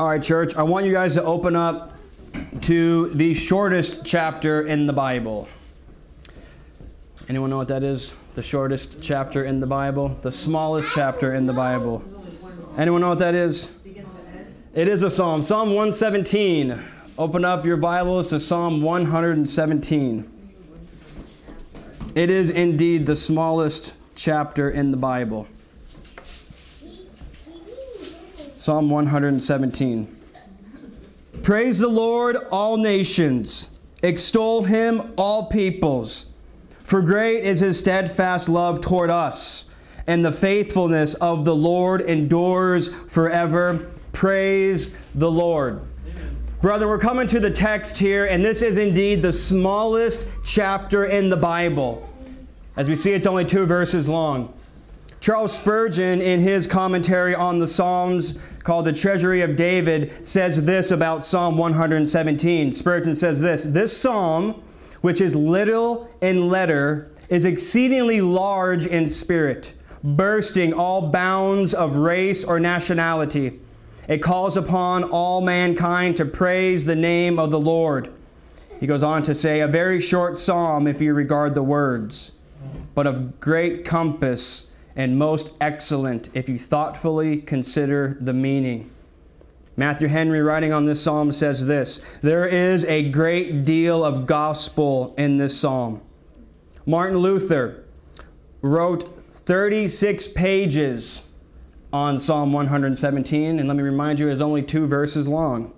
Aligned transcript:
All 0.00 0.08
right, 0.08 0.22
church, 0.22 0.56
I 0.56 0.62
want 0.62 0.86
you 0.86 0.92
guys 0.92 1.12
to 1.16 1.22
open 1.22 1.54
up 1.54 1.92
to 2.62 3.10
the 3.10 3.34
shortest 3.34 4.02
chapter 4.02 4.62
in 4.62 4.86
the 4.86 4.94
Bible. 4.94 5.46
Anyone 7.28 7.50
know 7.50 7.58
what 7.58 7.68
that 7.68 7.82
is? 7.82 8.14
The 8.32 8.42
shortest 8.42 9.02
chapter 9.02 9.44
in 9.44 9.60
the 9.60 9.66
Bible? 9.66 10.16
The 10.22 10.32
smallest 10.32 10.90
chapter 10.92 11.34
in 11.34 11.44
the 11.44 11.52
Bible. 11.52 12.02
Anyone 12.78 13.02
know 13.02 13.10
what 13.10 13.18
that 13.18 13.34
is? 13.34 13.74
It 14.72 14.88
is 14.88 15.02
a 15.02 15.10
psalm. 15.10 15.42
Psalm 15.42 15.68
117. 15.68 16.82
Open 17.18 17.44
up 17.44 17.66
your 17.66 17.76
Bibles 17.76 18.28
to 18.28 18.40
Psalm 18.40 18.80
117. 18.80 20.30
It 22.14 22.30
is 22.30 22.48
indeed 22.48 23.04
the 23.04 23.16
smallest 23.16 23.92
chapter 24.14 24.70
in 24.70 24.92
the 24.92 24.96
Bible. 24.96 25.46
Psalm 28.60 28.90
117. 28.90 30.06
Praise 31.42 31.78
the 31.78 31.88
Lord, 31.88 32.36
all 32.52 32.76
nations. 32.76 33.70
Extol 34.02 34.64
him, 34.64 35.14
all 35.16 35.46
peoples. 35.46 36.26
For 36.80 37.00
great 37.00 37.42
is 37.42 37.60
his 37.60 37.78
steadfast 37.78 38.50
love 38.50 38.82
toward 38.82 39.08
us, 39.08 39.64
and 40.06 40.22
the 40.22 40.30
faithfulness 40.30 41.14
of 41.14 41.46
the 41.46 41.56
Lord 41.56 42.02
endures 42.02 42.94
forever. 43.10 43.90
Praise 44.12 44.94
the 45.14 45.30
Lord. 45.30 45.80
Brother, 46.60 46.86
we're 46.86 46.98
coming 46.98 47.28
to 47.28 47.40
the 47.40 47.50
text 47.50 47.96
here, 47.96 48.26
and 48.26 48.44
this 48.44 48.60
is 48.60 48.76
indeed 48.76 49.22
the 49.22 49.32
smallest 49.32 50.28
chapter 50.44 51.06
in 51.06 51.30
the 51.30 51.36
Bible. 51.38 52.06
As 52.76 52.90
we 52.90 52.94
see, 52.94 53.12
it's 53.12 53.26
only 53.26 53.46
two 53.46 53.64
verses 53.64 54.06
long. 54.06 54.52
Charles 55.20 55.54
Spurgeon, 55.54 56.22
in 56.22 56.40
his 56.40 56.66
commentary 56.66 57.34
on 57.34 57.58
the 57.58 57.68
Psalms 57.68 58.38
called 58.62 58.86
The 58.86 58.92
Treasury 58.92 59.42
of 59.42 59.54
David, 59.54 60.24
says 60.24 60.64
this 60.64 60.92
about 60.92 61.26
Psalm 61.26 61.58
117. 61.58 62.72
Spurgeon 62.72 63.14
says 63.14 63.38
this 63.38 63.64
This 63.64 63.94
psalm, 63.94 64.62
which 65.02 65.20
is 65.20 65.36
little 65.36 66.08
in 66.22 66.48
letter, 66.48 67.10
is 67.28 67.44
exceedingly 67.44 68.22
large 68.22 68.86
in 68.86 69.10
spirit, 69.10 69.74
bursting 70.02 70.72
all 70.72 71.10
bounds 71.10 71.74
of 71.74 71.96
race 71.96 72.42
or 72.42 72.58
nationality. 72.58 73.60
It 74.08 74.22
calls 74.22 74.56
upon 74.56 75.04
all 75.04 75.42
mankind 75.42 76.16
to 76.16 76.24
praise 76.24 76.86
the 76.86 76.96
name 76.96 77.38
of 77.38 77.50
the 77.50 77.60
Lord. 77.60 78.10
He 78.80 78.86
goes 78.86 79.02
on 79.02 79.22
to 79.24 79.34
say, 79.34 79.60
A 79.60 79.68
very 79.68 80.00
short 80.00 80.38
psalm 80.38 80.86
if 80.86 81.02
you 81.02 81.12
regard 81.12 81.54
the 81.54 81.62
words, 81.62 82.32
but 82.94 83.06
of 83.06 83.38
great 83.38 83.84
compass 83.84 84.69
and 84.96 85.18
most 85.18 85.52
excellent 85.60 86.28
if 86.34 86.48
you 86.48 86.58
thoughtfully 86.58 87.38
consider 87.38 88.16
the 88.20 88.32
meaning. 88.32 88.90
Matthew 89.76 90.08
Henry, 90.08 90.42
writing 90.42 90.72
on 90.72 90.84
this 90.84 91.02
psalm, 91.02 91.32
says 91.32 91.66
this 91.66 92.00
There 92.22 92.46
is 92.46 92.84
a 92.84 93.10
great 93.10 93.64
deal 93.64 94.04
of 94.04 94.26
gospel 94.26 95.14
in 95.16 95.38
this 95.38 95.58
psalm. 95.58 96.02
Martin 96.86 97.18
Luther 97.18 97.84
wrote 98.62 99.16
36 99.16 100.28
pages 100.28 101.26
on 101.92 102.18
Psalm 102.18 102.52
117, 102.52 103.58
and 103.58 103.68
let 103.68 103.76
me 103.76 103.82
remind 103.82 104.20
you, 104.20 104.28
it's 104.28 104.40
only 104.40 104.62
two 104.62 104.86
verses 104.86 105.28
long. 105.28 105.72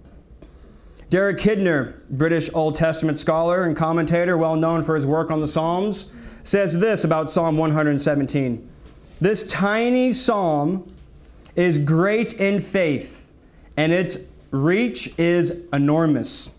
Derek 1.08 1.38
Kidner, 1.38 2.08
British 2.10 2.50
Old 2.54 2.74
Testament 2.74 3.18
scholar 3.18 3.64
and 3.64 3.76
commentator, 3.76 4.36
well 4.36 4.56
known 4.56 4.82
for 4.82 4.94
his 4.94 5.06
work 5.06 5.30
on 5.30 5.40
the 5.40 5.48
Psalms, 5.48 6.10
says 6.42 6.78
this 6.78 7.04
about 7.04 7.30
Psalm 7.30 7.56
117. 7.56 8.68
This 9.22 9.44
tiny 9.44 10.12
psalm 10.12 10.92
is 11.54 11.78
great 11.78 12.40
in 12.40 12.58
faith, 12.60 13.30
and 13.76 13.92
its 13.92 14.18
reach 14.50 15.16
is 15.16 15.62
enormous. 15.72 16.50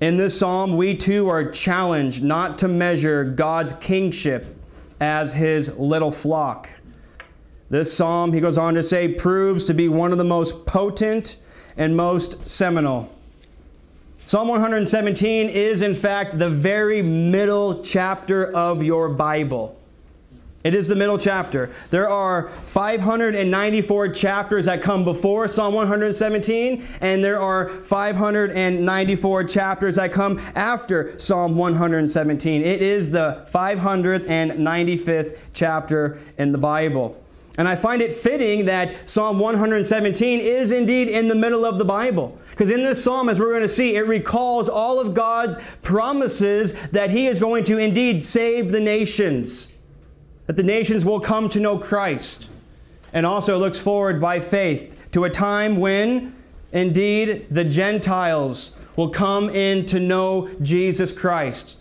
In 0.00 0.18
this 0.18 0.38
psalm, 0.38 0.76
we 0.76 0.94
too 0.94 1.28
are 1.28 1.50
challenged 1.50 2.22
not 2.22 2.58
to 2.58 2.68
measure 2.68 3.24
God's 3.24 3.72
kingship 3.72 4.46
as 5.00 5.34
his 5.34 5.76
little 5.76 6.12
flock. 6.12 6.70
This 7.70 7.92
psalm, 7.92 8.32
he 8.32 8.38
goes 8.38 8.56
on 8.56 8.74
to 8.74 8.82
say, 8.84 9.08
proves 9.08 9.64
to 9.64 9.74
be 9.74 9.88
one 9.88 10.12
of 10.12 10.18
the 10.18 10.24
most 10.24 10.64
potent 10.64 11.38
and 11.76 11.96
most 11.96 12.46
seminal. 12.46 13.12
Psalm 14.24 14.46
117 14.46 15.48
is, 15.48 15.82
in 15.82 15.96
fact, 15.96 16.38
the 16.38 16.50
very 16.50 17.02
middle 17.02 17.82
chapter 17.82 18.48
of 18.54 18.84
your 18.84 19.08
Bible. 19.08 19.74
It 20.68 20.74
is 20.74 20.86
the 20.86 20.94
middle 20.94 21.16
chapter. 21.16 21.70
There 21.88 22.10
are 22.10 22.50
594 22.64 24.08
chapters 24.10 24.66
that 24.66 24.82
come 24.82 25.02
before 25.02 25.48
Psalm 25.48 25.72
117, 25.72 26.84
and 27.00 27.24
there 27.24 27.40
are 27.40 27.70
594 27.70 29.44
chapters 29.44 29.96
that 29.96 30.12
come 30.12 30.38
after 30.54 31.18
Psalm 31.18 31.56
117. 31.56 32.60
It 32.60 32.82
is 32.82 33.08
the 33.08 33.46
595th 33.50 35.40
chapter 35.54 36.18
in 36.36 36.52
the 36.52 36.58
Bible. 36.58 37.18
And 37.56 37.66
I 37.66 37.74
find 37.74 38.02
it 38.02 38.12
fitting 38.12 38.66
that 38.66 39.08
Psalm 39.08 39.38
117 39.38 40.38
is 40.38 40.70
indeed 40.70 41.08
in 41.08 41.28
the 41.28 41.34
middle 41.34 41.64
of 41.64 41.78
the 41.78 41.86
Bible. 41.86 42.36
Because 42.50 42.68
in 42.68 42.82
this 42.82 43.02
psalm, 43.02 43.30
as 43.30 43.40
we're 43.40 43.52
going 43.52 43.62
to 43.62 43.68
see, 43.68 43.96
it 43.96 44.06
recalls 44.06 44.68
all 44.68 45.00
of 45.00 45.14
God's 45.14 45.76
promises 45.76 46.74
that 46.88 47.08
He 47.08 47.26
is 47.26 47.40
going 47.40 47.64
to 47.64 47.78
indeed 47.78 48.22
save 48.22 48.70
the 48.70 48.80
nations 48.80 49.72
that 50.48 50.56
the 50.56 50.62
nations 50.62 51.04
will 51.04 51.20
come 51.20 51.48
to 51.50 51.60
know 51.60 51.78
Christ, 51.78 52.48
and 53.12 53.24
also 53.24 53.58
looks 53.58 53.78
forward 53.78 54.20
by 54.20 54.40
faith 54.40 55.10
to 55.12 55.24
a 55.24 55.30
time 55.30 55.76
when, 55.76 56.34
indeed, 56.72 57.46
the 57.50 57.64
Gentiles 57.64 58.74
will 58.96 59.10
come 59.10 59.50
in 59.50 59.84
to 59.86 60.00
know 60.00 60.48
Jesus 60.62 61.12
Christ. 61.12 61.78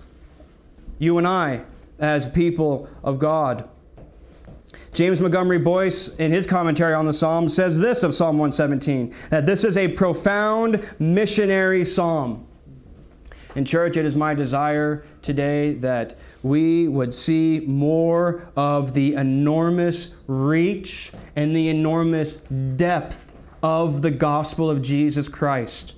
You 1.00 1.18
and 1.18 1.26
I, 1.26 1.64
as 1.98 2.28
people 2.28 2.90
of 3.04 3.20
God. 3.20 3.70
James 4.94 5.22
Montgomery 5.22 5.60
Boice, 5.60 6.16
in 6.18 6.32
his 6.32 6.46
commentary 6.46 6.94
on 6.94 7.06
the 7.06 7.14
psalm, 7.14 7.48
says 7.48 7.80
this 7.80 8.04
of 8.04 8.14
Psalm 8.14 8.38
117 8.38 9.14
that 9.30 9.46
this 9.46 9.64
is 9.64 9.78
a 9.78 9.88
profound 9.88 10.94
missionary 11.00 11.86
psalm. 11.86 12.47
In 13.58 13.66
church, 13.66 13.98
it 13.98 14.06
is 14.06 14.16
my 14.16 14.36
desire 14.36 15.04
today 15.24 15.74
that 15.74 16.16
we 16.44 16.88
would 16.88 17.12
see 17.12 17.64
more 17.66 18.48
of 18.56 18.94
the 18.94 19.16
enormous 19.16 20.16
reach 20.28 21.12
and 21.36 21.56
the 21.56 21.68
enormous 21.68 22.36
depth 22.36 23.36
of 23.64 24.04
the 24.04 24.12
gospel 24.12 24.70
of 24.70 24.84
Jesus 24.84 25.28
Christ. 25.28 25.96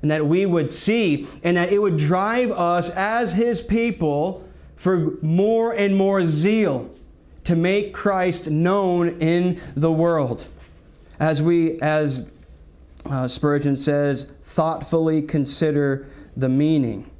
And 0.00 0.12
that 0.12 0.26
we 0.26 0.46
would 0.46 0.70
see 0.70 1.26
and 1.42 1.56
that 1.56 1.72
it 1.72 1.82
would 1.82 1.96
drive 1.96 2.52
us 2.52 2.88
as 2.90 3.32
His 3.32 3.62
people 3.62 4.48
for 4.76 5.16
more 5.22 5.72
and 5.72 5.96
more 5.96 6.24
zeal 6.24 6.88
to 7.42 7.56
make 7.56 7.92
Christ 7.92 8.48
known 8.48 9.18
in 9.18 9.60
the 9.74 9.90
world. 9.90 10.46
As 11.18 11.42
we, 11.42 11.80
as 11.80 12.30
uh, 13.06 13.26
Spurgeon 13.26 13.76
says, 13.76 14.32
thoughtfully 14.42 15.22
consider 15.22 16.06
the 16.36 16.48
meaning. 16.48 17.10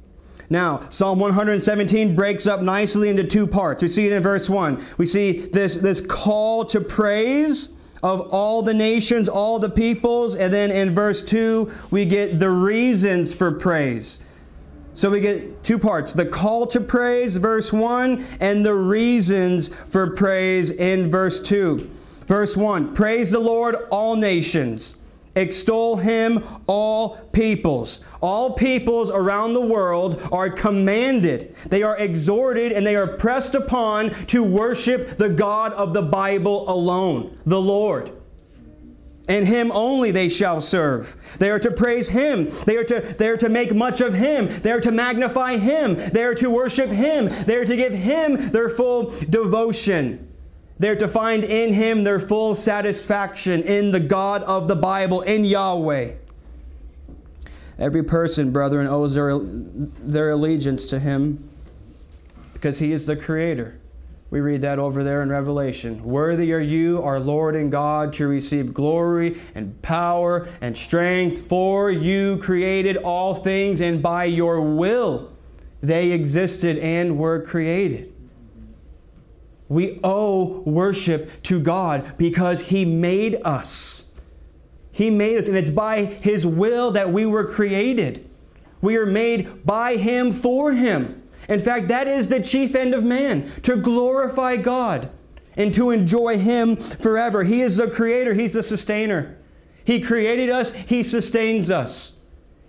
Now, 0.49 0.87
Psalm 0.89 1.19
117 1.19 2.15
breaks 2.15 2.47
up 2.47 2.61
nicely 2.61 3.09
into 3.09 3.23
two 3.23 3.47
parts. 3.47 3.81
We 3.81 3.87
see 3.87 4.07
it 4.07 4.13
in 4.13 4.21
verse 4.21 4.49
1. 4.49 4.83
We 4.97 5.05
see 5.05 5.31
this, 5.31 5.77
this 5.77 6.01
call 6.01 6.65
to 6.65 6.81
praise 6.81 7.73
of 8.03 8.33
all 8.33 8.61
the 8.61 8.73
nations, 8.73 9.29
all 9.29 9.57
the 9.57 9.69
peoples. 9.69 10.35
And 10.35 10.53
then 10.53 10.69
in 10.69 10.93
verse 10.93 11.23
2, 11.23 11.71
we 11.89 12.05
get 12.05 12.39
the 12.39 12.49
reasons 12.49 13.33
for 13.33 13.51
praise. 13.51 14.19
So 14.93 15.09
we 15.09 15.21
get 15.21 15.63
two 15.63 15.79
parts 15.79 16.13
the 16.13 16.25
call 16.25 16.67
to 16.67 16.79
praise, 16.79 17.37
verse 17.37 17.73
1, 17.73 18.23
and 18.39 18.63
the 18.63 18.75
reasons 18.75 19.69
for 19.69 20.11
praise 20.11 20.69
in 20.69 21.09
verse 21.09 21.39
2. 21.39 21.89
Verse 22.27 22.55
1 22.55 22.93
Praise 22.93 23.31
the 23.31 23.39
Lord, 23.39 23.75
all 23.89 24.15
nations. 24.15 24.97
Extol 25.35 25.97
him, 25.97 26.43
all 26.67 27.17
peoples. 27.31 28.03
All 28.21 28.53
peoples 28.53 29.09
around 29.09 29.53
the 29.53 29.61
world 29.61 30.21
are 30.31 30.49
commanded, 30.49 31.55
they 31.67 31.81
are 31.81 31.97
exhorted, 31.97 32.71
and 32.71 32.85
they 32.85 32.95
are 32.95 33.07
pressed 33.07 33.55
upon 33.55 34.11
to 34.27 34.43
worship 34.43 35.17
the 35.17 35.29
God 35.29 35.73
of 35.73 35.93
the 35.93 36.03
Bible 36.03 36.69
alone, 36.69 37.37
the 37.45 37.59
Lord. 37.59 38.11
And 39.27 39.47
him 39.47 39.71
only 39.71 40.11
they 40.11 40.27
shall 40.27 40.59
serve. 40.59 41.15
They 41.39 41.49
are 41.49 41.59
to 41.59 41.71
praise 41.71 42.09
him. 42.09 42.49
They 42.65 42.75
are 42.75 42.83
to, 42.83 42.99
they 42.99 43.29
are 43.29 43.37
to 43.37 43.47
make 43.47 43.73
much 43.73 44.01
of 44.01 44.13
him. 44.13 44.49
They 44.49 44.71
are 44.71 44.81
to 44.81 44.91
magnify 44.91 45.57
him. 45.57 45.95
They 45.95 46.23
are 46.23 46.35
to 46.35 46.49
worship 46.49 46.89
him. 46.89 47.29
They 47.45 47.55
are 47.55 47.65
to 47.65 47.75
give 47.77 47.93
him 47.93 48.49
their 48.49 48.67
full 48.67 49.11
devotion. 49.29 50.32
They're 50.83 50.97
to 50.97 51.07
find 51.07 51.45
in 51.45 51.71
Him 51.71 52.03
their 52.03 52.19
full 52.19 52.55
satisfaction 52.55 53.63
in 53.63 53.91
the 53.91 54.01
God 54.01 54.43
of 54.43 54.67
the 54.67 54.75
Bible, 54.75 55.21
in 55.21 55.45
Yahweh. 55.45 56.15
Every 57.79 58.03
person, 58.03 58.51
brethren, 58.51 58.87
owes 58.87 59.13
their, 59.13 59.39
their 59.39 60.31
allegiance 60.31 60.87
to 60.87 60.99
Him 60.99 61.49
because 62.51 62.79
He 62.79 62.91
is 62.91 63.05
the 63.07 63.15
Creator. 63.15 63.79
We 64.29 64.41
read 64.41 64.59
that 64.63 64.77
over 64.77 65.05
there 65.05 65.21
in 65.21 65.29
Revelation. 65.29 66.03
Worthy 66.03 66.51
are 66.51 66.59
you, 66.59 67.01
our 67.01 67.21
Lord 67.21 67.55
and 67.55 67.71
God, 67.71 68.11
to 68.15 68.27
receive 68.27 68.73
glory 68.73 69.39
and 69.55 69.81
power 69.83 70.49
and 70.59 70.77
strength, 70.77 71.47
for 71.47 71.91
you 71.91 72.39
created 72.39 72.97
all 72.97 73.35
things, 73.35 73.79
and 73.79 74.03
by 74.03 74.25
your 74.25 74.59
will 74.59 75.31
they 75.81 76.11
existed 76.11 76.77
and 76.77 77.17
were 77.17 77.41
created. 77.41 78.12
We 79.73 79.99
owe 80.03 80.61
worship 80.61 81.41
to 81.43 81.59
God 81.59 82.15
because 82.17 82.67
He 82.67 82.85
made 82.85 83.37
us. 83.43 84.05
He 84.91 85.09
made 85.09 85.37
us, 85.37 85.47
and 85.47 85.57
it's 85.57 85.71
by 85.71 86.05
His 86.05 86.45
will 86.45 86.91
that 86.91 87.11
we 87.11 87.25
were 87.25 87.43
created. 87.43 88.29
We 88.81 88.95
are 88.97 89.05
made 89.05 89.65
by 89.65 89.97
Him 89.97 90.31
for 90.31 90.73
Him. 90.73 91.23
In 91.49 91.59
fact, 91.59 91.87
that 91.87 92.07
is 92.07 92.27
the 92.27 92.41
chief 92.41 92.75
end 92.75 92.93
of 92.93 93.03
man 93.03 93.49
to 93.63 93.75
glorify 93.75 94.57
God 94.57 95.09
and 95.57 95.73
to 95.73 95.89
enjoy 95.89 96.37
Him 96.37 96.75
forever. 96.75 97.43
He 97.43 97.61
is 97.61 97.77
the 97.77 97.89
creator, 97.89 98.33
He's 98.33 98.53
the 98.53 98.63
sustainer. 98.63 99.37
He 99.83 99.99
created 100.01 100.49
us, 100.49 100.73
He 100.73 101.01
sustains 101.01 101.71
us. 101.71 102.19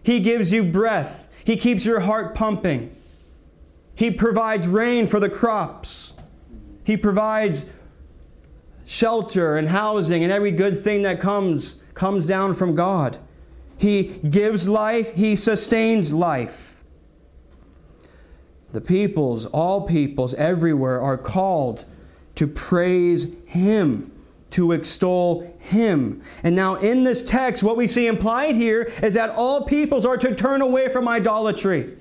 He 0.03 0.21
gives 0.21 0.53
you 0.53 0.63
breath, 0.63 1.29
He 1.45 1.57
keeps 1.57 1.85
your 1.85 2.01
heart 2.01 2.35
pumping. 2.35 2.97
He 3.95 4.11
provides 4.11 4.67
rain 4.67 5.07
for 5.07 5.21
the 5.21 5.31
crops, 5.31 6.04
He 6.85 6.97
provides 6.97 7.71
shelter 8.87 9.57
and 9.57 9.69
housing 9.69 10.23
and 10.23 10.31
every 10.31 10.53
good 10.53 10.79
thing 10.79 11.03
that 11.03 11.21
comes 11.21 11.83
comes 11.95 12.27
down 12.27 12.55
from 12.55 12.75
God. 12.75 13.19
He 13.79 14.05
gives 14.29 14.69
life, 14.69 15.15
He 15.15 15.37
sustains 15.37 16.13
life. 16.13 16.83
The 18.73 18.81
peoples, 18.81 19.47
all 19.47 19.83
peoples 19.83 20.35
everywhere, 20.35 21.01
are 21.01 21.17
called 21.17 21.87
to 22.35 22.47
praise 22.47 23.33
Him, 23.47 24.13
to 24.51 24.73
extol 24.73 25.55
Him. 25.61 26.23
And 26.43 26.57
now, 26.57 26.75
in 26.77 27.05
this 27.05 27.23
text, 27.23 27.63
what 27.63 27.77
we 27.77 27.87
see 27.87 28.07
implied 28.07 28.57
here 28.57 28.83
is 29.03 29.15
that 29.15 29.31
all 29.31 29.65
peoples 29.65 30.05
are 30.05 30.17
to 30.17 30.35
turn 30.35 30.61
away 30.61 30.89
from 30.89 31.07
idolatry. 31.07 31.97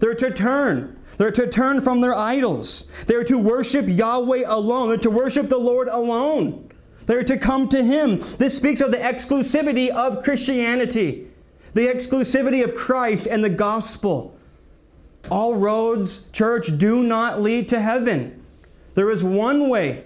They're 0.00 0.14
to 0.14 0.32
turn. 0.32 0.96
They're 1.16 1.30
to 1.30 1.48
turn 1.48 1.80
from 1.80 2.00
their 2.00 2.14
idols. 2.14 2.86
They're 3.06 3.24
to 3.24 3.38
worship 3.38 3.86
Yahweh 3.88 4.42
alone. 4.46 4.88
They're 4.88 4.98
to 4.98 5.10
worship 5.10 5.48
the 5.48 5.58
Lord 5.58 5.88
alone. 5.88 6.70
They're 7.06 7.22
to 7.22 7.38
come 7.38 7.68
to 7.68 7.82
Him. 7.82 8.18
This 8.38 8.56
speaks 8.56 8.80
of 8.80 8.90
the 8.90 8.98
exclusivity 8.98 9.90
of 9.90 10.22
Christianity, 10.22 11.28
the 11.74 11.86
exclusivity 11.86 12.64
of 12.64 12.74
Christ 12.74 13.26
and 13.26 13.44
the 13.44 13.50
gospel. 13.50 14.36
All 15.30 15.54
roads, 15.54 16.28
church, 16.32 16.76
do 16.78 17.02
not 17.02 17.40
lead 17.40 17.68
to 17.68 17.80
heaven. 17.80 18.44
There 18.94 19.10
is 19.10 19.24
one 19.24 19.68
way. 19.68 20.04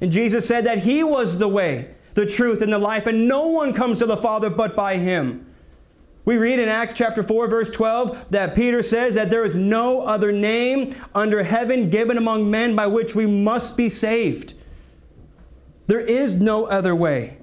And 0.00 0.12
Jesus 0.12 0.46
said 0.46 0.64
that 0.64 0.78
He 0.78 1.02
was 1.02 1.38
the 1.38 1.48
way, 1.48 1.94
the 2.14 2.26
truth, 2.26 2.62
and 2.62 2.72
the 2.72 2.78
life, 2.78 3.06
and 3.06 3.26
no 3.26 3.48
one 3.48 3.72
comes 3.72 3.98
to 3.98 4.06
the 4.06 4.16
Father 4.16 4.50
but 4.50 4.76
by 4.76 4.96
Him. 4.96 5.47
We 6.28 6.36
read 6.36 6.58
in 6.58 6.68
Acts 6.68 6.92
chapter 6.92 7.22
4, 7.22 7.48
verse 7.48 7.70
12, 7.70 8.26
that 8.32 8.54
Peter 8.54 8.82
says 8.82 9.14
that 9.14 9.30
there 9.30 9.44
is 9.44 9.54
no 9.54 10.02
other 10.02 10.30
name 10.30 10.94
under 11.14 11.42
heaven 11.42 11.88
given 11.88 12.18
among 12.18 12.50
men 12.50 12.76
by 12.76 12.86
which 12.86 13.14
we 13.14 13.24
must 13.24 13.78
be 13.78 13.88
saved. 13.88 14.52
There 15.86 16.00
is 16.00 16.38
no 16.38 16.66
other 16.66 16.94
way. 16.94 17.38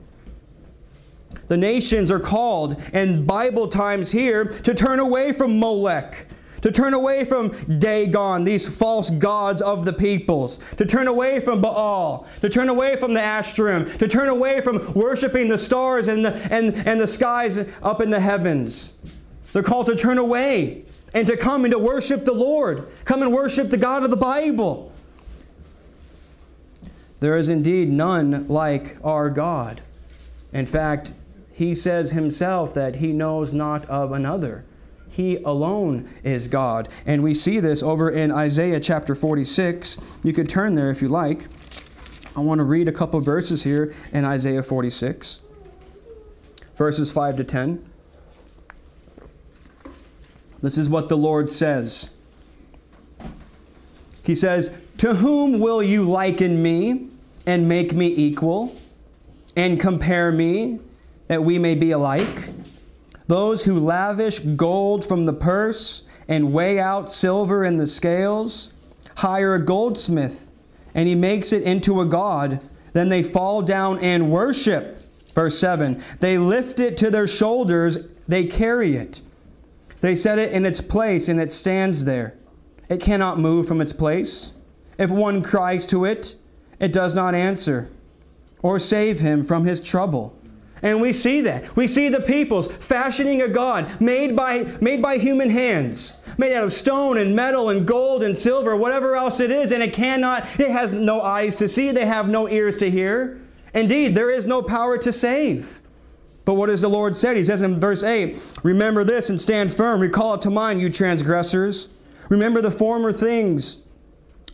The 1.47 1.57
nations 1.57 2.11
are 2.11 2.19
called, 2.19 2.79
in 2.93 3.25
Bible 3.25 3.69
times 3.69 4.11
here, 4.11 4.45
to 4.45 4.75
turn 4.75 4.99
away 4.99 5.31
from 5.31 5.57
Molech, 5.57 6.27
to 6.65 6.71
turn 6.71 6.95
away 6.95 7.23
from 7.23 7.49
Dagon, 7.77 8.43
these 8.43 8.75
false 8.79 9.11
gods 9.11 9.61
of 9.61 9.85
the 9.85 9.93
peoples, 9.93 10.57
to 10.77 10.85
turn 10.85 11.07
away 11.07 11.39
from 11.39 11.61
Baal, 11.61 12.25
to 12.41 12.49
turn 12.49 12.69
away 12.69 12.97
from 12.97 13.13
the 13.13 13.19
Ashtarim, 13.19 13.99
to 13.99 14.07
turn 14.07 14.29
away 14.29 14.61
from 14.61 14.91
worshiping 14.95 15.47
the 15.47 15.59
stars 15.59 16.07
and 16.07 16.25
the, 16.25 16.33
and, 16.51 16.73
and 16.87 16.99
the 16.99 17.05
skies 17.05 17.79
up 17.83 18.01
in 18.01 18.09
the 18.09 18.19
heavens. 18.19 18.97
They're 19.53 19.61
called 19.61 19.85
to 19.85 19.95
turn 19.95 20.17
away 20.17 20.85
and 21.13 21.27
to 21.27 21.37
come 21.37 21.65
and 21.65 21.71
to 21.71 21.77
worship 21.77 22.25
the 22.25 22.33
Lord. 22.33 22.87
Come 23.05 23.21
and 23.21 23.31
worship 23.31 23.69
the 23.69 23.77
God 23.77 24.01
of 24.01 24.09
the 24.09 24.17
Bible. 24.17 24.91
There 27.19 27.37
is 27.37 27.47
indeed 27.47 27.91
none 27.91 28.47
like 28.47 28.97
our 29.03 29.29
God. 29.29 29.81
In 30.51 30.65
fact, 30.65 31.13
he 31.53 31.75
says 31.75 32.13
himself 32.13 32.73
that 32.73 32.95
he 32.95 33.13
knows 33.13 33.53
not 33.53 33.85
of 33.85 34.11
another. 34.11 34.65
He 35.15 35.37
alone 35.37 36.09
is 36.25 36.49
God. 36.49 36.89
And 37.05 37.23
we 37.23 37.33
see 37.33 37.61
this 37.61 37.81
over 37.81 38.09
in 38.09 38.33
Isaiah 38.33 38.81
chapter 38.81 39.15
46. 39.15 40.19
You 40.25 40.33
could 40.33 40.49
turn 40.49 40.75
there 40.75 40.89
if 40.91 41.01
you 41.01 41.07
like. 41.07 41.47
I 42.35 42.41
want 42.41 42.59
to 42.59 42.65
read 42.65 42.89
a 42.89 42.91
couple 42.91 43.21
verses 43.21 43.63
here 43.63 43.93
in 44.11 44.25
Isaiah 44.25 44.61
46, 44.61 45.39
verses 46.75 47.11
5 47.13 47.37
to 47.37 47.43
10. 47.45 47.85
This 50.61 50.77
is 50.77 50.89
what 50.89 51.07
the 51.07 51.15
Lord 51.15 51.49
says. 51.49 52.09
He 54.21 54.35
says, 54.35 54.77
To 54.97 55.15
whom 55.15 55.61
will 55.61 55.81
you 55.81 56.03
liken 56.03 56.61
me 56.61 57.07
and 57.47 57.69
make 57.69 57.93
me 57.93 58.07
equal 58.07 58.75
and 59.55 59.79
compare 59.79 60.33
me 60.33 60.81
that 61.29 61.41
we 61.41 61.57
may 61.57 61.73
be 61.73 61.91
alike? 61.91 62.49
Those 63.27 63.65
who 63.65 63.79
lavish 63.79 64.39
gold 64.39 65.05
from 65.05 65.25
the 65.25 65.33
purse 65.33 66.03
and 66.27 66.53
weigh 66.53 66.79
out 66.79 67.11
silver 67.11 67.63
in 67.63 67.77
the 67.77 67.87
scales 67.87 68.71
hire 69.17 69.55
a 69.55 69.63
goldsmith, 69.63 70.51
and 70.93 71.07
he 71.07 71.15
makes 71.15 71.51
it 71.51 71.63
into 71.63 72.01
a 72.01 72.05
god. 72.05 72.63
Then 72.93 73.09
they 73.09 73.23
fall 73.23 73.61
down 73.61 73.99
and 73.99 74.31
worship. 74.31 74.99
Verse 75.33 75.57
7 75.57 76.01
They 76.19 76.37
lift 76.37 76.79
it 76.79 76.97
to 76.97 77.09
their 77.09 77.27
shoulders, 77.27 78.13
they 78.27 78.45
carry 78.45 78.95
it. 78.95 79.21
They 80.01 80.15
set 80.15 80.39
it 80.39 80.51
in 80.51 80.65
its 80.65 80.81
place, 80.81 81.29
and 81.29 81.39
it 81.39 81.51
stands 81.51 82.05
there. 82.05 82.35
It 82.89 83.01
cannot 83.01 83.39
move 83.39 83.67
from 83.67 83.81
its 83.81 83.93
place. 83.93 84.53
If 84.97 85.09
one 85.09 85.41
cries 85.41 85.85
to 85.87 86.05
it, 86.05 86.35
it 86.79 86.93
does 86.93 87.15
not 87.15 87.33
answer 87.33 87.89
or 88.61 88.79
save 88.79 89.19
him 89.19 89.43
from 89.43 89.65
his 89.65 89.81
trouble. 89.81 90.34
And 90.81 91.01
we 91.01 91.13
see 91.13 91.41
that. 91.41 91.75
We 91.75 91.87
see 91.87 92.09
the 92.09 92.19
peoples 92.19 92.67
fashioning 92.67 93.41
a 93.41 93.47
God 93.47 93.99
made 94.01 94.35
by, 94.35 94.77
made 94.81 95.01
by 95.01 95.17
human 95.17 95.49
hands, 95.49 96.15
made 96.37 96.53
out 96.55 96.63
of 96.63 96.73
stone 96.73 97.17
and 97.17 97.35
metal 97.35 97.69
and 97.69 97.87
gold 97.87 98.23
and 98.23 98.37
silver, 98.37 98.75
whatever 98.75 99.15
else 99.15 99.39
it 99.39 99.51
is, 99.51 99.71
and 99.71 99.81
it 99.81 99.93
cannot, 99.93 100.59
it 100.59 100.71
has 100.71 100.91
no 100.91 101.21
eyes 101.21 101.55
to 101.57 101.67
see, 101.67 101.91
they 101.91 102.05
have 102.05 102.29
no 102.29 102.49
ears 102.49 102.77
to 102.77 102.91
hear. 102.91 103.41
Indeed, 103.73 104.15
there 104.15 104.29
is 104.29 104.45
no 104.45 104.61
power 104.61 104.97
to 104.97 105.11
save. 105.11 105.81
But 106.45 106.53
what 106.53 106.67
does 106.67 106.81
the 106.81 106.87
Lord 106.87 107.17
say? 107.17 107.35
He 107.35 107.43
says 107.43 107.63
in 107.63 107.79
verse 107.79 108.03
8, 108.03 108.59
Remember 108.63 109.03
this 109.03 109.29
and 109.29 109.41
stand 109.41 109.71
firm. 109.71 109.99
Recall 109.99 110.35
it 110.35 110.41
to 110.41 110.51
mind, 110.51 110.79
you 110.79 110.91
transgressors. 110.91 111.89
Remember 112.29 112.61
the 112.61 112.71
former 112.71 113.11
things 113.11 113.83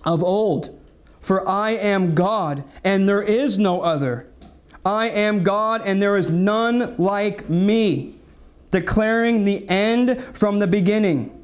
of 0.06 0.24
old. 0.24 0.78
For 1.20 1.48
I 1.48 1.72
am 1.72 2.16
God, 2.16 2.64
and 2.84 3.08
there 3.08 3.22
is 3.22 3.60
no 3.60 3.82
other. 3.82 4.31
I 4.86 5.10
am 5.10 5.44
God 5.44 5.82
and 5.86 6.02
there 6.02 6.16
is 6.16 6.32
none 6.32 6.96
like 6.98 7.50
me, 7.50 8.16
declaring 8.72 9.46
the 9.46 9.68
end 9.70 10.22
from 10.34 10.60
the 10.60 10.68
beginning, 10.68 11.38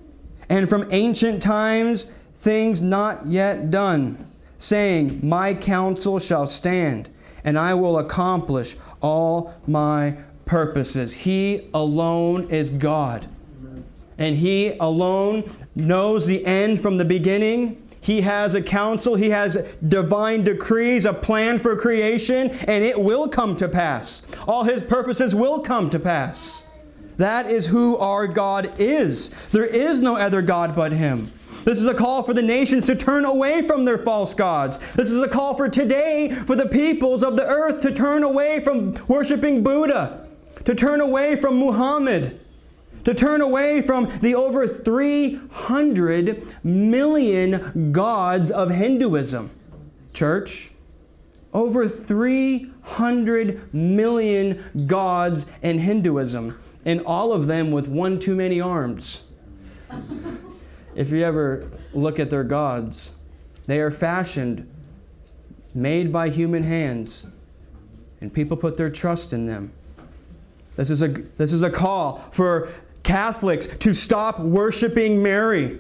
and 0.50 0.70
from 0.70 0.88
ancient 0.92 1.42
times 1.42 2.06
things 2.34 2.82
not 2.82 3.28
yet 3.28 3.70
done, 3.70 4.26
saying, 4.58 5.20
My 5.22 5.54
counsel 5.54 6.20
shall 6.20 6.48
stand, 6.48 7.10
and 7.44 7.58
I 7.58 7.74
will 7.74 8.00
accomplish 8.00 8.76
all 9.02 9.54
my 9.68 10.18
purposes. 10.46 11.14
He 11.14 11.70
alone 11.74 12.50
is 12.50 12.70
God. 12.70 13.28
And 14.18 14.38
He 14.38 14.76
alone 14.80 15.48
knows 15.76 16.26
the 16.26 16.44
end 16.46 16.82
from 16.82 16.98
the 16.98 17.06
beginning 17.06 17.84
he 18.08 18.22
has 18.22 18.56
a 18.56 18.62
counsel, 18.62 19.16
He 19.16 19.32
has 19.32 19.58
divine 19.86 20.46
decrees, 20.46 21.04
a 21.04 21.12
plan 21.12 21.58
for 21.58 21.76
creation, 21.76 22.52
and 22.66 22.82
it 22.82 23.02
will 23.02 23.28
come 23.28 23.58
to 23.58 23.68
pass. 23.68 24.26
All 24.48 24.64
His 24.64 24.82
purposes 24.82 25.36
will 25.36 25.60
come 25.60 25.90
to 25.90 26.00
pass. 26.00 26.68
That 27.18 27.52
is 27.52 27.68
who 27.68 27.98
our 27.98 28.26
God 28.26 28.80
is. 28.80 29.50
There 29.50 29.66
is 29.66 30.00
no 30.00 30.16
other 30.16 30.42
God 30.42 30.74
but 30.74 30.94
Him. 30.94 31.34
This 31.66 31.82
is 31.82 31.86
a 31.86 31.94
call 31.94 32.24
for 32.24 32.34
the 32.34 32.42
nations 32.42 32.86
to 32.86 32.96
turn 32.96 33.26
away 33.26 33.62
from 33.62 33.84
their 33.84 33.98
false 33.98 34.34
gods. 34.34 34.94
This 34.94 35.12
is 35.12 35.22
a 35.22 35.28
call 35.28 35.56
for 35.56 35.68
today 35.68 36.30
for 36.30 36.56
the 36.56 36.70
peoples 36.70 37.26
of 37.26 37.36
the 37.36 37.46
earth 37.46 37.82
to 37.82 37.92
turn 37.92 38.24
away 38.24 38.62
from 38.62 38.96
worshiping 39.10 39.64
Buddha, 39.64 40.26
to 40.64 40.74
turn 40.74 41.02
away 41.02 41.36
from 41.36 41.58
Muhammad, 41.58 42.40
to 43.08 43.14
turn 43.14 43.40
away 43.40 43.80
from 43.82 44.06
the 44.20 44.36
over 44.36 44.68
300 44.68 46.46
million 46.62 47.94
gods 47.94 48.52
of 48.52 48.70
Hinduism. 48.70 49.50
Church, 50.14 50.72
over 51.54 51.88
300 51.88 53.74
million 53.74 54.62
gods 54.88 55.46
in 55.62 55.80
Hinduism, 55.80 56.60
and 56.84 57.00
all 57.06 57.32
of 57.32 57.48
them 57.48 57.72
with 57.72 57.88
one 57.88 58.20
too 58.20 58.36
many 58.36 58.60
arms. 58.60 59.24
if 60.94 61.10
you 61.10 61.24
ever 61.24 61.72
look 61.94 62.20
at 62.20 62.30
their 62.30 62.44
gods, 62.44 63.16
they 63.68 63.80
are 63.80 63.90
fashioned 63.90 64.70
made 65.74 66.12
by 66.12 66.28
human 66.28 66.64
hands, 66.64 67.26
and 68.20 68.34
people 68.34 68.58
put 68.58 68.76
their 68.76 68.90
trust 68.90 69.32
in 69.32 69.46
them. 69.46 69.72
This 70.76 70.90
is 70.90 71.02
a, 71.02 71.08
this 71.08 71.54
is 71.54 71.64
a 71.64 71.70
call 71.70 72.18
for 72.32 72.70
Catholics 73.08 73.68
to 73.68 73.94
stop 73.94 74.40
worshiping 74.40 75.24
Mary, 75.24 75.80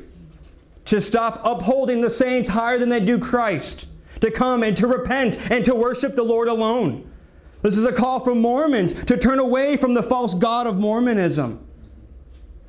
to 0.86 1.01
stop 1.01 1.41
upholding 1.43 2.00
the 2.00 2.10
saints 2.10 2.50
higher 2.50 2.77
than 2.77 2.88
they 2.88 3.01
do 3.01 3.19
Christ, 3.19 3.88
to 4.22 4.31
come 4.31 4.63
and 4.63 4.75
to 4.77 4.88
repent 4.88 5.51
and 5.51 5.65
to 5.65 5.75
worship 5.75 6.15
the 6.15 6.24
Lord 6.24 6.48
alone. 6.48 7.12
This 7.62 7.77
is 7.77 7.84
a 7.84 7.91
call 7.91 8.22
for 8.22 8.34
Mormons 8.34 8.93
to 9.05 9.17
turn 9.17 9.39
away 9.39 9.75
from 9.75 9.93
the 9.93 10.01
false 10.01 10.34
God 10.34 10.67
of 10.67 10.79
Mormonism. 10.79 11.67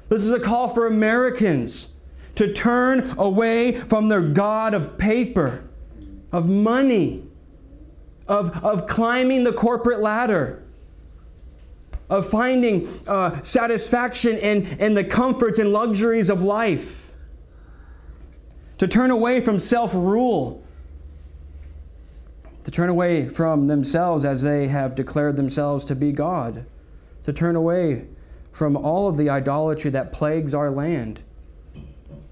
This 0.08 0.24
is 0.24 0.32
a 0.32 0.40
call 0.40 0.68
for 0.68 0.88
Americans 0.88 1.94
to 2.34 2.52
turn 2.52 3.14
away 3.16 3.72
from 3.72 4.08
their 4.08 4.22
God 4.22 4.74
of 4.74 4.98
paper, 4.98 5.68
of 6.32 6.48
money, 6.48 7.24
of, 8.26 8.64
of 8.64 8.88
climbing 8.88 9.44
the 9.44 9.52
corporate 9.52 10.00
ladder, 10.00 10.64
of 12.08 12.28
finding 12.28 12.88
uh, 13.06 13.40
satisfaction 13.42 14.36
in, 14.38 14.64
in 14.78 14.94
the 14.94 15.04
comforts 15.04 15.58
and 15.58 15.72
luxuries 15.72 16.30
of 16.30 16.42
life, 16.42 17.12
to 18.78 18.86
turn 18.86 19.10
away 19.10 19.40
from 19.40 19.60
self 19.60 19.94
rule, 19.94 20.62
to 22.64 22.70
turn 22.70 22.88
away 22.88 23.28
from 23.28 23.66
themselves 23.66 24.24
as 24.24 24.42
they 24.42 24.68
have 24.68 24.94
declared 24.94 25.36
themselves 25.36 25.84
to 25.86 25.96
be 25.96 26.12
God, 26.12 26.64
to 27.24 27.32
turn 27.32 27.56
away 27.56 28.06
from 28.52 28.76
all 28.76 29.08
of 29.08 29.16
the 29.16 29.30
idolatry 29.30 29.90
that 29.90 30.12
plagues 30.12 30.54
our 30.54 30.70
land. 30.70 31.22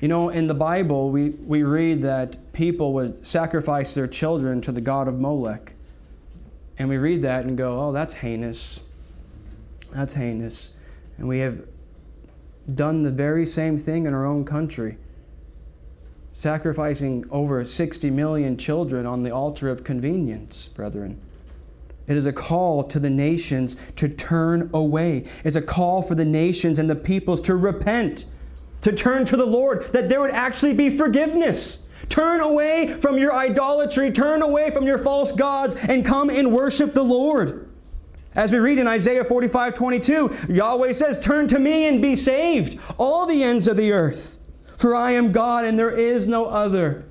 You 0.00 0.08
know, 0.08 0.28
in 0.28 0.46
the 0.46 0.54
Bible, 0.54 1.10
we, 1.10 1.30
we 1.30 1.62
read 1.62 2.02
that 2.02 2.52
people 2.52 2.92
would 2.94 3.26
sacrifice 3.26 3.94
their 3.94 4.06
children 4.06 4.60
to 4.62 4.72
the 4.72 4.80
god 4.80 5.08
of 5.08 5.18
Molech. 5.18 5.72
And 6.78 6.88
we 6.88 6.98
read 6.98 7.22
that 7.22 7.46
and 7.46 7.56
go, 7.56 7.80
oh, 7.80 7.92
that's 7.92 8.14
heinous. 8.14 8.80
That's 9.96 10.12
heinous. 10.12 10.72
And 11.16 11.26
we 11.26 11.38
have 11.38 11.64
done 12.74 13.02
the 13.02 13.10
very 13.10 13.46
same 13.46 13.78
thing 13.78 14.04
in 14.04 14.12
our 14.12 14.26
own 14.26 14.44
country, 14.44 14.98
sacrificing 16.34 17.24
over 17.30 17.64
60 17.64 18.10
million 18.10 18.58
children 18.58 19.06
on 19.06 19.22
the 19.22 19.30
altar 19.30 19.70
of 19.70 19.84
convenience, 19.84 20.68
brethren. 20.68 21.18
It 22.06 22.16
is 22.18 22.26
a 22.26 22.32
call 22.32 22.84
to 22.84 23.00
the 23.00 23.08
nations 23.08 23.78
to 23.96 24.06
turn 24.06 24.68
away. 24.74 25.24
It's 25.44 25.56
a 25.56 25.62
call 25.62 26.02
for 26.02 26.14
the 26.14 26.26
nations 26.26 26.78
and 26.78 26.90
the 26.90 26.94
peoples 26.94 27.40
to 27.42 27.56
repent, 27.56 28.26
to 28.82 28.92
turn 28.92 29.24
to 29.24 29.36
the 29.36 29.46
Lord, 29.46 29.84
that 29.94 30.10
there 30.10 30.20
would 30.20 30.30
actually 30.30 30.74
be 30.74 30.90
forgiveness. 30.90 31.88
Turn 32.10 32.42
away 32.42 32.98
from 33.00 33.16
your 33.16 33.34
idolatry, 33.34 34.12
turn 34.12 34.42
away 34.42 34.70
from 34.72 34.86
your 34.86 34.98
false 34.98 35.32
gods, 35.32 35.74
and 35.88 36.04
come 36.04 36.28
and 36.28 36.52
worship 36.52 36.92
the 36.92 37.02
Lord. 37.02 37.65
As 38.36 38.52
we 38.52 38.58
read 38.58 38.78
in 38.78 38.86
Isaiah 38.86 39.24
45 39.24 39.74
22, 39.74 40.36
Yahweh 40.50 40.92
says, 40.92 41.18
Turn 41.18 41.48
to 41.48 41.58
me 41.58 41.88
and 41.88 42.02
be 42.02 42.14
saved, 42.14 42.78
all 42.98 43.26
the 43.26 43.42
ends 43.42 43.66
of 43.66 43.76
the 43.76 43.92
earth, 43.92 44.38
for 44.76 44.94
I 44.94 45.12
am 45.12 45.32
God 45.32 45.64
and 45.64 45.78
there 45.78 45.90
is 45.90 46.26
no 46.26 46.44
other. 46.44 47.06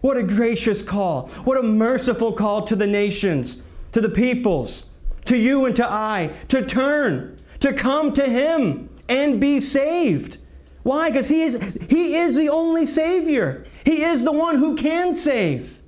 What 0.00 0.16
a 0.16 0.22
gracious 0.22 0.82
call. 0.82 1.28
What 1.44 1.58
a 1.58 1.62
merciful 1.62 2.32
call 2.32 2.62
to 2.62 2.76
the 2.76 2.86
nations 2.86 3.62
to 3.92 4.00
the 4.00 4.08
peoples, 4.10 4.90
to 5.24 5.38
you 5.38 5.64
and 5.64 5.74
to 5.76 5.86
I, 5.90 6.34
to 6.48 6.64
turn, 6.64 7.38
to 7.60 7.72
come 7.72 8.12
to 8.12 8.28
Him 8.28 8.90
and 9.08 9.40
be 9.40 9.58
saved. 9.58 10.38
Why? 10.82 11.10
Because 11.10 11.28
he 11.28 11.42
is, 11.42 11.86
he 11.88 12.14
is 12.14 12.36
the 12.36 12.48
only 12.48 12.86
Savior. 12.86 13.64
He 13.84 14.02
is 14.02 14.24
the 14.24 14.32
one 14.32 14.56
who 14.56 14.76
can 14.76 15.14
save. 15.14 15.80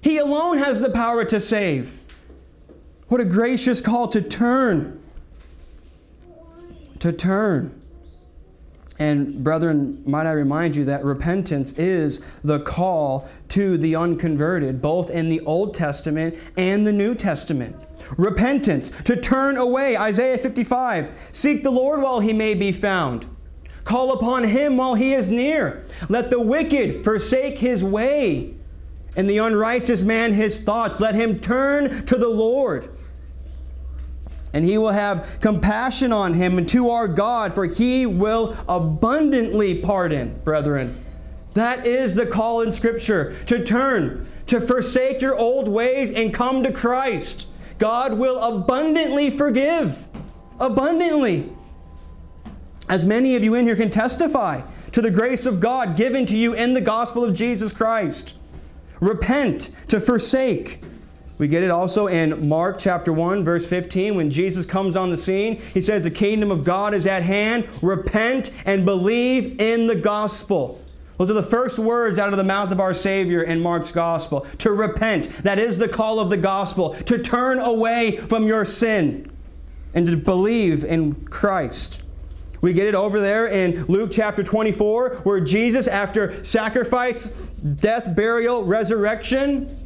He 0.00 0.18
alone 0.18 0.58
has 0.58 0.80
the 0.80 0.90
power 0.90 1.24
to 1.24 1.40
save. 1.40 2.00
What 3.12 3.20
a 3.20 3.26
gracious 3.26 3.82
call 3.82 4.08
to 4.08 4.22
turn. 4.22 4.98
To 7.00 7.12
turn. 7.12 7.78
And, 8.98 9.44
brethren, 9.44 10.02
might 10.06 10.24
I 10.24 10.32
remind 10.32 10.76
you 10.76 10.86
that 10.86 11.04
repentance 11.04 11.74
is 11.74 12.24
the 12.42 12.60
call 12.60 13.28
to 13.48 13.76
the 13.76 13.96
unconverted, 13.96 14.80
both 14.80 15.10
in 15.10 15.28
the 15.28 15.40
Old 15.40 15.74
Testament 15.74 16.38
and 16.56 16.86
the 16.86 16.92
New 16.94 17.14
Testament. 17.14 17.76
Repentance, 18.16 18.88
to 19.02 19.14
turn 19.14 19.58
away. 19.58 19.94
Isaiah 19.94 20.38
55 20.38 21.14
Seek 21.32 21.64
the 21.64 21.70
Lord 21.70 22.00
while 22.00 22.20
he 22.20 22.32
may 22.32 22.54
be 22.54 22.72
found, 22.72 23.26
call 23.84 24.14
upon 24.14 24.44
him 24.44 24.78
while 24.78 24.94
he 24.94 25.12
is 25.12 25.28
near. 25.28 25.84
Let 26.08 26.30
the 26.30 26.40
wicked 26.40 27.04
forsake 27.04 27.58
his 27.58 27.84
way, 27.84 28.54
and 29.14 29.28
the 29.28 29.36
unrighteous 29.36 30.02
man 30.02 30.32
his 30.32 30.62
thoughts. 30.62 30.98
Let 30.98 31.14
him 31.14 31.38
turn 31.38 32.06
to 32.06 32.16
the 32.16 32.30
Lord 32.30 32.88
and 34.52 34.64
he 34.64 34.78
will 34.78 34.90
have 34.90 35.38
compassion 35.40 36.12
on 36.12 36.34
him 36.34 36.58
and 36.58 36.68
to 36.68 36.90
our 36.90 37.08
God, 37.08 37.54
for 37.54 37.64
he 37.64 38.06
will 38.06 38.56
abundantly 38.68 39.80
pardon, 39.80 40.38
brethren. 40.44 40.94
That 41.54 41.86
is 41.86 42.14
the 42.14 42.26
call 42.26 42.62
in 42.62 42.72
Scripture 42.72 43.42
to 43.44 43.64
turn, 43.64 44.26
to 44.46 44.60
forsake 44.60 45.20
your 45.20 45.36
old 45.36 45.68
ways 45.68 46.12
and 46.12 46.32
come 46.32 46.62
to 46.62 46.72
Christ. 46.72 47.48
God 47.78 48.14
will 48.14 48.38
abundantly 48.38 49.30
forgive. 49.30 50.06
Abundantly. 50.60 51.50
As 52.88 53.04
many 53.04 53.36
of 53.36 53.44
you 53.44 53.54
in 53.54 53.66
here 53.66 53.76
can 53.76 53.90
testify 53.90 54.62
to 54.92 55.00
the 55.00 55.10
grace 55.10 55.46
of 55.46 55.60
God 55.60 55.96
given 55.96 56.26
to 56.26 56.36
you 56.36 56.52
in 56.52 56.74
the 56.74 56.80
gospel 56.80 57.24
of 57.24 57.34
Jesus 57.34 57.72
Christ. 57.72 58.36
Repent, 59.00 59.70
to 59.88 59.98
forsake, 59.98 60.80
we 61.42 61.48
get 61.48 61.64
it 61.64 61.72
also 61.72 62.06
in 62.06 62.48
Mark 62.48 62.78
chapter 62.78 63.12
1, 63.12 63.42
verse 63.42 63.66
15, 63.66 64.14
when 64.14 64.30
Jesus 64.30 64.64
comes 64.64 64.94
on 64.94 65.10
the 65.10 65.16
scene. 65.16 65.56
He 65.56 65.80
says, 65.80 66.04
The 66.04 66.10
kingdom 66.12 66.52
of 66.52 66.62
God 66.62 66.94
is 66.94 67.04
at 67.04 67.24
hand. 67.24 67.66
Repent 67.82 68.52
and 68.64 68.84
believe 68.84 69.60
in 69.60 69.88
the 69.88 69.96
gospel. 69.96 70.80
Those 71.18 71.32
are 71.32 71.34
the 71.34 71.42
first 71.42 71.80
words 71.80 72.20
out 72.20 72.32
of 72.32 72.36
the 72.36 72.44
mouth 72.44 72.70
of 72.70 72.78
our 72.78 72.94
Savior 72.94 73.42
in 73.42 73.58
Mark's 73.58 73.90
gospel. 73.90 74.42
To 74.58 74.70
repent. 74.70 75.30
That 75.38 75.58
is 75.58 75.78
the 75.78 75.88
call 75.88 76.20
of 76.20 76.30
the 76.30 76.36
gospel. 76.36 76.90
To 77.06 77.18
turn 77.20 77.58
away 77.58 78.18
from 78.18 78.46
your 78.46 78.64
sin 78.64 79.28
and 79.96 80.06
to 80.06 80.16
believe 80.16 80.84
in 80.84 81.24
Christ. 81.24 82.04
We 82.60 82.72
get 82.72 82.86
it 82.86 82.94
over 82.94 83.18
there 83.18 83.48
in 83.48 83.84
Luke 83.86 84.10
chapter 84.12 84.44
24, 84.44 85.22
where 85.24 85.40
Jesus, 85.40 85.88
after 85.88 86.44
sacrifice, 86.44 87.50
death, 87.50 88.14
burial, 88.14 88.62
resurrection, 88.62 89.81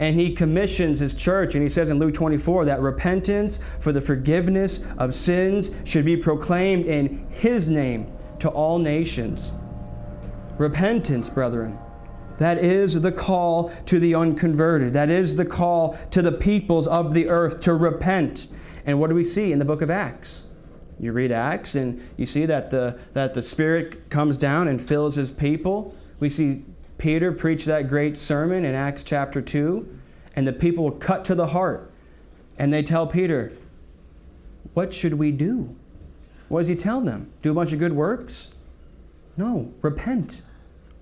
and 0.00 0.18
he 0.18 0.34
commissions 0.34 0.98
his 0.98 1.14
church. 1.14 1.54
And 1.54 1.62
he 1.62 1.68
says 1.68 1.90
in 1.90 1.98
Luke 1.98 2.14
24 2.14 2.64
that 2.64 2.80
repentance 2.80 3.60
for 3.78 3.92
the 3.92 4.00
forgiveness 4.00 4.84
of 4.98 5.14
sins 5.14 5.70
should 5.84 6.06
be 6.06 6.16
proclaimed 6.16 6.86
in 6.86 7.26
his 7.30 7.68
name 7.68 8.10
to 8.40 8.48
all 8.48 8.78
nations. 8.78 9.52
Repentance, 10.58 11.30
brethren. 11.30 11.78
That 12.38 12.56
is 12.56 12.98
the 12.98 13.12
call 13.12 13.68
to 13.84 14.00
the 14.00 14.14
unconverted. 14.14 14.94
That 14.94 15.10
is 15.10 15.36
the 15.36 15.44
call 15.44 15.98
to 16.10 16.22
the 16.22 16.32
peoples 16.32 16.88
of 16.88 17.12
the 17.12 17.28
earth 17.28 17.60
to 17.62 17.74
repent. 17.74 18.48
And 18.86 18.98
what 18.98 19.10
do 19.10 19.14
we 19.14 19.24
see 19.24 19.52
in 19.52 19.58
the 19.58 19.66
book 19.66 19.82
of 19.82 19.90
Acts? 19.90 20.46
You 20.98 21.12
read 21.12 21.32
Acts 21.32 21.74
and 21.74 22.00
you 22.16 22.24
see 22.24 22.46
that 22.46 22.70
the, 22.70 22.98
that 23.12 23.34
the 23.34 23.42
Spirit 23.42 24.08
comes 24.08 24.38
down 24.38 24.68
and 24.68 24.80
fills 24.80 25.14
his 25.14 25.30
people. 25.30 25.94
We 26.18 26.30
see 26.30 26.64
Peter 27.00 27.32
preached 27.32 27.64
that 27.64 27.88
great 27.88 28.18
sermon 28.18 28.62
in 28.62 28.74
Acts 28.74 29.02
chapter 29.02 29.40
2, 29.40 29.88
and 30.36 30.46
the 30.46 30.52
people 30.52 30.90
cut 30.90 31.24
to 31.24 31.34
the 31.34 31.46
heart. 31.46 31.90
And 32.58 32.70
they 32.70 32.82
tell 32.82 33.06
Peter, 33.06 33.54
What 34.74 34.92
should 34.92 35.14
we 35.14 35.32
do? 35.32 35.74
What 36.48 36.60
does 36.60 36.68
he 36.68 36.74
tell 36.74 37.00
them? 37.00 37.32
Do 37.40 37.52
a 37.52 37.54
bunch 37.54 37.72
of 37.72 37.78
good 37.78 37.94
works? 37.94 38.50
No, 39.38 39.72
repent. 39.80 40.42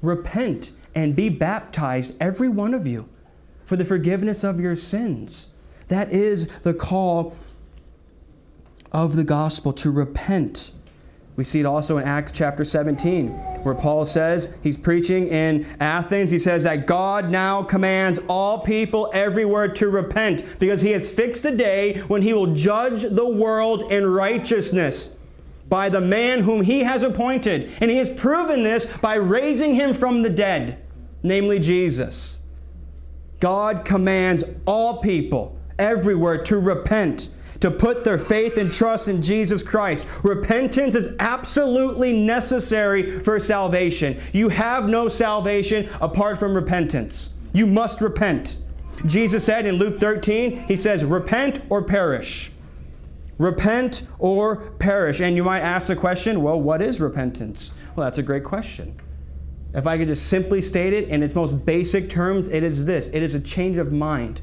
Repent 0.00 0.70
and 0.94 1.16
be 1.16 1.28
baptized, 1.28 2.16
every 2.20 2.48
one 2.48 2.74
of 2.74 2.86
you, 2.86 3.08
for 3.64 3.74
the 3.74 3.84
forgiveness 3.84 4.44
of 4.44 4.60
your 4.60 4.76
sins. 4.76 5.48
That 5.88 6.12
is 6.12 6.46
the 6.60 6.74
call 6.74 7.34
of 8.92 9.16
the 9.16 9.24
gospel 9.24 9.72
to 9.72 9.90
repent 9.90 10.72
we 11.38 11.44
see 11.44 11.60
it 11.60 11.66
also 11.66 11.98
in 11.98 12.04
Acts 12.04 12.32
chapter 12.32 12.64
17, 12.64 13.28
where 13.62 13.76
Paul 13.76 14.04
says, 14.04 14.56
he's 14.60 14.76
preaching 14.76 15.28
in 15.28 15.64
Athens. 15.78 16.32
He 16.32 16.38
says 16.40 16.64
that 16.64 16.88
God 16.88 17.30
now 17.30 17.62
commands 17.62 18.18
all 18.28 18.58
people 18.58 19.08
everywhere 19.14 19.68
to 19.74 19.88
repent 19.88 20.58
because 20.58 20.82
he 20.82 20.90
has 20.90 21.08
fixed 21.08 21.46
a 21.46 21.56
day 21.56 22.00
when 22.08 22.22
he 22.22 22.32
will 22.32 22.54
judge 22.54 23.02
the 23.02 23.28
world 23.28 23.92
in 23.92 24.04
righteousness 24.04 25.16
by 25.68 25.88
the 25.88 26.00
man 26.00 26.40
whom 26.40 26.62
he 26.62 26.80
has 26.80 27.04
appointed. 27.04 27.70
And 27.80 27.88
he 27.88 27.98
has 27.98 28.12
proven 28.18 28.64
this 28.64 28.96
by 28.96 29.14
raising 29.14 29.76
him 29.76 29.94
from 29.94 30.22
the 30.22 30.30
dead, 30.30 30.82
namely 31.22 31.60
Jesus. 31.60 32.40
God 33.38 33.84
commands 33.84 34.42
all 34.66 34.98
people 34.98 35.56
everywhere 35.78 36.42
to 36.42 36.58
repent 36.58 37.28
to 37.60 37.70
put 37.70 38.04
their 38.04 38.18
faith 38.18 38.56
and 38.56 38.72
trust 38.72 39.08
in 39.08 39.20
Jesus 39.20 39.62
Christ. 39.62 40.06
Repentance 40.22 40.94
is 40.94 41.14
absolutely 41.18 42.12
necessary 42.12 43.20
for 43.20 43.38
salvation. 43.40 44.20
You 44.32 44.48
have 44.48 44.88
no 44.88 45.08
salvation 45.08 45.88
apart 46.00 46.38
from 46.38 46.54
repentance. 46.54 47.34
You 47.52 47.66
must 47.66 48.00
repent. 48.00 48.58
Jesus 49.06 49.44
said 49.44 49.66
in 49.66 49.76
Luke 49.76 49.98
13, 49.98 50.64
He 50.64 50.76
says, 50.76 51.04
Repent 51.04 51.60
or 51.70 51.82
perish. 51.82 52.50
Repent 53.38 54.08
or 54.18 54.56
perish. 54.78 55.20
And 55.20 55.36
you 55.36 55.44
might 55.44 55.60
ask 55.60 55.86
the 55.88 55.96
question, 55.96 56.42
well, 56.42 56.60
what 56.60 56.82
is 56.82 57.00
repentance? 57.00 57.72
Well, 57.94 58.04
that's 58.04 58.18
a 58.18 58.22
great 58.22 58.44
question. 58.44 59.00
If 59.74 59.86
I 59.86 59.96
could 59.96 60.08
just 60.08 60.28
simply 60.28 60.60
state 60.60 60.92
it 60.92 61.08
in 61.08 61.22
its 61.22 61.34
most 61.34 61.64
basic 61.64 62.08
terms, 62.08 62.48
it 62.48 62.62
is 62.62 62.84
this 62.84 63.08
it 63.08 63.22
is 63.22 63.34
a 63.34 63.40
change 63.40 63.78
of 63.78 63.92
mind. 63.92 64.40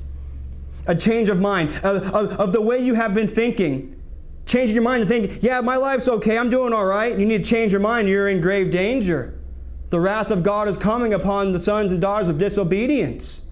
A 0.87 0.95
change 0.95 1.29
of 1.29 1.39
mind, 1.39 1.69
of, 1.83 2.13
of, 2.13 2.33
of 2.39 2.53
the 2.53 2.61
way 2.61 2.79
you 2.79 2.93
have 2.93 3.13
been 3.13 3.27
thinking. 3.27 3.99
Changing 4.45 4.75
your 4.75 4.83
mind 4.83 5.01
and 5.01 5.09
think, 5.09 5.41
yeah, 5.41 5.61
my 5.61 5.75
life's 5.75 6.07
okay, 6.07 6.37
I'm 6.37 6.49
doing 6.49 6.73
all 6.73 6.85
right. 6.85 7.17
You 7.17 7.25
need 7.25 7.43
to 7.43 7.49
change 7.49 7.71
your 7.71 7.81
mind, 7.81 8.07
you're 8.07 8.29
in 8.29 8.41
grave 8.41 8.69
danger. 8.69 9.39
The 9.89 9.99
wrath 9.99 10.29
of 10.29 10.43
God 10.43 10.67
is 10.67 10.77
coming 10.77 11.13
upon 11.13 11.51
the 11.51 11.59
sons 11.59 11.91
and 11.91 11.99
daughters 11.99 12.27
of 12.27 12.37
disobedience. 12.37 13.43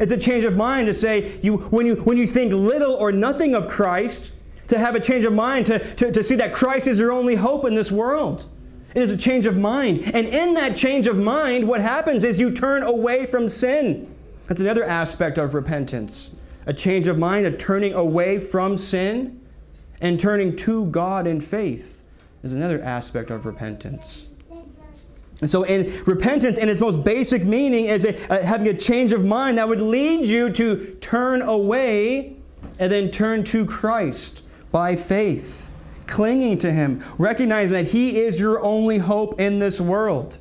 It's 0.00 0.12
a 0.12 0.18
change 0.18 0.44
of 0.44 0.56
mind 0.56 0.86
to 0.86 0.94
say, 0.94 1.38
you, 1.42 1.58
when, 1.58 1.86
you, 1.86 1.96
when 1.96 2.16
you 2.16 2.26
think 2.26 2.52
little 2.52 2.94
or 2.94 3.12
nothing 3.12 3.54
of 3.54 3.68
Christ, 3.68 4.32
to 4.68 4.78
have 4.78 4.94
a 4.94 5.00
change 5.00 5.24
of 5.24 5.32
mind, 5.32 5.66
to, 5.66 5.78
to, 5.96 6.10
to 6.10 6.22
see 6.22 6.36
that 6.36 6.52
Christ 6.52 6.86
is 6.86 6.98
your 6.98 7.12
only 7.12 7.34
hope 7.34 7.64
in 7.64 7.74
this 7.74 7.92
world. 7.92 8.46
It 8.94 9.02
is 9.02 9.10
a 9.10 9.16
change 9.16 9.46
of 9.46 9.56
mind. 9.56 9.98
And 10.14 10.26
in 10.26 10.54
that 10.54 10.76
change 10.76 11.06
of 11.06 11.18
mind, 11.18 11.68
what 11.68 11.80
happens 11.80 12.24
is 12.24 12.40
you 12.40 12.52
turn 12.52 12.82
away 12.82 13.26
from 13.26 13.48
sin. 13.48 14.12
That's 14.46 14.60
another 14.60 14.84
aspect 14.84 15.38
of 15.38 15.54
repentance. 15.54 16.34
A 16.66 16.72
change 16.72 17.08
of 17.08 17.18
mind, 17.18 17.46
a 17.46 17.56
turning 17.56 17.94
away 17.94 18.38
from 18.38 18.76
sin 18.76 19.40
and 20.00 20.18
turning 20.18 20.56
to 20.56 20.86
God 20.86 21.26
in 21.26 21.40
faith 21.40 22.02
is 22.42 22.52
another 22.52 22.82
aspect 22.82 23.30
of 23.30 23.46
repentance. 23.46 24.28
And 25.40 25.50
so, 25.50 25.62
in 25.62 25.90
repentance, 26.04 26.58
in 26.58 26.68
its 26.68 26.80
most 26.80 27.02
basic 27.02 27.44
meaning, 27.44 27.86
is 27.86 28.04
a, 28.04 28.14
a, 28.14 28.40
uh, 28.40 28.42
having 28.42 28.68
a 28.68 28.74
change 28.74 29.12
of 29.12 29.24
mind 29.24 29.56
that 29.56 29.66
would 29.66 29.80
lead 29.80 30.26
you 30.26 30.50
to 30.50 30.94
turn 31.00 31.40
away 31.40 32.36
and 32.78 32.92
then 32.92 33.10
turn 33.10 33.42
to 33.44 33.64
Christ 33.64 34.44
by 34.70 34.94
faith, 34.96 35.72
clinging 36.06 36.58
to 36.58 36.70
Him, 36.70 37.02
recognizing 37.16 37.74
that 37.82 37.90
He 37.90 38.20
is 38.20 38.38
your 38.38 38.62
only 38.62 38.98
hope 38.98 39.40
in 39.40 39.60
this 39.60 39.80
world. 39.80 40.38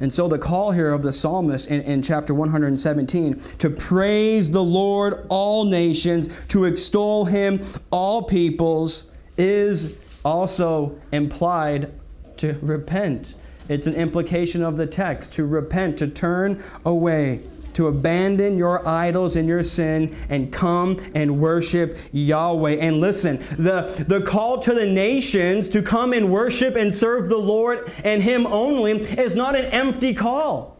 And 0.00 0.12
so, 0.12 0.28
the 0.28 0.38
call 0.38 0.70
here 0.70 0.92
of 0.92 1.02
the 1.02 1.12
psalmist 1.12 1.68
in, 1.68 1.80
in 1.82 2.02
chapter 2.02 2.32
117 2.32 3.38
to 3.58 3.70
praise 3.70 4.50
the 4.50 4.62
Lord, 4.62 5.26
all 5.28 5.64
nations, 5.64 6.28
to 6.48 6.66
extol 6.66 7.24
Him, 7.24 7.60
all 7.90 8.22
peoples, 8.22 9.10
is 9.36 9.98
also 10.24 10.96
implied 11.10 11.92
to 12.36 12.56
repent. 12.62 13.34
It's 13.68 13.86
an 13.86 13.94
implication 13.94 14.62
of 14.62 14.76
the 14.76 14.86
text 14.86 15.32
to 15.34 15.44
repent, 15.44 15.98
to 15.98 16.06
turn 16.06 16.62
away 16.84 17.40
to 17.78 17.86
abandon 17.86 18.58
your 18.58 18.86
idols 18.88 19.36
and 19.36 19.48
your 19.48 19.62
sin 19.62 20.12
and 20.28 20.52
come 20.52 20.96
and 21.14 21.40
worship 21.40 21.96
Yahweh. 22.10 22.72
And 22.72 22.96
listen, 22.96 23.36
the, 23.56 24.04
the 24.08 24.20
call 24.20 24.58
to 24.58 24.74
the 24.74 24.84
nations 24.84 25.68
to 25.68 25.80
come 25.80 26.12
and 26.12 26.32
worship 26.32 26.74
and 26.74 26.92
serve 26.92 27.28
the 27.28 27.38
Lord 27.38 27.88
and 28.02 28.20
Him 28.20 28.48
only 28.48 28.98
is 28.98 29.36
not 29.36 29.54
an 29.54 29.66
empty 29.66 30.12
call. 30.12 30.76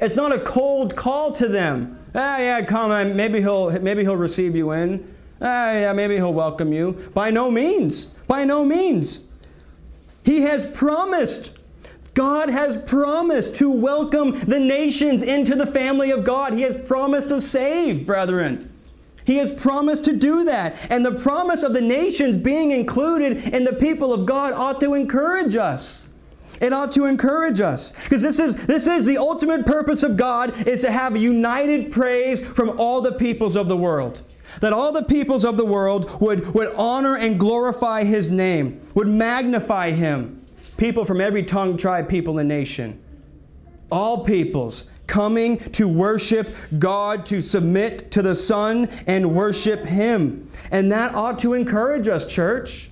It's 0.00 0.16
not 0.16 0.34
a 0.34 0.38
cold 0.38 0.96
call 0.96 1.30
to 1.32 1.46
them. 1.46 1.98
Ah, 2.14 2.38
yeah, 2.38 2.62
come. 2.62 3.14
Maybe 3.14 3.42
he'll 3.42 3.78
maybe 3.80 4.00
he'll 4.00 4.16
receive 4.16 4.56
you 4.56 4.70
in. 4.70 5.06
Ah, 5.42 5.72
yeah, 5.72 5.92
maybe 5.92 6.14
he'll 6.14 6.32
welcome 6.32 6.72
you. 6.72 7.10
By 7.12 7.28
no 7.32 7.50
means. 7.50 8.06
By 8.26 8.44
no 8.44 8.64
means. 8.64 9.28
He 10.24 10.40
has 10.40 10.66
promised 10.74 11.58
God 12.14 12.48
has 12.48 12.76
promised 12.76 13.56
to 13.56 13.70
welcome 13.70 14.38
the 14.40 14.60
nations 14.60 15.22
into 15.22 15.56
the 15.56 15.66
family 15.66 16.12
of 16.12 16.24
God. 16.24 16.52
He 16.52 16.62
has 16.62 16.76
promised 16.76 17.28
to 17.30 17.40
save, 17.40 18.06
brethren. 18.06 18.70
He 19.24 19.36
has 19.36 19.52
promised 19.52 20.04
to 20.04 20.16
do 20.16 20.44
that. 20.44 20.90
And 20.90 21.04
the 21.04 21.18
promise 21.18 21.62
of 21.62 21.74
the 21.74 21.80
nations 21.80 22.36
being 22.36 22.70
included 22.70 23.52
in 23.52 23.64
the 23.64 23.72
people 23.72 24.12
of 24.12 24.26
God 24.26 24.52
ought 24.52 24.80
to 24.80 24.94
encourage 24.94 25.56
us. 25.56 26.08
It 26.60 26.72
ought 26.72 26.92
to 26.92 27.06
encourage 27.06 27.60
us. 27.60 27.92
Because 28.04 28.22
this 28.22 28.38
is, 28.38 28.66
this 28.66 28.86
is 28.86 29.06
the 29.06 29.18
ultimate 29.18 29.66
purpose 29.66 30.04
of 30.04 30.16
God 30.16 30.68
is 30.68 30.82
to 30.82 30.92
have 30.92 31.16
united 31.16 31.90
praise 31.90 32.46
from 32.46 32.78
all 32.78 33.00
the 33.00 33.12
peoples 33.12 33.56
of 33.56 33.66
the 33.66 33.76
world. 33.76 34.22
That 34.60 34.72
all 34.72 34.92
the 34.92 35.02
peoples 35.02 35.44
of 35.44 35.56
the 35.56 35.66
world 35.66 36.20
would, 36.20 36.54
would 36.54 36.72
honor 36.74 37.16
and 37.16 37.40
glorify 37.40 38.04
His 38.04 38.30
name, 38.30 38.80
would 38.94 39.08
magnify 39.08 39.90
Him 39.90 40.43
people 40.76 41.04
from 41.04 41.20
every 41.20 41.42
tongue, 41.42 41.76
tribe, 41.76 42.08
people, 42.08 42.38
and 42.38 42.48
nation. 42.48 43.00
All 43.90 44.24
peoples 44.24 44.86
coming 45.06 45.58
to 45.72 45.86
worship 45.86 46.48
God, 46.78 47.26
to 47.26 47.40
submit 47.40 48.10
to 48.12 48.22
the 48.22 48.34
Son 48.34 48.88
and 49.06 49.34
worship 49.34 49.84
Him. 49.84 50.48
And 50.70 50.90
that 50.92 51.14
ought 51.14 51.38
to 51.40 51.54
encourage 51.54 52.08
us, 52.08 52.26
church. 52.26 52.90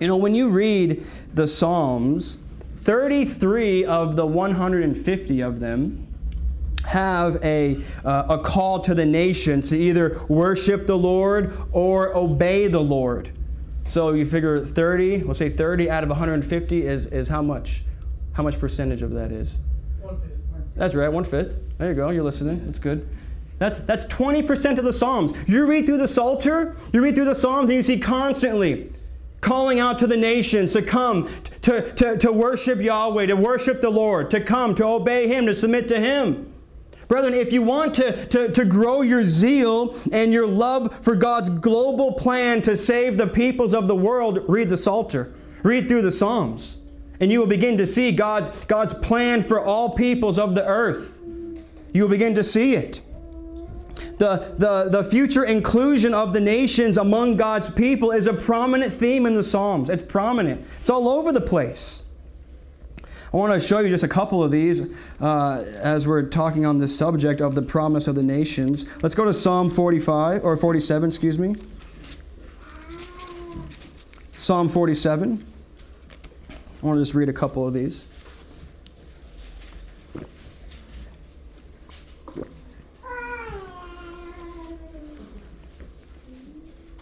You 0.00 0.06
know, 0.06 0.16
when 0.16 0.34
you 0.34 0.48
read 0.48 1.04
the 1.32 1.48
Psalms, 1.48 2.38
33 2.70 3.84
of 3.86 4.16
the 4.16 4.26
150 4.26 5.40
of 5.40 5.60
them 5.60 6.06
have 6.86 7.42
a, 7.42 7.82
uh, 8.04 8.26
a 8.28 8.38
call 8.38 8.80
to 8.80 8.94
the 8.94 9.06
nations 9.06 9.70
to 9.70 9.78
either 9.78 10.20
worship 10.28 10.86
the 10.86 10.98
Lord 10.98 11.56
or 11.72 12.14
obey 12.14 12.68
the 12.68 12.80
Lord. 12.80 13.30
So 13.88 14.12
you 14.12 14.24
figure 14.24 14.64
30, 14.64 15.24
we'll 15.24 15.34
say 15.34 15.48
30 15.48 15.90
out 15.90 16.02
of 16.02 16.08
150 16.08 16.86
is, 16.86 17.06
is 17.06 17.28
how 17.28 17.42
much? 17.42 17.82
How 18.32 18.42
much 18.42 18.58
percentage 18.58 19.02
of 19.02 19.12
that 19.12 19.30
is? 19.30 19.58
One 20.00 20.20
fifth. 20.20 20.30
That's 20.74 20.94
right, 20.94 21.08
one 21.08 21.24
fifth. 21.24 21.56
There 21.78 21.88
you 21.88 21.94
go, 21.94 22.10
you're 22.10 22.24
listening. 22.24 22.64
That's 22.66 22.78
good. 22.78 23.08
That's, 23.58 23.80
that's 23.80 24.06
20% 24.06 24.78
of 24.78 24.84
the 24.84 24.92
Psalms. 24.92 25.32
You 25.46 25.66
read 25.66 25.86
through 25.86 25.98
the 25.98 26.08
Psalter, 26.08 26.76
you 26.92 27.02
read 27.02 27.14
through 27.14 27.26
the 27.26 27.34
Psalms, 27.34 27.68
and 27.68 27.76
you 27.76 27.82
see 27.82 27.98
constantly 28.00 28.90
calling 29.40 29.78
out 29.78 29.98
to 29.98 30.06
the 30.06 30.16
nations 30.16 30.72
to 30.72 30.82
come 30.82 31.30
to, 31.60 31.92
to, 31.92 32.16
to 32.16 32.32
worship 32.32 32.80
Yahweh, 32.80 33.26
to 33.26 33.36
worship 33.36 33.80
the 33.80 33.90
Lord, 33.90 34.30
to 34.30 34.40
come, 34.40 34.74
to 34.76 34.86
obey 34.86 35.28
Him, 35.28 35.46
to 35.46 35.54
submit 35.54 35.86
to 35.88 36.00
Him. 36.00 36.53
Brethren, 37.08 37.34
if 37.34 37.52
you 37.52 37.62
want 37.62 37.94
to, 37.94 38.26
to, 38.26 38.50
to 38.50 38.64
grow 38.64 39.02
your 39.02 39.24
zeal 39.24 39.94
and 40.12 40.32
your 40.32 40.46
love 40.46 41.04
for 41.04 41.14
God's 41.14 41.50
global 41.50 42.12
plan 42.12 42.62
to 42.62 42.76
save 42.76 43.18
the 43.18 43.26
peoples 43.26 43.74
of 43.74 43.88
the 43.88 43.96
world, 43.96 44.44
read 44.48 44.68
the 44.68 44.76
Psalter. 44.76 45.34
Read 45.62 45.88
through 45.88 46.02
the 46.02 46.10
Psalms. 46.10 46.78
And 47.20 47.30
you 47.30 47.38
will 47.40 47.46
begin 47.46 47.76
to 47.78 47.86
see 47.86 48.12
God's, 48.12 48.64
God's 48.64 48.94
plan 48.94 49.42
for 49.42 49.64
all 49.64 49.90
peoples 49.90 50.38
of 50.38 50.54
the 50.54 50.64
earth. 50.64 51.20
You 51.92 52.02
will 52.02 52.10
begin 52.10 52.34
to 52.34 52.44
see 52.44 52.74
it. 52.74 53.00
The, 54.18 54.54
the, 54.58 54.88
the 54.90 55.04
future 55.04 55.44
inclusion 55.44 56.14
of 56.14 56.32
the 56.32 56.40
nations 56.40 56.98
among 56.98 57.36
God's 57.36 57.70
people 57.70 58.10
is 58.12 58.26
a 58.26 58.32
prominent 58.32 58.92
theme 58.92 59.26
in 59.26 59.34
the 59.34 59.42
Psalms. 59.42 59.90
It's 59.90 60.02
prominent, 60.02 60.64
it's 60.80 60.90
all 60.90 61.08
over 61.08 61.32
the 61.32 61.40
place. 61.40 62.04
I 63.34 63.36
want 63.36 63.52
to 63.52 63.58
show 63.58 63.80
you 63.80 63.88
just 63.88 64.04
a 64.04 64.08
couple 64.08 64.44
of 64.44 64.52
these 64.52 65.20
uh, 65.20 65.64
as 65.82 66.06
we're 66.06 66.22
talking 66.22 66.64
on 66.64 66.78
this 66.78 66.96
subject 66.96 67.40
of 67.40 67.56
the 67.56 67.62
promise 67.62 68.06
of 68.06 68.14
the 68.14 68.22
nations. 68.22 68.86
Let's 69.02 69.16
go 69.16 69.24
to 69.24 69.32
Psalm 69.32 69.68
45 69.68 70.44
or 70.44 70.56
47, 70.56 71.08
excuse 71.08 71.36
me. 71.36 71.56
Psalm 74.38 74.68
47. 74.68 75.44
I 76.48 76.86
want 76.86 76.96
to 76.96 77.02
just 77.02 77.16
read 77.16 77.28
a 77.28 77.32
couple 77.32 77.66
of 77.66 77.74
these. 77.74 78.06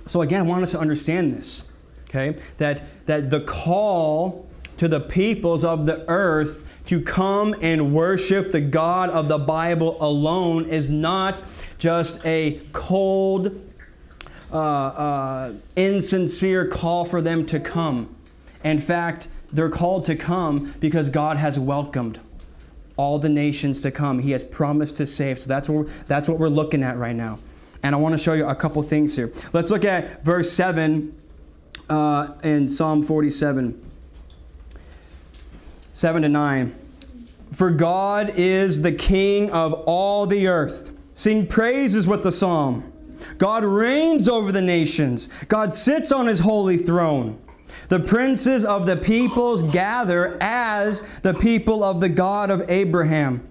So 0.07 0.23
again, 0.23 0.47
I 0.47 0.49
want 0.49 0.63
us 0.63 0.71
to 0.71 0.79
understand 0.79 1.35
this, 1.35 1.69
okay? 2.09 2.39
That 2.57 2.83
that 3.05 3.29
the 3.29 3.41
call 3.43 4.49
to 4.83 4.89
the 4.89 4.99
peoples 4.99 5.63
of 5.63 5.87
the 5.87 6.05
earth 6.09 6.83
to 6.85 7.01
come 7.01 7.55
and 7.63 7.95
worship 7.95 8.51
the 8.51 8.61
God 8.61 9.11
of 9.11 9.29
the 9.29 9.39
Bible 9.39 9.97
alone 10.01 10.65
is 10.65 10.91
not 10.91 11.41
just 11.79 12.27
a 12.27 12.61
cold, 12.73 13.65
uh, 14.53 14.57
uh, 14.57 15.53
insincere 15.77 16.67
call 16.67 17.05
for 17.05 17.23
them 17.23 17.47
to 17.47 17.61
come. 17.61 18.13
In 18.65 18.81
fact, 18.81 19.29
they're 19.53 19.71
called 19.71 20.05
to 20.07 20.17
come 20.17 20.75
because 20.81 21.11
God 21.11 21.37
has 21.37 21.61
welcomed 21.61 22.19
all 22.97 23.21
the 23.21 23.29
nations 23.29 23.83
to 23.83 23.93
come. 23.93 24.19
He 24.19 24.33
has 24.33 24.43
promised 24.43 24.97
to 24.97 25.07
save. 25.07 25.39
So 25.39 25.47
that's 25.47 25.69
what, 25.69 25.87
that's 26.09 26.29
what 26.29 26.41
we're 26.41 26.49
looking 26.49 26.83
at 26.83 26.97
right 26.97 27.15
now. 27.15 27.39
And 27.85 27.95
I 27.95 27.99
want 27.99 28.15
to 28.15 28.19
show 28.19 28.33
you 28.33 28.49
a 28.49 28.55
couple 28.57 28.83
things 28.83 29.15
here. 29.15 29.33
Let's 29.53 29.71
look 29.71 29.85
at 29.85 30.25
verse 30.25 30.51
7 30.51 31.17
uh, 31.89 32.33
in 32.43 32.69
Psalm 32.69 33.05
47. 33.05 33.92
7 35.95 36.23
to 36.23 36.29
9. 36.29 36.75
For 37.53 37.71
God 37.71 38.33
is 38.37 38.81
the 38.81 38.93
King 38.93 39.51
of 39.51 39.75
all 39.87 40.27
the 40.27 40.49
earth. 40.49 40.93
Sing 41.15 41.47
praises 41.47 42.09
with 42.09 42.23
the 42.23 42.33
psalm. 42.33 42.93
God 43.39 43.65
reigns 43.65 44.29
over 44.29 44.51
the 44.51 44.63
nations. 44.63 45.29
God 45.45 45.75
sits 45.75 46.13
on 46.13 46.27
his 46.27 46.41
holy 46.41 46.77
throne. 46.79 47.39
The 47.89 48.01
princes 48.01 48.65
of 48.65 48.87
the 48.87 48.97
peoples 48.97 49.63
gather 49.63 50.39
as 50.41 51.21
the 51.21 51.35
people 51.35 51.85
of 51.85 52.01
the 52.01 52.09
God 52.09 52.51
of 52.51 52.69
Abraham. 52.71 53.47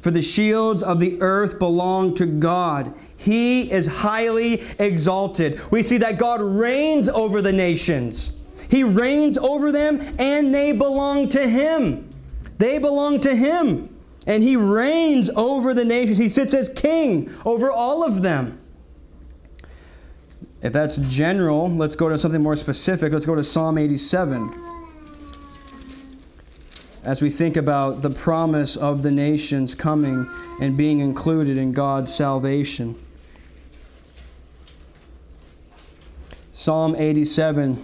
For 0.00 0.10
the 0.10 0.22
shields 0.22 0.82
of 0.82 1.00
the 1.00 1.20
earth 1.20 1.58
belong 1.58 2.14
to 2.14 2.26
God. 2.26 2.94
He 3.16 3.70
is 3.70 3.86
highly 3.86 4.62
exalted. 4.78 5.60
We 5.70 5.82
see 5.82 5.98
that 5.98 6.18
God 6.18 6.40
reigns 6.40 7.08
over 7.08 7.42
the 7.42 7.52
nations. 7.52 8.39
He 8.70 8.84
reigns 8.84 9.36
over 9.36 9.72
them 9.72 10.00
and 10.18 10.54
they 10.54 10.72
belong 10.72 11.28
to 11.30 11.46
Him. 11.46 12.08
They 12.58 12.78
belong 12.78 13.20
to 13.20 13.34
Him. 13.34 13.94
And 14.26 14.42
He 14.42 14.56
reigns 14.56 15.28
over 15.30 15.74
the 15.74 15.84
nations. 15.84 16.18
He 16.18 16.28
sits 16.28 16.54
as 16.54 16.68
king 16.68 17.34
over 17.44 17.70
all 17.70 18.04
of 18.04 18.22
them. 18.22 18.60
If 20.62 20.72
that's 20.72 20.98
general, 20.98 21.68
let's 21.68 21.96
go 21.96 22.08
to 22.08 22.18
something 22.18 22.42
more 22.42 22.56
specific. 22.56 23.12
Let's 23.12 23.26
go 23.26 23.34
to 23.34 23.42
Psalm 23.42 23.76
87 23.78 24.54
as 27.02 27.22
we 27.22 27.30
think 27.30 27.56
about 27.56 28.02
the 28.02 28.10
promise 28.10 28.76
of 28.76 29.02
the 29.02 29.10
nations 29.10 29.74
coming 29.74 30.28
and 30.60 30.76
being 30.76 31.00
included 31.00 31.56
in 31.56 31.72
God's 31.72 32.14
salvation. 32.14 32.94
Psalm 36.52 36.94
87, 36.94 37.82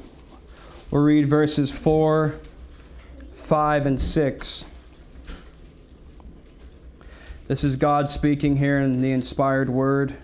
we'll 0.96 1.04
read 1.04 1.26
verses 1.26 1.70
4, 1.70 2.40
5, 3.30 3.86
and 3.86 4.00
6. 4.00 4.66
This 7.48 7.64
is 7.64 7.76
God 7.76 8.08
speaking 8.08 8.56
here 8.56 8.78
in 8.80 9.02
the 9.02 9.12
inspired 9.12 9.68
word. 9.68 10.16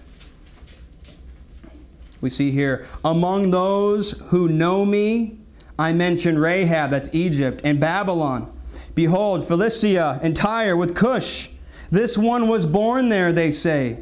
We 2.23 2.31
see 2.31 2.53
here, 2.53 2.87
among 3.05 3.51
those 3.51 4.13
who 4.29 4.49
know 4.49 4.87
me, 4.87 5.37
I 5.79 5.93
mention 5.93 6.39
Rahab, 6.39 6.91
that's 6.91 7.15
Egypt, 7.15 7.61
and 7.65 7.79
Babylon 7.79 8.51
Behold, 8.95 9.47
Philistia 9.47 10.21
and 10.23 10.35
Tyre 10.35 10.75
with 10.75 10.95
Cush. 10.95 11.51
This 11.91 12.17
one 12.17 12.49
was 12.49 12.65
born 12.65 13.11
there, 13.11 13.31
they 13.31 13.51
say. 13.51 13.99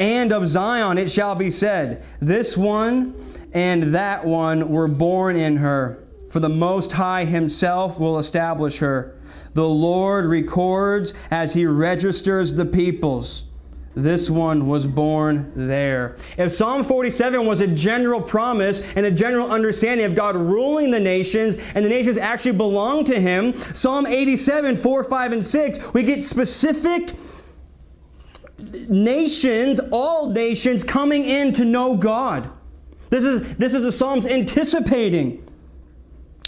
And 0.00 0.32
of 0.32 0.46
Zion 0.46 0.96
it 0.96 1.10
shall 1.10 1.34
be 1.34 1.50
said, 1.50 2.02
This 2.18 2.56
one 2.56 3.14
and 3.52 3.94
that 3.94 4.24
one 4.24 4.68
were 4.68 4.88
born 4.88 5.36
in 5.36 5.56
her. 5.56 6.04
For 6.30 6.40
the 6.40 6.48
Most 6.48 6.92
High 6.92 7.24
Himself 7.24 7.98
will 7.98 8.18
establish 8.18 8.78
her. 8.78 9.16
The 9.54 9.68
Lord 9.68 10.26
records 10.26 11.14
as 11.30 11.54
He 11.54 11.64
registers 11.64 12.54
the 12.54 12.66
peoples. 12.66 13.44
This 13.94 14.30
one 14.30 14.68
was 14.68 14.86
born 14.86 15.50
there. 15.56 16.16
If 16.36 16.52
Psalm 16.52 16.84
47 16.84 17.44
was 17.46 17.60
a 17.60 17.66
general 17.66 18.20
promise 18.20 18.94
and 18.94 19.04
a 19.04 19.10
general 19.10 19.50
understanding 19.50 20.06
of 20.06 20.14
God 20.14 20.36
ruling 20.36 20.92
the 20.92 21.00
nations 21.00 21.56
and 21.74 21.84
the 21.84 21.88
nations 21.88 22.16
actually 22.16 22.52
belong 22.52 23.02
to 23.04 23.18
Him, 23.18 23.56
Psalm 23.56 24.06
87, 24.06 24.76
4, 24.76 25.02
5, 25.02 25.32
and 25.32 25.44
6, 25.44 25.94
we 25.94 26.04
get 26.04 26.22
specific 26.22 27.12
nations, 28.88 29.80
all 29.90 30.30
nations, 30.30 30.84
coming 30.84 31.24
in 31.24 31.52
to 31.54 31.64
know 31.64 31.96
God. 31.96 32.50
This 33.10 33.24
is, 33.24 33.56
this 33.56 33.74
is 33.74 33.84
the 33.84 33.92
Psalms 33.92 34.26
anticipating 34.26 35.44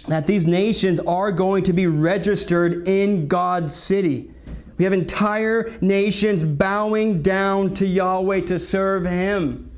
that 0.08 0.26
these 0.26 0.46
nations 0.46 1.00
are 1.00 1.32
going 1.32 1.62
to 1.64 1.72
be 1.72 1.86
registered 1.86 2.88
in 2.88 3.28
God's 3.28 3.74
city. 3.74 4.30
We 4.78 4.84
have 4.84 4.92
entire 4.92 5.76
nations 5.80 6.42
bowing 6.42 7.22
down 7.22 7.74
to 7.74 7.86
Yahweh 7.86 8.42
to 8.42 8.58
serve 8.58 9.04
Him. 9.04 9.70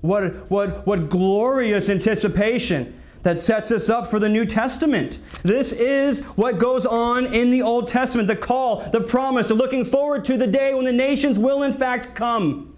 What, 0.00 0.50
what, 0.50 0.84
what 0.86 1.08
glorious 1.08 1.88
anticipation 1.88 2.98
that 3.22 3.38
sets 3.38 3.70
us 3.70 3.88
up 3.88 4.08
for 4.08 4.18
the 4.18 4.28
New 4.28 4.44
Testament. 4.44 5.20
This 5.44 5.72
is 5.72 6.24
what 6.30 6.58
goes 6.58 6.84
on 6.84 7.26
in 7.26 7.50
the 7.50 7.62
Old 7.62 7.86
Testament 7.86 8.26
the 8.26 8.36
call, 8.36 8.80
the 8.90 9.00
promise, 9.00 9.50
of 9.50 9.58
looking 9.58 9.84
forward 9.84 10.24
to 10.24 10.36
the 10.36 10.48
day 10.48 10.74
when 10.74 10.84
the 10.84 10.92
nations 10.92 11.38
will, 11.38 11.62
in 11.62 11.72
fact, 11.72 12.14
come. 12.14 12.71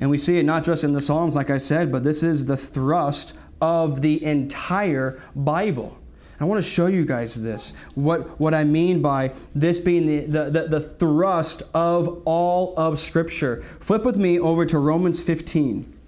And 0.00 0.08
we 0.08 0.18
see 0.18 0.38
it 0.38 0.44
not 0.44 0.64
just 0.64 0.82
in 0.82 0.92
the 0.92 1.00
Psalms, 1.00 1.36
like 1.36 1.50
I 1.50 1.58
said, 1.58 1.92
but 1.92 2.02
this 2.02 2.22
is 2.22 2.46
the 2.46 2.56
thrust 2.56 3.36
of 3.60 4.00
the 4.00 4.24
entire 4.24 5.22
Bible. 5.36 5.96
I 6.40 6.44
want 6.44 6.58
to 6.62 6.68
show 6.68 6.86
you 6.86 7.04
guys 7.04 7.42
this, 7.42 7.78
what, 7.94 8.40
what 8.40 8.54
I 8.54 8.64
mean 8.64 9.02
by 9.02 9.34
this 9.54 9.78
being 9.78 10.06
the, 10.06 10.20
the, 10.20 10.44
the, 10.50 10.68
the 10.68 10.80
thrust 10.80 11.62
of 11.74 12.22
all 12.24 12.72
of 12.78 12.98
Scripture. 12.98 13.60
Flip 13.60 14.04
with 14.04 14.16
me 14.16 14.40
over 14.40 14.64
to 14.64 14.78
Romans 14.78 15.20
15. 15.20 15.98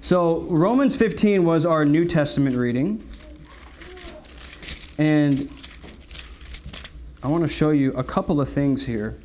So, 0.00 0.40
Romans 0.40 0.96
15 0.96 1.44
was 1.44 1.66
our 1.66 1.84
New 1.84 2.06
Testament 2.06 2.56
reading. 2.56 3.06
And 4.96 5.50
I 7.22 7.28
want 7.28 7.42
to 7.42 7.48
show 7.48 7.70
you 7.70 7.92
a 7.92 8.02
couple 8.02 8.40
of 8.40 8.48
things 8.48 8.86
here 8.86 9.18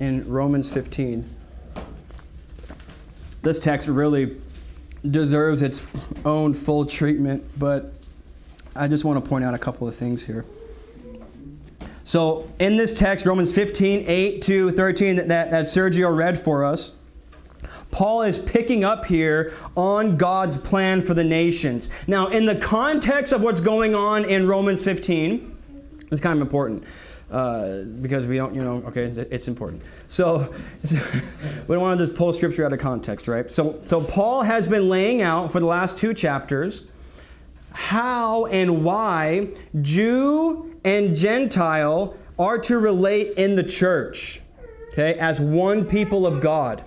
in 0.00 0.28
Romans 0.28 0.70
15. 0.70 1.28
This 3.42 3.58
text 3.58 3.88
really 3.88 4.36
deserves 5.08 5.62
its 5.62 5.96
own 6.24 6.54
full 6.54 6.86
treatment, 6.86 7.44
but 7.58 7.92
I 8.74 8.88
just 8.88 9.04
want 9.04 9.22
to 9.22 9.28
point 9.28 9.44
out 9.44 9.54
a 9.54 9.58
couple 9.58 9.86
of 9.86 9.94
things 9.94 10.24
here. 10.24 10.44
So, 12.04 12.50
in 12.58 12.76
this 12.76 12.92
text, 12.92 13.24
Romans 13.24 13.52
15, 13.52 14.04
8 14.06 14.42
to 14.42 14.70
13, 14.70 15.16
that, 15.16 15.50
that 15.50 15.64
Sergio 15.64 16.14
read 16.14 16.38
for 16.38 16.64
us, 16.64 16.96
Paul 17.90 18.22
is 18.22 18.36
picking 18.36 18.84
up 18.84 19.06
here 19.06 19.52
on 19.76 20.16
God's 20.16 20.58
plan 20.58 21.00
for 21.00 21.14
the 21.14 21.24
nations. 21.24 21.90
Now, 22.06 22.26
in 22.26 22.44
the 22.44 22.56
context 22.56 23.32
of 23.32 23.42
what's 23.42 23.60
going 23.60 23.94
on 23.94 24.24
in 24.24 24.46
Romans 24.48 24.82
15, 24.82 25.56
it's 26.10 26.20
kind 26.20 26.36
of 26.36 26.42
important. 26.42 26.84
Uh, 27.34 27.82
because 28.00 28.28
we 28.28 28.36
don't, 28.36 28.54
you 28.54 28.62
know, 28.62 28.74
okay, 28.86 29.06
it's 29.06 29.48
important. 29.48 29.82
So 30.06 30.38
we 31.68 31.74
don't 31.74 31.82
want 31.82 31.98
to 31.98 32.06
just 32.06 32.16
pull 32.16 32.32
scripture 32.32 32.64
out 32.64 32.72
of 32.72 32.78
context, 32.78 33.26
right? 33.26 33.50
So, 33.50 33.80
so 33.82 34.00
Paul 34.00 34.44
has 34.44 34.68
been 34.68 34.88
laying 34.88 35.20
out 35.20 35.50
for 35.50 35.58
the 35.58 35.66
last 35.66 35.98
two 35.98 36.14
chapters 36.14 36.86
how 37.72 38.46
and 38.46 38.84
why 38.84 39.48
Jew 39.82 40.76
and 40.84 41.16
Gentile 41.16 42.16
are 42.38 42.56
to 42.58 42.78
relate 42.78 43.32
in 43.36 43.56
the 43.56 43.64
church, 43.64 44.40
okay, 44.92 45.14
as 45.14 45.40
one 45.40 45.84
people 45.86 46.28
of 46.28 46.40
God. 46.40 46.84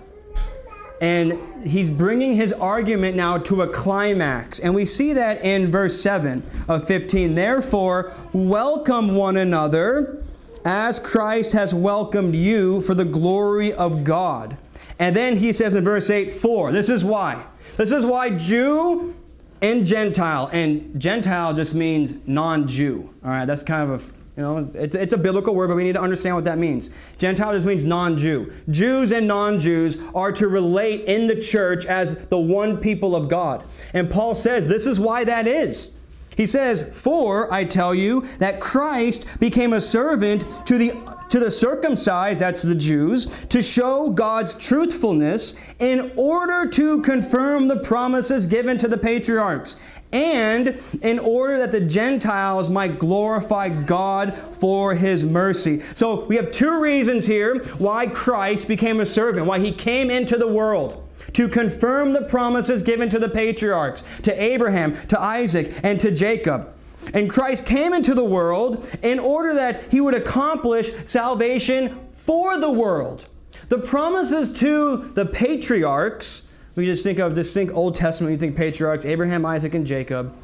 And 1.02 1.62
he's 1.62 1.90
bringing 1.90 2.32
his 2.32 2.54
argument 2.54 3.18
now 3.18 3.36
to 3.36 3.60
a 3.60 3.68
climax. 3.68 4.60
And 4.60 4.74
we 4.74 4.86
see 4.86 5.12
that 5.12 5.44
in 5.44 5.70
verse 5.70 6.00
7 6.00 6.42
of 6.68 6.86
15. 6.88 7.34
Therefore, 7.34 8.14
welcome 8.32 9.14
one 9.14 9.36
another 9.36 10.24
as 10.64 10.98
Christ 10.98 11.52
has 11.52 11.74
welcomed 11.74 12.34
you 12.34 12.80
for 12.80 12.94
the 12.94 13.04
glory 13.04 13.72
of 13.72 14.04
God. 14.04 14.56
And 14.98 15.14
then 15.14 15.36
he 15.36 15.52
says 15.52 15.74
in 15.74 15.84
verse 15.84 16.10
8, 16.10 16.30
4, 16.30 16.72
this 16.72 16.88
is 16.88 17.04
why. 17.04 17.44
This 17.76 17.92
is 17.92 18.04
why 18.04 18.30
Jew 18.30 19.14
and 19.62 19.84
Gentile, 19.84 20.48
and 20.52 21.00
Gentile 21.00 21.54
just 21.54 21.74
means 21.74 22.16
non 22.26 22.66
Jew. 22.66 23.12
All 23.24 23.30
right, 23.30 23.44
that's 23.44 23.62
kind 23.62 23.90
of 23.90 24.00
a 24.00 24.18
you 24.38 24.44
know, 24.44 24.70
it's, 24.74 24.94
it's 24.94 25.12
a 25.12 25.18
biblical 25.18 25.52
word, 25.52 25.66
but 25.66 25.74
we 25.74 25.82
need 25.82 25.94
to 25.94 26.00
understand 26.00 26.36
what 26.36 26.44
that 26.44 26.58
means. 26.58 26.92
Gentile 27.18 27.54
just 27.54 27.66
means 27.66 27.82
non 27.82 28.16
Jew. 28.16 28.52
Jews 28.70 29.10
and 29.10 29.26
non 29.26 29.58
Jews 29.58 29.98
are 30.14 30.30
to 30.30 30.46
relate 30.46 31.06
in 31.06 31.26
the 31.26 31.34
church 31.34 31.86
as 31.86 32.26
the 32.26 32.38
one 32.38 32.76
people 32.76 33.16
of 33.16 33.28
God. 33.28 33.64
And 33.94 34.08
Paul 34.08 34.36
says 34.36 34.68
this 34.68 34.86
is 34.86 35.00
why 35.00 35.24
that 35.24 35.48
is. 35.48 35.97
He 36.38 36.46
says, 36.46 37.02
For 37.02 37.52
I 37.52 37.64
tell 37.64 37.92
you 37.92 38.20
that 38.38 38.60
Christ 38.60 39.40
became 39.40 39.72
a 39.72 39.80
servant 39.80 40.44
to 40.66 40.78
the, 40.78 40.92
to 41.30 41.40
the 41.40 41.50
circumcised, 41.50 42.40
that's 42.40 42.62
the 42.62 42.76
Jews, 42.76 43.44
to 43.46 43.60
show 43.60 44.08
God's 44.10 44.54
truthfulness 44.54 45.56
in 45.80 46.12
order 46.16 46.70
to 46.70 47.02
confirm 47.02 47.66
the 47.66 47.80
promises 47.80 48.46
given 48.46 48.78
to 48.78 48.86
the 48.86 48.96
patriarchs, 48.96 49.78
and 50.12 50.80
in 51.02 51.18
order 51.18 51.58
that 51.58 51.72
the 51.72 51.80
Gentiles 51.80 52.70
might 52.70 53.00
glorify 53.00 53.68
God 53.68 54.32
for 54.32 54.94
his 54.94 55.24
mercy. 55.24 55.80
So 55.80 56.24
we 56.26 56.36
have 56.36 56.52
two 56.52 56.80
reasons 56.80 57.26
here 57.26 57.64
why 57.78 58.06
Christ 58.06 58.68
became 58.68 59.00
a 59.00 59.06
servant, 59.06 59.48
why 59.48 59.58
he 59.58 59.72
came 59.72 60.08
into 60.08 60.36
the 60.36 60.46
world 60.46 61.07
to 61.32 61.48
confirm 61.48 62.12
the 62.12 62.22
promises 62.22 62.82
given 62.82 63.08
to 63.08 63.18
the 63.18 63.28
patriarchs, 63.28 64.04
to 64.22 64.42
Abraham, 64.42 64.94
to 65.08 65.20
Isaac, 65.20 65.72
and 65.82 66.00
to 66.00 66.10
Jacob. 66.10 66.74
And 67.14 67.30
Christ 67.30 67.66
came 67.66 67.94
into 67.94 68.14
the 68.14 68.24
world 68.24 68.90
in 69.02 69.18
order 69.18 69.54
that 69.54 69.90
he 69.90 70.00
would 70.00 70.14
accomplish 70.14 70.92
salvation 71.04 71.98
for 72.10 72.58
the 72.58 72.70
world. 72.70 73.28
The 73.68 73.78
promises 73.78 74.52
to 74.60 74.96
the 74.96 75.26
patriarchs, 75.26 76.48
we 76.74 76.86
just 76.86 77.02
think 77.02 77.18
of 77.18 77.34
this 77.34 77.52
think 77.52 77.72
Old 77.72 77.94
Testament, 77.94 78.32
you 78.32 78.38
think 78.38 78.56
patriarchs, 78.56 79.04
Abraham, 79.04 79.44
Isaac, 79.44 79.74
and 79.74 79.86
Jacob, 79.86 80.36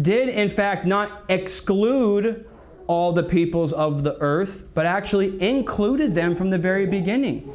did 0.00 0.28
in 0.28 0.48
fact 0.48 0.86
not 0.86 1.24
exclude 1.28 2.46
all 2.86 3.12
the 3.12 3.22
peoples 3.22 3.72
of 3.72 4.02
the 4.02 4.16
earth, 4.20 4.66
but 4.72 4.86
actually 4.86 5.40
included 5.42 6.14
them 6.14 6.34
from 6.34 6.50
the 6.50 6.58
very 6.58 6.86
beginning. 6.86 7.52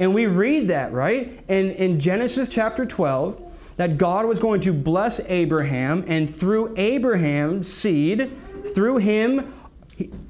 And 0.00 0.14
we 0.14 0.26
read 0.26 0.68
that, 0.68 0.92
right? 0.92 1.38
In, 1.46 1.70
in 1.72 2.00
Genesis 2.00 2.48
chapter 2.48 2.86
12, 2.86 3.76
that 3.76 3.98
God 3.98 4.26
was 4.26 4.40
going 4.40 4.60
to 4.62 4.72
bless 4.72 5.20
Abraham, 5.30 6.04
and 6.08 6.28
through 6.28 6.74
Abraham's 6.76 7.70
seed, 7.70 8.30
through 8.74 8.96
him, 8.96 9.54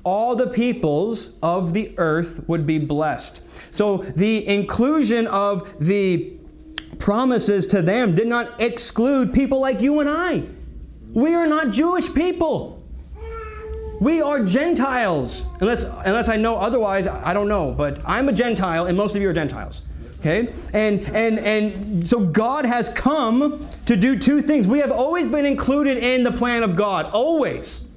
all 0.03 0.35
the 0.35 0.49
peoples 0.49 1.35
of 1.41 1.73
the 1.73 1.95
earth 1.99 2.45
would 2.49 2.67
be 2.67 2.79
blessed. 2.79 3.43
So 3.73 3.99
the 3.99 4.47
inclusion 4.49 5.29
of 5.29 5.79
the 5.79 6.37
promises 6.99 7.69
to 7.69 7.81
them 7.81 8.17
did 8.17 8.27
not 8.27 8.61
exclude 8.61 9.33
people 9.33 9.61
like 9.61 9.81
you 9.81 10.01
and 10.01 10.09
I. 10.09 10.45
We 11.15 11.35
are 11.35 11.47
not 11.47 11.71
Jewish 11.71 12.13
people. 12.13 12.80
We 14.01 14.23
are 14.23 14.43
Gentiles. 14.43 15.47
Unless, 15.61 15.85
unless 15.85 16.29
I 16.29 16.37
know 16.37 16.57
otherwise, 16.57 17.07
I 17.07 17.35
don't 17.35 17.49
know. 17.49 17.71
But 17.71 18.01
I'm 18.07 18.29
a 18.29 18.33
Gentile, 18.33 18.87
and 18.87 18.97
most 18.97 19.15
of 19.15 19.23
you 19.23 19.29
are 19.29 19.35
Gentiles. 19.35 19.87
Okay? 20.21 20.53
And, 20.73 21.01
and, 21.15 21.39
and 21.39 22.09
so 22.09 22.21
God 22.21 22.65
has 22.65 22.89
come 22.89 23.67
to 23.85 23.97
do 23.97 24.19
two 24.19 24.41
things. 24.41 24.67
We 24.67 24.81
have 24.81 24.91
always 24.91 25.29
been 25.29 25.47
included 25.47 25.99
in 25.99 26.25
the 26.25 26.33
plan 26.33 26.63
of 26.63 26.77
God, 26.77 27.07
always. 27.13 27.89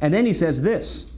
And 0.00 0.12
then 0.12 0.26
he 0.26 0.34
says 0.34 0.62
this. 0.62 1.10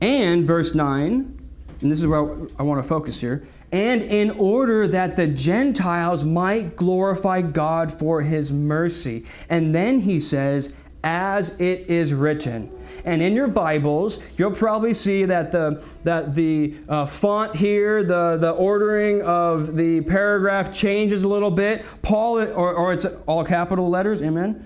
And, 0.00 0.46
verse 0.46 0.74
9, 0.74 1.40
and 1.80 1.90
this 1.90 1.98
is 1.98 2.06
where 2.06 2.20
I 2.58 2.62
want 2.62 2.82
to 2.82 2.88
focus 2.88 3.20
here, 3.20 3.44
and 3.72 4.02
in 4.02 4.30
order 4.30 4.86
that 4.86 5.16
the 5.16 5.26
Gentiles 5.26 6.24
might 6.24 6.76
glorify 6.76 7.40
God 7.40 7.90
for 7.90 8.20
his 8.20 8.52
mercy. 8.52 9.24
And 9.48 9.74
then 9.74 10.00
he 10.00 10.20
says, 10.20 10.76
as 11.04 11.60
it 11.60 11.90
is 11.90 12.14
written. 12.14 12.70
And 13.04 13.20
in 13.20 13.34
your 13.34 13.48
Bibles, 13.48 14.20
you'll 14.38 14.52
probably 14.52 14.94
see 14.94 15.24
that 15.24 15.50
the, 15.50 15.84
that 16.04 16.34
the 16.34 16.76
uh, 16.88 17.06
font 17.06 17.56
here, 17.56 18.04
the, 18.04 18.36
the 18.36 18.52
ordering 18.52 19.22
of 19.22 19.76
the 19.76 20.02
paragraph 20.02 20.72
changes 20.72 21.24
a 21.24 21.28
little 21.28 21.50
bit. 21.50 21.84
Paul, 22.02 22.40
or, 22.40 22.74
or 22.74 22.92
it's 22.92 23.06
all 23.26 23.44
capital 23.44 23.88
letters, 23.88 24.22
amen? 24.22 24.64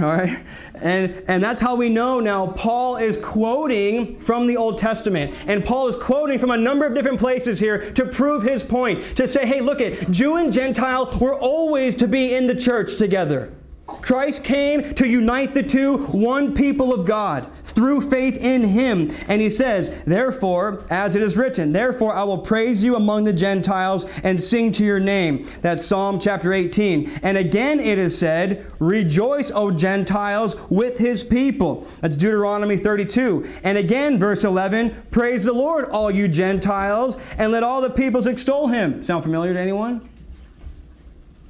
All 0.00 0.06
right? 0.06 0.42
And, 0.80 1.22
and 1.28 1.44
that's 1.44 1.60
how 1.60 1.76
we 1.76 1.88
know 1.88 2.18
now 2.18 2.46
Paul 2.48 2.96
is 2.96 3.16
quoting 3.18 4.18
from 4.18 4.46
the 4.46 4.56
Old 4.56 4.78
Testament. 4.78 5.34
And 5.46 5.64
Paul 5.64 5.88
is 5.88 5.96
quoting 5.96 6.38
from 6.38 6.50
a 6.50 6.56
number 6.56 6.86
of 6.86 6.94
different 6.94 7.20
places 7.20 7.60
here 7.60 7.92
to 7.92 8.06
prove 8.06 8.42
his 8.42 8.64
point. 8.64 9.16
To 9.16 9.28
say, 9.28 9.46
hey, 9.46 9.60
look 9.60 9.80
at 9.80 10.10
Jew 10.10 10.36
and 10.36 10.52
Gentile 10.52 11.16
were 11.20 11.34
always 11.38 11.94
to 11.96 12.08
be 12.08 12.34
in 12.34 12.46
the 12.46 12.54
church 12.54 12.96
together. 12.96 13.52
Christ 13.86 14.44
came 14.44 14.94
to 14.94 15.06
unite 15.06 15.52
the 15.52 15.62
two, 15.62 15.98
one 16.06 16.54
people 16.54 16.94
of 16.94 17.06
God, 17.06 17.50
through 17.64 18.00
faith 18.00 18.42
in 18.42 18.62
him. 18.62 19.10
And 19.28 19.42
he 19.42 19.50
says, 19.50 20.04
Therefore, 20.04 20.86
as 20.88 21.16
it 21.16 21.22
is 21.22 21.36
written, 21.36 21.72
Therefore 21.72 22.14
I 22.14 22.22
will 22.22 22.38
praise 22.38 22.82
you 22.82 22.96
among 22.96 23.24
the 23.24 23.32
Gentiles 23.32 24.20
and 24.20 24.42
sing 24.42 24.72
to 24.72 24.84
your 24.84 25.00
name. 25.00 25.44
That's 25.60 25.84
Psalm 25.84 26.18
chapter 26.18 26.52
18. 26.52 27.20
And 27.22 27.36
again 27.36 27.78
it 27.78 27.98
is 27.98 28.18
said, 28.18 28.70
Rejoice, 28.80 29.50
O 29.50 29.70
Gentiles, 29.70 30.56
with 30.70 30.98
his 30.98 31.22
people. 31.22 31.86
That's 32.00 32.16
Deuteronomy 32.16 32.78
32. 32.78 33.44
And 33.64 33.76
again, 33.76 34.18
verse 34.18 34.44
11, 34.44 35.08
Praise 35.10 35.44
the 35.44 35.52
Lord, 35.52 35.86
all 35.90 36.10
you 36.10 36.28
Gentiles, 36.28 37.16
and 37.36 37.52
let 37.52 37.62
all 37.62 37.82
the 37.82 37.90
peoples 37.90 38.26
extol 38.26 38.68
him. 38.68 39.02
Sound 39.02 39.24
familiar 39.24 39.52
to 39.52 39.60
anyone? 39.60 40.08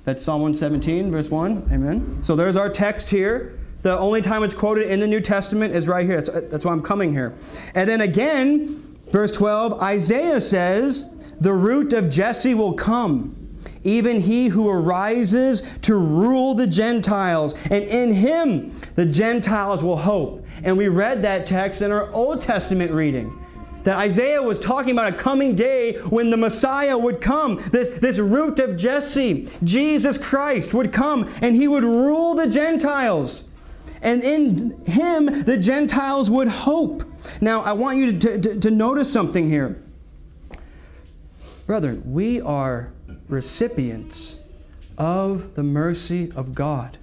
That's 0.04 0.22
Psalm 0.22 0.42
117, 0.42 1.10
verse 1.10 1.30
1. 1.30 1.68
Amen. 1.72 2.22
So 2.22 2.36
there's 2.36 2.56
our 2.56 2.68
text 2.68 3.08
here. 3.08 3.58
The 3.82 3.98
only 3.98 4.20
time 4.20 4.42
it's 4.42 4.54
quoted 4.54 4.90
in 4.90 5.00
the 5.00 5.06
New 5.06 5.20
Testament 5.20 5.74
is 5.74 5.88
right 5.88 6.04
here. 6.04 6.20
That's, 6.20 6.48
that's 6.48 6.64
why 6.64 6.72
I'm 6.72 6.82
coming 6.82 7.12
here. 7.12 7.34
And 7.74 7.88
then 7.88 8.02
again, 8.02 8.98
verse 9.10 9.32
12, 9.32 9.80
Isaiah 9.80 10.40
says, 10.40 11.10
The 11.40 11.52
root 11.52 11.92
of 11.94 12.10
Jesse 12.10 12.54
will 12.54 12.74
come, 12.74 13.56
even 13.82 14.20
he 14.20 14.48
who 14.48 14.68
arises 14.68 15.78
to 15.82 15.96
rule 15.96 16.54
the 16.54 16.66
Gentiles. 16.66 17.54
And 17.70 17.84
in 17.84 18.12
him, 18.12 18.72
the 18.94 19.06
Gentiles 19.06 19.82
will 19.82 19.98
hope. 19.98 20.46
And 20.62 20.76
we 20.76 20.88
read 20.88 21.22
that 21.22 21.46
text 21.46 21.80
in 21.80 21.92
our 21.92 22.12
Old 22.12 22.42
Testament 22.42 22.92
reading 22.92 23.43
that 23.84 23.98
Isaiah 23.98 24.42
was 24.42 24.58
talking 24.58 24.92
about 24.92 25.12
a 25.12 25.16
coming 25.16 25.54
day 25.54 25.98
when 26.08 26.30
the 26.30 26.36
Messiah 26.36 26.98
would 26.98 27.20
come. 27.20 27.56
This, 27.70 27.90
this 27.90 28.18
root 28.18 28.58
of 28.58 28.76
Jesse, 28.76 29.48
Jesus 29.62 30.18
Christ, 30.18 30.74
would 30.74 30.92
come 30.92 31.28
and 31.40 31.54
he 31.54 31.68
would 31.68 31.84
rule 31.84 32.34
the 32.34 32.48
Gentiles. 32.48 33.48
And 34.02 34.22
in 34.22 34.82
him, 34.84 35.26
the 35.26 35.56
Gentiles 35.56 36.30
would 36.30 36.48
hope. 36.48 37.04
Now, 37.40 37.62
I 37.62 37.72
want 37.72 37.98
you 37.98 38.18
to, 38.18 38.40
to, 38.40 38.60
to 38.60 38.70
notice 38.70 39.10
something 39.10 39.48
here. 39.48 39.78
Brethren, 41.66 42.02
we 42.04 42.40
are 42.40 42.92
recipients 43.28 44.40
of 44.98 45.54
the 45.54 45.62
mercy 45.62 46.30
of 46.36 46.54
God. 46.54 46.98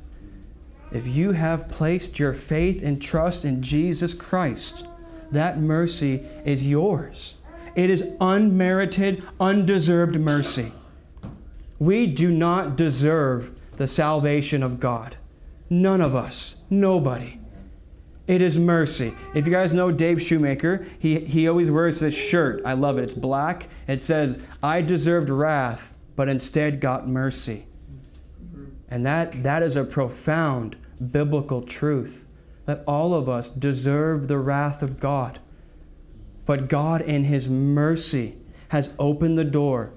If 0.91 1.07
you 1.07 1.31
have 1.31 1.69
placed 1.69 2.19
your 2.19 2.33
faith 2.33 2.83
and 2.83 3.01
trust 3.01 3.45
in 3.45 3.61
Jesus 3.61 4.13
Christ, 4.13 4.87
that 5.31 5.59
mercy 5.59 6.23
is 6.45 6.67
yours. 6.67 7.35
It 7.75 7.89
is 7.89 8.11
unmerited, 8.19 9.23
undeserved 9.39 10.19
mercy. 10.19 10.73
We 11.79 12.05
do 12.05 12.29
not 12.31 12.75
deserve 12.75 13.59
the 13.77 13.87
salvation 13.87 14.61
of 14.61 14.79
God. 14.79 15.15
None 15.69 16.01
of 16.01 16.15
us. 16.15 16.57
Nobody. 16.69 17.39
It 18.27 18.41
is 18.41 18.57
mercy. 18.59 19.13
If 19.33 19.47
you 19.47 19.51
guys 19.51 19.73
know 19.73 19.91
Dave 19.91 20.21
Shoemaker, 20.21 20.85
he, 20.99 21.19
he 21.19 21.47
always 21.47 21.71
wears 21.71 22.01
this 22.01 22.15
shirt. 22.15 22.61
I 22.65 22.73
love 22.73 22.97
it. 22.97 23.03
It's 23.03 23.13
black. 23.13 23.67
It 23.87 24.01
says, 24.03 24.45
I 24.61 24.81
deserved 24.81 25.29
wrath, 25.29 25.97
but 26.15 26.29
instead 26.29 26.79
got 26.79 27.07
mercy. 27.07 27.65
And 28.89 29.05
that, 29.05 29.43
that 29.43 29.63
is 29.63 29.75
a 29.75 29.83
profound 29.83 30.75
biblical 31.11 31.61
truth 31.61 32.27
that 32.65 32.83
all 32.87 33.13
of 33.13 33.27
us 33.27 33.49
deserve 33.49 34.27
the 34.27 34.37
wrath 34.37 34.83
of 34.83 34.99
God. 34.99 35.39
But 36.45 36.69
God, 36.69 37.01
in 37.01 37.25
His 37.25 37.49
mercy, 37.49 38.37
has 38.69 38.93
opened 38.99 39.37
the 39.37 39.45
door 39.45 39.93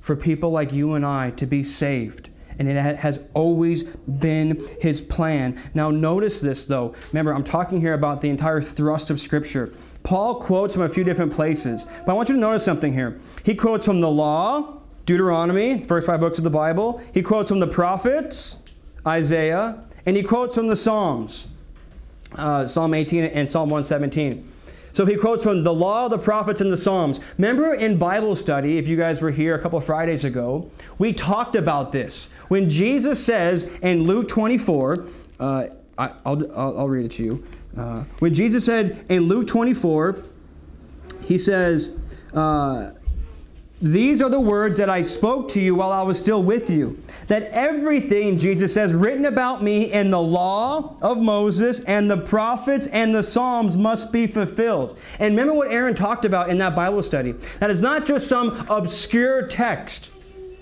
for 0.00 0.16
people 0.16 0.50
like 0.50 0.72
you 0.72 0.94
and 0.94 1.06
I 1.06 1.30
to 1.32 1.46
be 1.46 1.62
saved. 1.62 2.28
And 2.58 2.68
it 2.68 2.96
has 2.96 3.28
always 3.34 3.84
been 3.84 4.60
His 4.80 5.00
plan. 5.00 5.58
Now, 5.74 5.90
notice 5.90 6.40
this, 6.40 6.64
though. 6.66 6.94
Remember, 7.12 7.32
I'm 7.32 7.44
talking 7.44 7.80
here 7.80 7.94
about 7.94 8.20
the 8.20 8.28
entire 8.28 8.60
thrust 8.60 9.10
of 9.10 9.18
Scripture. 9.18 9.72
Paul 10.02 10.36
quotes 10.36 10.74
from 10.74 10.82
a 10.82 10.88
few 10.88 11.04
different 11.04 11.32
places. 11.32 11.86
But 12.04 12.12
I 12.12 12.14
want 12.14 12.28
you 12.28 12.34
to 12.34 12.40
notice 12.40 12.64
something 12.64 12.92
here. 12.92 13.18
He 13.44 13.54
quotes 13.54 13.86
from 13.86 14.00
the 14.00 14.10
law, 14.10 14.80
Deuteronomy, 15.06 15.82
first 15.82 16.06
five 16.06 16.20
books 16.20 16.38
of 16.38 16.44
the 16.44 16.50
Bible. 16.50 17.02
He 17.14 17.22
quotes 17.22 17.48
from 17.48 17.60
the 17.60 17.66
prophets, 17.66 18.62
Isaiah, 19.06 19.82
and 20.04 20.16
he 20.16 20.22
quotes 20.22 20.54
from 20.54 20.68
the 20.68 20.76
Psalms 20.76 21.48
uh, 22.36 22.66
Psalm 22.66 22.94
18 22.94 23.24
and 23.24 23.48
Psalm 23.48 23.68
117. 23.68 24.48
So 24.92 25.06
he 25.06 25.16
quotes 25.16 25.42
from 25.42 25.64
the 25.64 25.72
law, 25.72 26.08
the 26.08 26.18
prophets, 26.18 26.60
and 26.60 26.70
the 26.70 26.76
Psalms. 26.76 27.20
Remember 27.38 27.72
in 27.72 27.98
Bible 27.98 28.36
study, 28.36 28.76
if 28.76 28.88
you 28.88 28.96
guys 28.96 29.22
were 29.22 29.30
here 29.30 29.54
a 29.54 29.58
couple 29.58 29.80
Fridays 29.80 30.24
ago, 30.24 30.70
we 30.98 31.14
talked 31.14 31.56
about 31.56 31.92
this. 31.92 32.30
When 32.48 32.68
Jesus 32.68 33.24
says 33.24 33.78
in 33.80 34.02
Luke 34.02 34.28
24, 34.28 35.06
uh, 35.40 35.66
I, 35.96 36.12
will 36.26 36.52
I'll, 36.54 36.88
read 36.88 37.06
it 37.06 37.10
to 37.12 37.24
you. 37.24 37.44
Uh, 37.76 38.04
when 38.18 38.34
Jesus 38.34 38.66
said 38.66 39.04
in 39.08 39.22
Luke 39.22 39.46
24, 39.46 40.22
he 41.24 41.38
says, 41.38 41.98
uh, 42.34 42.92
these 43.82 44.22
are 44.22 44.30
the 44.30 44.40
words 44.40 44.78
that 44.78 44.88
I 44.88 45.02
spoke 45.02 45.48
to 45.48 45.60
you 45.60 45.74
while 45.74 45.90
I 45.90 46.02
was 46.02 46.16
still 46.16 46.40
with 46.40 46.70
you. 46.70 47.02
That 47.26 47.48
everything, 47.50 48.38
Jesus 48.38 48.72
says, 48.72 48.94
written 48.94 49.24
about 49.24 49.60
me 49.60 49.92
in 49.92 50.10
the 50.10 50.22
law 50.22 50.96
of 51.02 51.20
Moses 51.20 51.80
and 51.80 52.08
the 52.08 52.16
prophets 52.16 52.86
and 52.86 53.12
the 53.12 53.24
Psalms 53.24 53.76
must 53.76 54.12
be 54.12 54.28
fulfilled. 54.28 54.96
And 55.18 55.34
remember 55.34 55.54
what 55.54 55.72
Aaron 55.72 55.94
talked 55.94 56.24
about 56.24 56.48
in 56.48 56.58
that 56.58 56.76
Bible 56.76 57.02
study 57.02 57.32
that 57.58 57.70
it's 57.70 57.82
not 57.82 58.06
just 58.06 58.28
some 58.28 58.64
obscure 58.70 59.48
text 59.48 60.12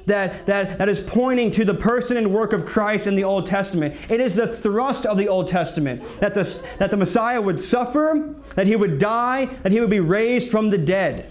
that, 0.06 0.46
that, 0.46 0.78
that 0.78 0.88
is 0.88 0.98
pointing 0.98 1.50
to 1.52 1.64
the 1.64 1.74
person 1.74 2.16
and 2.16 2.32
work 2.32 2.54
of 2.54 2.64
Christ 2.64 3.06
in 3.06 3.16
the 3.16 3.24
Old 3.24 3.44
Testament. 3.44 4.10
It 4.10 4.20
is 4.20 4.34
the 4.34 4.46
thrust 4.46 5.04
of 5.04 5.18
the 5.18 5.28
Old 5.28 5.46
Testament 5.46 6.02
that 6.20 6.32
the, 6.32 6.66
that 6.78 6.90
the 6.90 6.96
Messiah 6.96 7.40
would 7.40 7.60
suffer, 7.60 8.34
that 8.54 8.66
he 8.66 8.76
would 8.76 8.98
die, 8.98 9.44
that 9.62 9.72
he 9.72 9.78
would 9.78 9.90
be 9.90 10.00
raised 10.00 10.50
from 10.50 10.70
the 10.70 10.78
dead. 10.78 11.30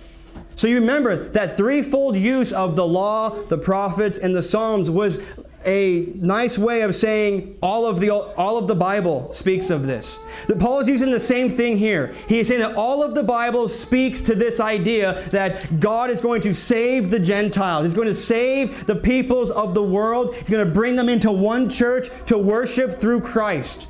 So 0.59 0.67
you 0.67 0.75
remember 0.75 1.15
that 1.15 1.55
threefold 1.55 2.17
use 2.17 2.51
of 2.51 2.75
the 2.75 2.85
law, 2.85 3.29
the 3.29 3.57
prophets, 3.57 4.17
and 4.17 4.35
the 4.35 4.43
Psalms 4.43 4.91
was 4.91 5.25
a 5.65 6.11
nice 6.15 6.57
way 6.57 6.81
of 6.81 6.93
saying 6.95 7.57
all 7.61 7.85
of 7.85 8.01
the 8.01 8.09
all 8.09 8.57
of 8.57 8.67
the 8.67 8.75
Bible 8.75 9.31
speaks 9.31 9.69
of 9.69 9.87
this. 9.87 10.19
That 10.47 10.59
Paul 10.59 10.81
is 10.81 10.89
using 10.89 11.11
the 11.11 11.19
same 11.19 11.49
thing 11.49 11.77
here. 11.77 12.13
He 12.27 12.39
is 12.39 12.49
saying 12.49 12.59
that 12.59 12.75
all 12.75 13.01
of 13.01 13.15
the 13.15 13.23
Bible 13.23 13.69
speaks 13.69 14.19
to 14.23 14.35
this 14.35 14.59
idea 14.59 15.21
that 15.29 15.79
God 15.79 16.09
is 16.09 16.19
going 16.19 16.41
to 16.41 16.53
save 16.53 17.09
the 17.09 17.19
Gentiles. 17.21 17.85
He's 17.85 17.93
going 17.93 18.09
to 18.09 18.13
save 18.13 18.85
the 18.85 18.97
peoples 18.97 19.51
of 19.51 19.73
the 19.73 19.83
world. 19.83 20.35
He's 20.35 20.49
going 20.49 20.67
to 20.67 20.73
bring 20.73 20.97
them 20.97 21.07
into 21.07 21.31
one 21.31 21.69
church 21.69 22.09
to 22.25 22.37
worship 22.37 22.95
through 22.95 23.21
Christ. 23.21 23.87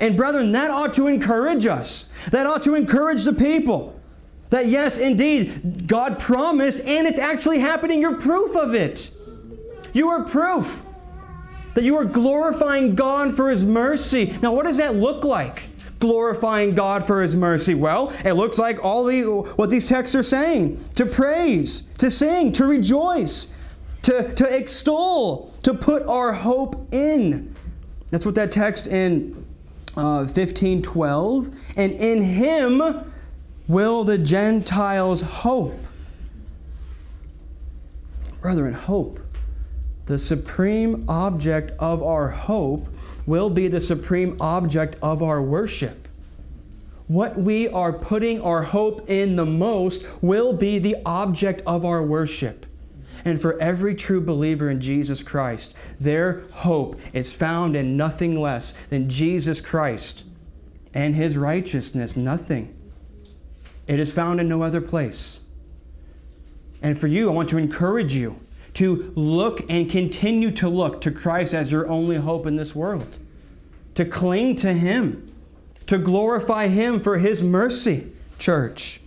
And 0.00 0.16
brethren, 0.16 0.50
that 0.50 0.72
ought 0.72 0.94
to 0.94 1.06
encourage 1.06 1.64
us. 1.68 2.08
That 2.32 2.44
ought 2.44 2.64
to 2.64 2.74
encourage 2.74 3.24
the 3.24 3.32
people. 3.32 3.95
That 4.50 4.66
yes, 4.66 4.98
indeed, 4.98 5.86
God 5.86 6.18
promised, 6.18 6.80
and 6.80 7.06
it's 7.06 7.18
actually 7.18 7.58
happening. 7.58 8.00
You're 8.00 8.18
proof 8.18 8.56
of 8.56 8.74
it. 8.74 9.12
You 9.92 10.08
are 10.08 10.22
proof 10.24 10.84
that 11.74 11.84
you 11.84 11.96
are 11.96 12.04
glorifying 12.04 12.94
God 12.94 13.34
for 13.34 13.50
His 13.50 13.64
mercy. 13.64 14.36
Now, 14.40 14.54
what 14.54 14.64
does 14.64 14.76
that 14.78 14.94
look 14.94 15.24
like? 15.24 15.70
glorifying 15.98 16.74
God 16.74 17.06
for 17.06 17.22
his 17.22 17.36
mercy? 17.36 17.74
Well, 17.74 18.12
it 18.24 18.32
looks 18.32 18.58
like 18.58 18.84
all 18.84 19.04
the 19.04 19.22
what 19.56 19.70
these 19.70 19.88
texts 19.88 20.14
are 20.14 20.22
saying 20.22 20.78
to 20.94 21.06
praise, 21.06 21.82
to 21.98 22.10
sing, 22.10 22.52
to 22.52 22.66
rejoice, 22.66 23.56
to, 24.02 24.32
to 24.34 24.56
extol, 24.56 25.52
to 25.62 25.74
put 25.74 26.02
our 26.04 26.32
hope 26.32 26.92
in. 26.92 27.54
That's 28.10 28.24
what 28.24 28.34
that 28.36 28.52
text 28.52 28.86
in 28.86 29.32
uh, 29.96 30.22
1512. 30.22 31.50
And 31.76 31.92
in 31.92 32.22
him 32.22 32.82
will 33.68 34.04
the 34.04 34.18
Gentiles 34.18 35.22
hope. 35.22 35.78
Brethren, 38.40 38.74
hope. 38.74 39.20
The 40.06 40.18
supreme 40.18 41.04
object 41.08 41.72
of 41.80 42.02
our 42.02 42.28
hope 42.28 42.86
will 43.26 43.50
be 43.50 43.66
the 43.66 43.80
supreme 43.80 44.36
object 44.40 44.96
of 45.02 45.22
our 45.22 45.42
worship. 45.42 46.06
What 47.08 47.36
we 47.36 47.68
are 47.68 47.92
putting 47.92 48.40
our 48.40 48.62
hope 48.62 49.08
in 49.08 49.36
the 49.36 49.46
most 49.46 50.04
will 50.22 50.52
be 50.52 50.78
the 50.78 50.96
object 51.04 51.62
of 51.66 51.84
our 51.84 52.02
worship. 52.02 52.66
And 53.24 53.40
for 53.42 53.60
every 53.60 53.96
true 53.96 54.20
believer 54.20 54.70
in 54.70 54.80
Jesus 54.80 55.24
Christ, 55.24 55.76
their 55.98 56.42
hope 56.52 57.00
is 57.12 57.32
found 57.32 57.74
in 57.74 57.96
nothing 57.96 58.40
less 58.40 58.72
than 58.86 59.08
Jesus 59.08 59.60
Christ 59.60 60.24
and 60.94 61.16
his 61.16 61.36
righteousness. 61.36 62.16
Nothing. 62.16 62.75
It 63.86 64.00
is 64.00 64.12
found 64.12 64.40
in 64.40 64.48
no 64.48 64.62
other 64.62 64.80
place. 64.80 65.40
And 66.82 66.98
for 66.98 67.06
you, 67.06 67.30
I 67.30 67.32
want 67.32 67.48
to 67.50 67.58
encourage 67.58 68.14
you 68.14 68.36
to 68.74 69.12
look 69.16 69.68
and 69.70 69.90
continue 69.90 70.50
to 70.50 70.68
look 70.68 71.00
to 71.00 71.10
Christ 71.10 71.54
as 71.54 71.72
your 71.72 71.88
only 71.88 72.16
hope 72.16 72.46
in 72.46 72.56
this 72.56 72.74
world, 72.74 73.18
to 73.94 74.04
cling 74.04 74.54
to 74.56 74.74
Him, 74.74 75.32
to 75.86 75.96
glorify 75.96 76.68
Him 76.68 77.00
for 77.00 77.18
His 77.18 77.42
mercy, 77.42 78.12
church. 78.38 79.00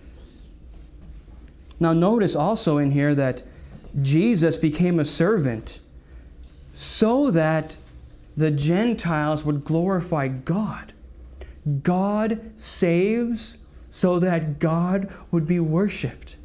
Now, 1.80 1.94
notice 1.94 2.36
also 2.36 2.78
in 2.78 2.92
here 2.92 3.14
that 3.16 3.44
Jesus 4.02 4.58
became 4.58 5.00
a 5.00 5.06
servant 5.06 5.82
so 6.74 7.30
that 7.32 7.78
the 8.36 8.52
Gentiles 8.52 9.46
would 9.46 9.64
glorify 9.64 10.28
God. 10.28 10.94
God 11.84 12.58
saves 12.58 13.59
so 13.90 14.20
that 14.20 14.60
God 14.60 15.14
would 15.32 15.48
be 15.48 15.60
worshiped. 15.60 16.36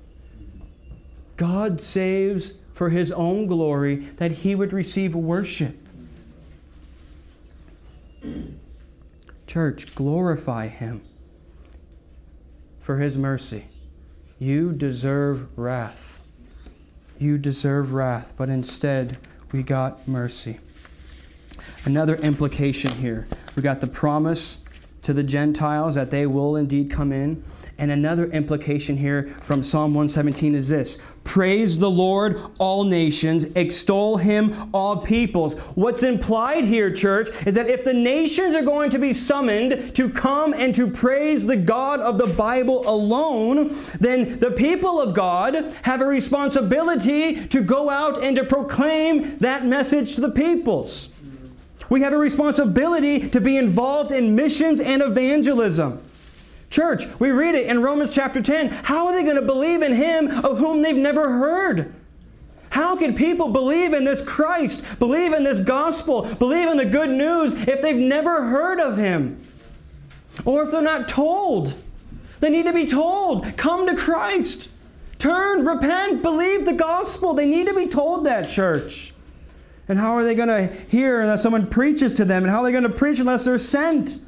God 1.37 1.81
saves 1.81 2.59
for 2.73 2.91
his 2.91 3.13
own 3.13 3.47
glory 3.47 3.97
that 3.97 4.31
he 4.33 4.55
would 4.55 4.73
receive 4.73 5.15
worship. 5.15 5.77
Church, 9.47 9.95
glorify 9.95 10.69
him 10.69 11.03
for 12.81 12.99
his 12.99 13.17
mercy. 13.17 13.65
You 14.39 14.73
deserve 14.73 15.57
wrath 15.57 16.15
you 17.19 17.39
deserve 17.39 17.93
wrath, 17.93 18.35
but 18.37 18.49
instead 18.49 19.19
we 19.53 19.63
got 19.63 20.07
mercy. 20.09 20.59
Another 21.85 22.17
implication 22.17 22.91
here 22.93 23.27
we 23.57 23.63
got 23.63 23.81
the 23.81 23.87
promise 23.87 24.61
to 25.05 25.13
the 25.13 25.23
Gentiles 25.23 25.95
that 25.95 26.11
they 26.11 26.27
will 26.27 26.57
indeed 26.57 26.91
come 26.91 27.13
in. 27.13 27.43
And 27.79 27.91
another 27.91 28.27
implication 28.27 28.97
here 28.97 29.27
from 29.27 29.63
Psalm 29.63 29.95
117 29.95 30.55
is 30.55 30.69
this 30.69 30.99
Praise 31.25 31.79
the 31.79 31.91
Lord, 31.91 32.41
all 32.59 32.85
nations, 32.85 33.47
extol 33.57 34.17
him, 34.17 34.55
all 34.73 34.99
peoples. 34.99 35.59
What's 35.75 36.03
implied 36.03 36.65
here, 36.65 36.93
church, 36.93 37.29
is 37.47 37.55
that 37.57 37.69
if 37.69 37.83
the 37.83 37.93
nations 37.93 38.55
are 38.55 38.63
going 38.63 38.91
to 38.91 38.99
be 38.99 39.13
summoned 39.13 39.95
to 39.97 40.09
come 40.09 40.55
and 40.55 40.75
to 40.75 40.91
praise 40.91 41.47
the 41.47 41.57
God 41.57 42.01
of 42.01 42.19
the 42.19 42.27
Bible 42.27 42.89
alone, 42.89 43.71
then 44.01 44.39
the 44.39 44.53
people 44.57 45.01
of 45.01 45.15
God 45.15 45.55
have 45.83 46.01
a 46.01 46.07
responsibility 46.07 47.47
to 47.49 47.63
go 47.63 47.91
out 47.91 48.23
and 48.23 48.37
to 48.37 48.45
proclaim 48.45 49.39
that 49.39 49.67
message 49.67 50.15
to 50.15 50.21
the 50.21 50.31
peoples. 50.31 51.11
We 51.91 52.01
have 52.03 52.13
a 52.13 52.19
responsibility 52.19 53.29
to 53.29 53.41
be 53.41 53.57
involved 53.57 54.11
in 54.11 54.35
missions 54.35 54.81
and 54.81 55.03
evangelism. 55.03 56.03
Church, 56.71 57.05
we 57.21 57.31
read 57.31 57.55
it 57.55 57.67
in 57.69 57.83
Romans 57.83 58.15
chapter 58.15 58.43
10. 58.43 58.71
How 58.71 59.07
are 59.07 59.13
they 59.15 59.23
going 59.23 59.37
to 59.37 59.43
believe 59.43 59.83
in 59.83 59.95
him 59.95 60.29
of 60.29 60.59
whom 60.59 60.83
they've 60.83 60.97
never 60.97 61.39
heard? 61.39 61.95
How 62.71 62.97
can 62.97 63.15
people 63.15 63.51
believe 63.51 63.93
in 63.93 64.03
this 64.03 64.21
Christ, 64.21 64.99
believe 64.99 65.33
in 65.33 65.45
this 65.45 65.61
gospel, 65.61 66.23
believe 66.35 66.69
in 66.69 66.77
the 66.77 66.85
good 66.85 67.11
news 67.11 67.55
if 67.69 67.81
they've 67.81 67.95
never 67.95 68.49
heard 68.49 68.81
of 68.81 68.99
him? 68.99 69.41
Or 70.45 70.65
if 70.65 70.73
they're 70.73 70.83
not 70.83 71.07
told? 71.07 71.77
They 72.41 72.51
need 72.51 72.67
to 72.67 72.73
be 72.73 72.87
told 72.87 73.57
come 73.57 73.87
to 73.87 73.95
Christ, 73.95 74.71
turn, 75.19 75.65
repent, 75.65 76.23
believe 76.23 76.65
the 76.65 76.73
gospel. 76.73 77.35
They 77.35 77.47
need 77.47 77.69
to 77.69 77.75
be 77.75 77.87
told 77.87 78.25
that, 78.25 78.49
church. 78.49 79.14
And 79.89 79.99
how 79.99 80.15
are 80.15 80.25
they 80.25 80.35
going 80.35 80.49
to 80.49 80.67
hear 80.89 81.21
unless 81.21 81.43
someone 81.43 81.67
preaches 81.67 82.15
to 82.15 82.25
them? 82.25 82.45
And 82.45 82.51
how 82.51 82.61
are 82.61 82.65
they 82.65 82.73
going 82.73 82.85
to 82.85 82.89
preach 82.89 83.21
unless 83.21 83.45
they're 83.45 83.59
sent? 83.59 84.19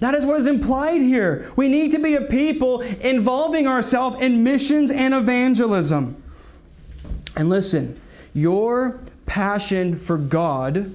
That 0.00 0.14
is 0.14 0.26
what 0.26 0.36
is 0.40 0.46
implied 0.46 1.00
here. 1.00 1.52
We 1.54 1.68
need 1.68 1.92
to 1.92 2.00
be 2.00 2.16
a 2.16 2.22
people 2.22 2.80
involving 2.80 3.68
ourselves 3.68 4.20
in 4.20 4.42
missions 4.42 4.90
and 4.90 5.14
evangelism. 5.14 6.20
And 7.36 7.48
listen, 7.48 8.00
your 8.34 9.00
passion 9.26 9.96
for 9.96 10.18
God 10.18 10.92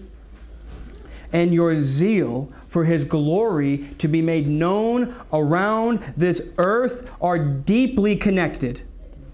and 1.32 1.54
your 1.54 1.78
zeal 1.78 2.52
for 2.68 2.84
His 2.84 3.06
glory 3.06 3.88
to 4.00 4.10
be 4.10 4.22
made 4.22 4.48
known 4.48 5.16
around 5.32 6.00
this 6.18 6.52
earth 6.58 7.10
are 7.22 7.40
deeply 7.40 8.18
connected. 8.18 8.82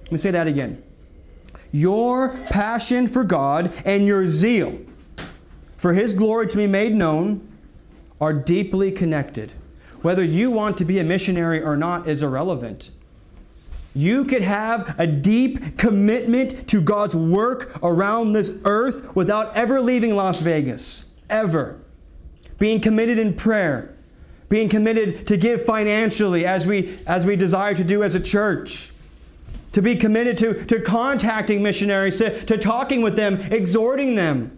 Let 0.03 0.11
me 0.11 0.17
say 0.19 0.29
that 0.29 0.45
again. 0.45 0.82
Your 1.73 2.29
passion 2.29 3.07
for 3.07 3.23
God 3.23 3.73
and 3.83 4.05
your 4.05 4.27
zeal 4.27 4.79
for 5.75 5.91
His 5.91 6.13
glory 6.13 6.47
to 6.47 6.55
be 6.55 6.67
made 6.67 6.95
known 6.95 7.45
are 8.21 8.31
deeply 8.31 8.91
connected. 8.91 9.51
Whether 10.01 10.23
you 10.23 10.51
want 10.51 10.77
to 10.77 10.85
be 10.85 10.99
a 10.99 11.03
missionary 11.03 11.61
or 11.61 11.75
not 11.75 12.07
is 12.07 12.23
irrelevant. 12.23 12.91
You 13.95 14.23
could 14.23 14.43
have 14.43 14.95
a 14.99 15.07
deep 15.07 15.77
commitment 15.77 16.69
to 16.69 16.79
God's 16.79 17.15
work 17.15 17.77
around 17.83 18.31
this 18.31 18.51
earth 18.63 19.15
without 19.15 19.57
ever 19.57 19.81
leaving 19.81 20.15
Las 20.15 20.39
Vegas. 20.39 21.05
Ever. 21.29 21.79
Being 22.59 22.79
committed 22.79 23.17
in 23.17 23.33
prayer. 23.33 23.93
Being 24.47 24.69
committed 24.69 25.25
to 25.27 25.37
give 25.37 25.65
financially 25.65 26.45
as 26.45 26.67
we, 26.67 26.97
as 27.07 27.25
we 27.25 27.35
desire 27.35 27.73
to 27.73 27.83
do 27.83 28.03
as 28.03 28.13
a 28.13 28.19
church. 28.19 28.92
To 29.73 29.81
be 29.81 29.95
committed 29.95 30.37
to, 30.39 30.65
to 30.65 30.79
contacting 30.81 31.61
missionaries, 31.61 32.17
to, 32.17 32.45
to 32.45 32.57
talking 32.57 33.01
with 33.01 33.15
them, 33.15 33.39
exhorting 33.51 34.15
them 34.15 34.57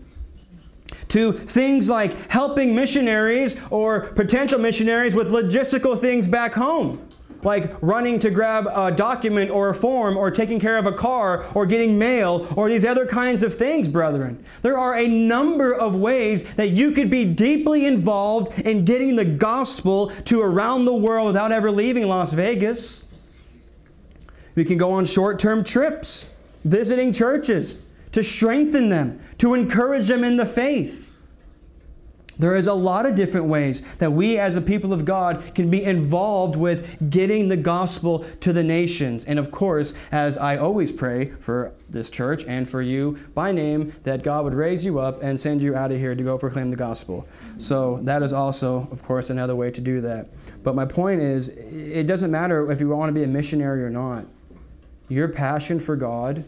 to 1.10 1.32
things 1.32 1.89
like 1.89 2.30
helping 2.30 2.75
missionaries 2.75 3.60
or 3.69 4.08
potential 4.12 4.60
missionaries 4.60 5.15
with 5.15 5.30
logistical 5.30 5.97
things 5.97 6.28
back 6.28 6.54
home, 6.54 7.08
like 7.43 7.82
running 7.82 8.19
to 8.19 8.30
grab 8.30 8.67
a 8.67 8.91
document 8.91 9.51
or 9.51 9.69
a 9.69 9.73
form 9.73 10.17
or 10.17 10.30
taking 10.32 10.60
care 10.60 10.78
of 10.78 10.86
a 10.86 10.91
car 10.91 11.45
or 11.54 11.65
getting 11.65 11.97
mail 11.97 12.45
or 12.58 12.67
these 12.67 12.84
other 12.84 13.06
kinds 13.06 13.43
of 13.43 13.54
things, 13.56 13.88
brethren. 13.88 14.43
There 14.62 14.78
are 14.78 14.97
a 14.97 15.08
number 15.08 15.73
of 15.73 15.95
ways 15.95 16.56
that 16.56 16.71
you 16.71 16.91
could 16.91 17.10
be 17.10 17.23
deeply 17.23 17.86
involved 17.86 18.60
in 18.60 18.84
getting 18.84 19.15
the 19.15 19.25
gospel 19.25 20.08
to 20.08 20.41
around 20.41 20.86
the 20.86 20.95
world 20.95 21.28
without 21.28 21.51
ever 21.51 21.71
leaving 21.71 22.08
Las 22.08 22.34
Vegas. 22.34 23.05
We 24.56 24.65
can 24.65 24.78
go 24.78 24.94
on 24.94 25.06
short 25.06 25.39
term 25.39 25.63
trips, 25.63 26.32
visiting 26.63 27.13
churches 27.13 27.80
to 28.13 28.24
strengthen 28.24 28.89
them, 28.89 29.20
to 29.39 29.54
encourage 29.54 30.08
them 30.08 30.24
in 30.24 30.38
the 30.38 30.46
faith. 30.46 31.12
There 32.38 32.56
is 32.56 32.68
a 32.68 32.74
lot 32.74 33.06
of 33.06 33.15
different 33.15 33.48
ways 33.48 33.96
that 33.98 34.12
we 34.12 34.38
as 34.38 34.58
a 34.58 34.62
people 34.62 34.91
of 34.91 35.06
God 35.06 35.56
can 35.56 35.70
be 35.70 35.84
involved 35.84 36.58
with 36.58 37.10
getting 37.10 37.47
the 37.47 37.56
gospel 37.56 38.26
to 38.41 38.51
the 38.51 38.64
nations. 38.64 39.24
And 39.24 39.39
of 39.39 39.51
course, 39.51 39.93
as 40.12 40.38
I 40.38 40.58
always 40.58 40.91
pray 40.91 41.32
for 41.39 41.72
this 41.89 42.10
church 42.10 42.43
and 42.45 42.70
for 42.70 42.82
you 42.82 43.18
by 43.34 43.51
name, 43.51 43.93
that 44.03 44.24
God 44.24 44.43
would 44.43 44.53
raise 44.53 44.84
you 44.84 44.99
up 44.99 45.24
and 45.24 45.39
send 45.39 45.62
you 45.62 45.76
out 45.76 45.91
of 45.91 45.97
here 45.97 46.14
to 46.14 46.24
go 46.24 46.38
proclaim 46.38 46.70
the 46.70 46.76
gospel. 46.76 47.28
So 47.58 47.99
that 48.01 48.22
is 48.22 48.34
also, 48.34 48.88
of 48.91 49.01
course, 49.01 49.30
another 49.30 49.56
way 49.56 49.72
to 49.72 49.82
do 49.82 50.01
that. 50.01 50.28
But 50.64 50.76
my 50.76 50.86
point 50.86 51.22
is, 51.22 51.49
it 51.49 52.06
doesn't 52.06 52.32
matter 52.32 52.70
if 52.70 52.82
you 52.82 52.89
want 52.89 53.10
to 53.10 53.14
be 53.14 53.24
a 53.24 53.28
missionary 53.28 53.84
or 53.84 53.89
not. 53.89 54.26
Your 55.10 55.28
passion 55.28 55.80
for 55.80 55.95
God 55.95 56.43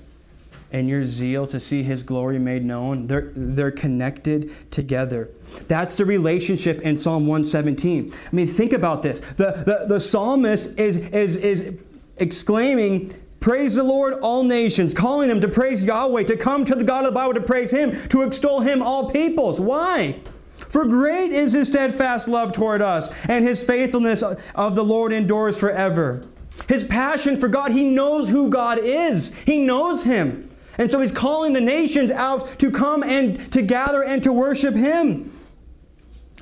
and 0.71 0.89
your 0.89 1.03
zeal 1.05 1.47
to 1.47 1.59
see 1.59 1.83
his 1.83 2.03
glory 2.03 2.39
made 2.39 2.65
known, 2.65 3.07
they're, 3.07 3.31
they're 3.33 3.71
connected 3.71 4.51
together. 4.71 5.29
That's 5.67 5.95
the 5.95 6.05
relationship 6.05 6.81
in 6.81 6.97
Psalm 6.97 7.25
117. 7.25 8.11
I 8.11 8.35
mean, 8.35 8.47
think 8.47 8.73
about 8.73 9.01
this. 9.01 9.21
The, 9.21 9.63
the, 9.65 9.85
the 9.87 9.99
psalmist 9.99 10.77
is, 10.79 10.97
is, 11.09 11.37
is 11.37 11.77
exclaiming, 12.17 13.13
Praise 13.39 13.75
the 13.75 13.83
Lord, 13.83 14.15
all 14.15 14.43
nations, 14.43 14.93
calling 14.93 15.29
them 15.29 15.39
to 15.39 15.47
praise 15.47 15.85
Yahweh, 15.85 16.23
to 16.23 16.35
come 16.35 16.65
to 16.65 16.75
the 16.75 16.83
God 16.83 17.05
of 17.05 17.11
the 17.11 17.15
Bible 17.15 17.35
to 17.35 17.41
praise 17.41 17.71
him, 17.71 18.07
to 18.09 18.23
extol 18.23 18.59
him, 18.61 18.81
all 18.81 19.09
peoples. 19.09 19.61
Why? 19.61 20.19
For 20.69 20.85
great 20.85 21.31
is 21.31 21.53
his 21.53 21.67
steadfast 21.67 22.27
love 22.27 22.51
toward 22.51 22.81
us, 22.81 23.25
and 23.29 23.45
his 23.45 23.63
faithfulness 23.63 24.21
of 24.23 24.75
the 24.75 24.83
Lord 24.83 25.13
endures 25.13 25.57
forever. 25.57 26.25
His 26.67 26.83
passion 26.83 27.37
for 27.37 27.47
God, 27.47 27.71
he 27.71 27.83
knows 27.83 28.29
who 28.29 28.49
God 28.49 28.79
is, 28.79 29.35
he 29.35 29.57
knows 29.59 30.03
him. 30.03 30.49
And 30.77 30.91
so 30.91 31.01
he's 31.01 31.11
calling 31.11 31.53
the 31.53 31.61
nations 31.61 32.11
out 32.11 32.59
to 32.59 32.69
come 32.69 33.03
and 33.03 33.51
to 33.51 33.61
gather 33.61 34.03
and 34.03 34.21
to 34.23 34.31
worship 34.31 34.75
him, 34.75 35.31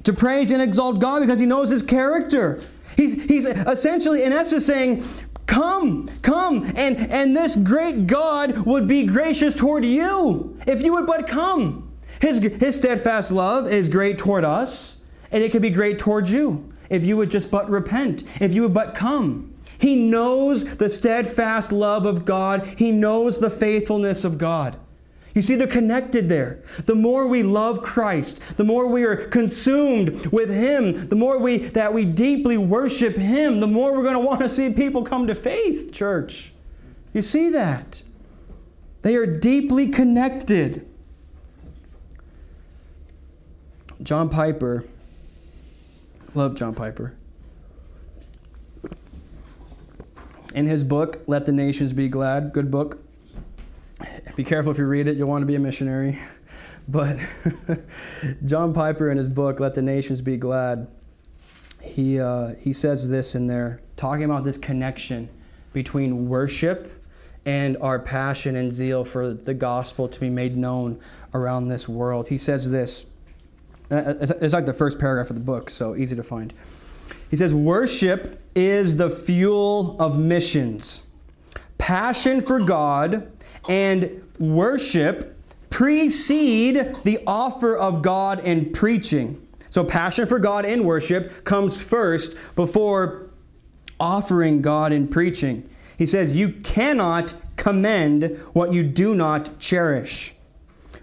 to 0.03 0.13
praise 0.13 0.51
and 0.51 0.61
exalt 0.61 0.99
God 0.99 1.22
because 1.22 1.39
he 1.39 1.45
knows 1.45 1.70
his 1.70 1.82
character. 1.82 2.61
He's, 2.97 3.24
he's 3.26 3.45
essentially, 3.45 4.24
in 4.24 4.34
essence, 4.34 4.66
saying, 4.66 5.03
Come, 5.45 6.07
come, 6.24 6.66
and, 6.76 6.97
and 7.13 7.36
this 7.36 7.55
great 7.55 8.07
God 8.07 8.66
would 8.66 8.88
be 8.88 9.03
gracious 9.03 9.53
toward 9.53 9.86
you 9.86 10.57
if 10.66 10.84
you 10.84 10.93
would 10.93 11.05
but 11.05 11.28
come. 11.28 11.91
His, 12.20 12.39
his 12.39 12.76
steadfast 12.76 13.32
love 13.32 13.72
is 13.72 13.88
great 13.88 14.18
toward 14.18 14.43
us, 14.43 15.01
and 15.32 15.43
it 15.43 15.51
could 15.51 15.61
be 15.61 15.70
great 15.70 15.99
toward 15.99 16.30
you 16.30 16.74
if 16.89 17.05
you 17.05 17.16
would 17.18 17.30
just 17.30 17.51
but 17.51 17.70
repent, 17.70 18.24
if 18.41 18.53
you 18.53 18.63
would 18.63 18.74
but 18.74 18.95
come. 18.95 19.55
He 19.78 19.95
knows 19.95 20.78
the 20.78 20.89
steadfast 20.89 21.71
love 21.71 22.05
of 22.05 22.26
God, 22.26 22.65
He 22.78 22.91
knows 22.91 23.39
the 23.39 23.49
faithfulness 23.49 24.23
of 24.23 24.38
God. 24.38 24.78
You 25.36 25.41
see, 25.41 25.55
they're 25.55 25.67
connected 25.67 26.30
there. 26.30 26.61
The 26.86 26.95
more 26.95 27.28
we 27.28 27.43
love 27.43 27.82
Christ, 27.82 28.55
the 28.55 28.63
more 28.63 28.88
we 28.88 29.03
are 29.03 29.17
consumed 29.17 30.28
with 30.28 30.49
Him, 30.49 31.09
the 31.09 31.15
more 31.17 31.38
we 31.38 31.57
that 31.57 31.93
we 31.93 32.05
deeply 32.05 32.57
worship 32.57 33.15
Him, 33.15 33.59
the 33.59 33.67
more 33.67 33.93
we're 33.93 34.03
going 34.03 34.13
to 34.13 34.26
want 34.26 34.39
to 34.39 34.49
see 34.49 34.69
people 34.69 35.03
come 35.03 35.28
to 35.28 35.36
faith, 35.36 35.91
church. 35.91 36.53
You 37.13 37.21
see 37.21 37.49
that? 37.49 38.03
They 39.01 39.17
are 39.17 39.26
deeply 39.26 39.88
connected. 39.88 40.89
John 44.01 44.30
Piper, 44.30 44.86
love 46.34 46.55
John 46.55 46.73
Piper. 46.73 47.13
In 50.56 50.68
his 50.68 50.86
book, 50.86 51.22
Let 51.28 51.45
the 51.45 51.51
Nations 51.51 51.91
Be 51.91 52.08
Glad, 52.08 52.53
good 52.53 52.72
book, 52.72 52.99
be 54.38 54.45
careful 54.45 54.72
if 54.72 54.78
you 54.78 54.86
read 54.86 55.06
it, 55.06 55.18
you'll 55.18 55.28
want 55.28 55.41
to 55.41 55.45
be 55.45 55.56
a 55.56 55.60
missionary. 55.60 56.18
But 56.88 57.18
John 58.45 58.72
Piper, 58.72 59.10
in 59.10 59.18
his 59.18 59.28
book, 59.28 59.60
Let 59.60 59.74
the 59.74 59.82
Nations 59.82 60.22
Be 60.22 60.38
Glad, 60.38 60.88
he, 61.82 62.20
uh, 62.20 62.49
he 62.62 62.74
says 62.74 63.10
this 63.10 63.34
in 63.34 63.47
there, 63.47 63.82
talking 63.97 64.24
about 64.24 64.43
this 64.43 64.56
connection 64.56 65.28
between 65.74 66.30
worship 66.30 67.03
and 67.43 67.76
our 67.78 67.97
passion 67.97 68.56
and 68.56 68.72
zeal 68.72 69.03
for 69.03 69.34
the 69.34 69.56
gospel 69.56 70.08
to 70.08 70.20
be 70.20 70.30
made 70.30 70.56
known 70.56 70.99
around 71.34 71.70
this 71.70 71.89
world. 71.89 72.28
He 72.28 72.38
says 72.38 72.70
this. 72.70 73.08
Uh, 73.89 74.14
it's 74.20 74.53
like 74.53 74.68
the 74.68 74.74
first 74.74 74.99
paragraph 74.99 75.32
of 75.32 75.38
the 75.38 75.43
book, 75.43 75.72
so 75.72 75.95
easy 75.95 76.16
to 76.16 76.24
find. 76.24 76.53
He 77.36 77.38
says, 77.38 77.53
Worship 77.53 78.41
is 78.55 78.95
the 78.95 79.09
fuel 79.09 79.97
of 79.99 80.17
missions. 80.17 81.01
Passion 81.77 82.39
for 82.39 82.61
God 82.61 83.29
and 83.67 84.23
worship 84.39 85.38
precede 85.69 86.95
the 87.03 87.19
offer 87.27 87.75
of 87.75 88.01
God 88.01 88.39
and 88.39 88.73
preaching. 88.73 89.45
So, 89.69 89.83
passion 89.83 90.27
for 90.27 90.39
God 90.39 90.63
and 90.63 90.86
worship 90.86 91.43
comes 91.43 91.75
first 91.77 92.38
before 92.55 93.29
offering 93.99 94.61
God 94.61 94.93
and 94.93 95.11
preaching. 95.11 95.69
He 95.97 96.05
says, 96.05 96.38
You 96.38 96.53
cannot 96.63 97.33
commend 97.57 98.38
what 98.53 98.71
you 98.71 98.81
do 98.81 99.13
not 99.13 99.59
cherish. 99.59 100.33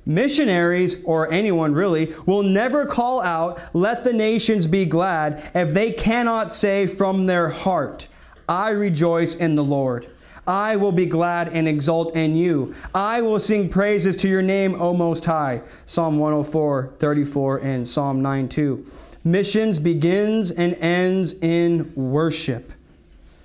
Missionaries, 0.04 1.02
or 1.04 1.30
anyone 1.30 1.74
really, 1.74 2.12
will 2.26 2.42
never 2.42 2.86
call 2.86 3.20
out, 3.22 3.60
Let 3.74 4.04
the 4.04 4.12
nations 4.12 4.66
be 4.66 4.84
glad, 4.84 5.50
if 5.54 5.72
they 5.72 5.92
cannot 5.92 6.52
say 6.52 6.86
from 6.86 7.26
their 7.26 7.50
heart, 7.50 8.08
I 8.48 8.70
rejoice 8.70 9.34
in 9.34 9.54
the 9.54 9.64
Lord. 9.64 10.08
I 10.46 10.74
will 10.74 10.92
be 10.92 11.06
glad 11.06 11.48
and 11.48 11.68
exult 11.68 12.16
in 12.16 12.34
you. 12.34 12.74
I 12.92 13.22
will 13.22 13.38
sing 13.38 13.68
praises 13.68 14.16
to 14.16 14.28
your 14.28 14.42
name, 14.42 14.74
O 14.74 14.92
Most 14.92 15.24
High. 15.24 15.62
Psalm 15.86 16.18
104, 16.18 16.94
34, 16.98 17.58
and 17.58 17.88
Psalm 17.88 18.20
9, 18.22 18.48
2. 18.48 18.86
Missions 19.24 19.78
begins 19.78 20.50
and 20.50 20.74
ends 20.74 21.34
in 21.34 21.92
worship. 21.94 22.72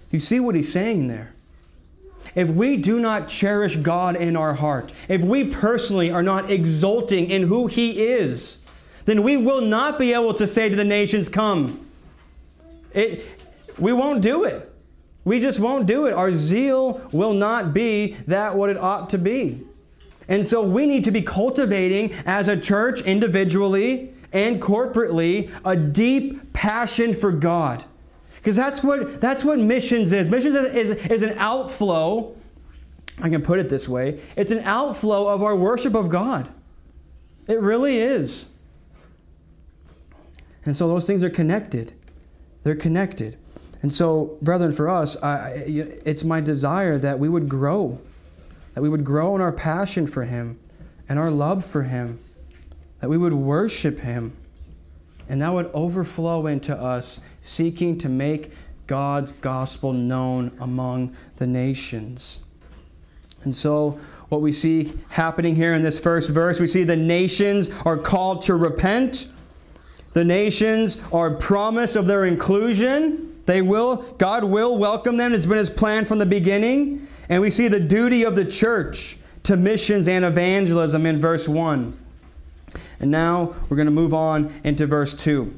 You 0.10 0.20
see 0.20 0.39
what 0.39 0.55
he's 0.55 0.72
saying 0.72 1.08
there? 1.08 1.34
If 2.36 2.49
we 2.49 2.78
do 2.78 2.99
not 2.99 3.28
cherish 3.28 3.75
God 3.78 4.15
in 4.15 4.36
our 4.36 4.53
heart, 4.53 4.91
if 5.07 5.23
we 5.23 5.51
personally 5.51 6.11
are 6.11 6.23
not 6.23 6.49
exulting 6.49 7.30
in 7.30 7.43
who 7.43 7.67
He 7.67 8.03
is, 8.03 8.65
then 9.05 9.23
we 9.23 9.38
will 9.38 9.61
not 9.61 9.97
be 9.97 10.13
able 10.13 10.34
to 10.36 10.45
say 10.47 10.69
to 10.69 10.75
the 10.75 10.84
nations, 10.84 11.30
Come. 11.30 11.86
It, 12.93 13.25
we 13.78 13.93
won't 13.93 14.21
do 14.21 14.43
it. 14.43 14.69
We 15.23 15.39
just 15.39 15.59
won't 15.59 15.88
do 15.88 16.07
it. 16.07 16.13
Our 16.13 16.32
zeal 16.32 17.01
will 17.11 17.34
not 17.34 17.73
be 17.73 18.13
that 18.28 18.55
what 18.55 18.69
it 18.69 18.78
ought 18.78 19.09
to 19.09 19.17
be. 19.17 19.61
And 20.28 20.45
so 20.45 20.61
we 20.61 20.86
need 20.86 21.03
to 21.05 21.11
be 21.11 21.21
cultivating 21.21 22.13
as 22.25 22.47
a 22.47 22.59
church, 22.59 23.01
individually 23.01 24.13
and 24.34 24.61
corporately, 24.61 25.51
a 25.63 25.75
deep 25.75 26.53
passion 26.53 27.13
for 27.13 27.32
God. 27.32 27.86
Because 28.47 28.55
that's 28.55 28.81
what, 28.81 29.19
that's 29.19 29.43
what 29.43 29.59
missions 29.59 30.13
is. 30.13 30.29
Missions 30.29 30.55
is, 30.55 30.91
is, 30.91 31.05
is 31.07 31.21
an 31.21 31.33
outflow, 31.37 32.33
I 33.21 33.27
can 33.27 33.41
put 33.41 33.59
it 33.59 33.67
this 33.67 33.89
way 33.89 34.21
it's 34.37 34.53
an 34.53 34.59
outflow 34.59 35.27
of 35.27 35.43
our 35.43 35.53
worship 35.53 35.95
of 35.95 36.07
God. 36.07 36.47
It 37.49 37.59
really 37.59 37.97
is. 37.97 38.51
And 40.63 40.77
so 40.77 40.87
those 40.87 41.05
things 41.05 41.25
are 41.25 41.29
connected. 41.29 41.91
They're 42.63 42.73
connected. 42.73 43.35
And 43.81 43.91
so, 43.91 44.37
brethren, 44.41 44.71
for 44.71 44.87
us, 44.87 45.21
I, 45.21 45.51
it's 45.65 46.23
my 46.23 46.39
desire 46.39 46.97
that 46.99 47.19
we 47.19 47.27
would 47.27 47.49
grow, 47.49 47.99
that 48.75 48.81
we 48.81 48.87
would 48.87 49.03
grow 49.03 49.35
in 49.35 49.41
our 49.41 49.51
passion 49.51 50.07
for 50.07 50.23
Him 50.23 50.57
and 51.09 51.19
our 51.19 51.31
love 51.31 51.65
for 51.65 51.83
Him, 51.83 52.21
that 53.01 53.09
we 53.09 53.17
would 53.17 53.33
worship 53.33 53.99
Him, 53.99 54.36
and 55.30 55.41
that 55.41 55.53
would 55.53 55.67
overflow 55.73 56.47
into 56.47 56.75
us 56.75 57.21
seeking 57.41 57.97
to 57.99 58.09
make 58.09 58.51
God's 58.88 59.34
gospel 59.34 59.91
known 59.93 60.55
among 60.59 61.15
the 61.36 61.47
nations. 61.47 62.39
And 63.43 63.55
so, 63.55 63.99
what 64.30 64.41
we 64.41 64.51
see 64.51 64.93
happening 65.09 65.55
here 65.55 65.73
in 65.73 65.82
this 65.82 65.99
first 65.99 66.30
verse, 66.30 66.59
we 66.59 66.67
see 66.67 66.84
the 66.84 66.95
nations 66.95 67.69
are 67.86 67.97
called 67.97 68.41
to 68.43 68.55
repent. 68.55 69.28
The 70.13 70.25
nations 70.25 71.01
are 71.13 71.32
promised 71.36 71.95
of 71.95 72.07
their 72.07 72.25
inclusion. 72.25 73.41
They 73.45 73.61
will, 73.61 73.97
God 74.17 74.43
will 74.43 74.78
welcome 74.78 75.17
them. 75.17 75.34
It's 75.34 75.45
been 75.45 75.57
His 75.57 75.69
plan 75.69 76.05
from 76.05 76.17
the 76.17 76.25
beginning. 76.25 77.07
And 77.30 77.41
we 77.41 77.49
see 77.49 77.67
the 77.67 77.80
duty 77.80 78.23
of 78.23 78.36
the 78.36 78.45
church 78.45 79.17
to 79.43 79.55
missions 79.55 80.07
and 80.07 80.25
evangelism 80.25 81.05
in 81.05 81.21
verse 81.21 81.47
1. 81.47 81.97
And 82.99 83.11
now 83.11 83.55
we're 83.69 83.77
going 83.77 83.85
to 83.87 83.91
move 83.91 84.13
on 84.13 84.53
into 84.63 84.87
verse 84.87 85.13
2 85.13 85.57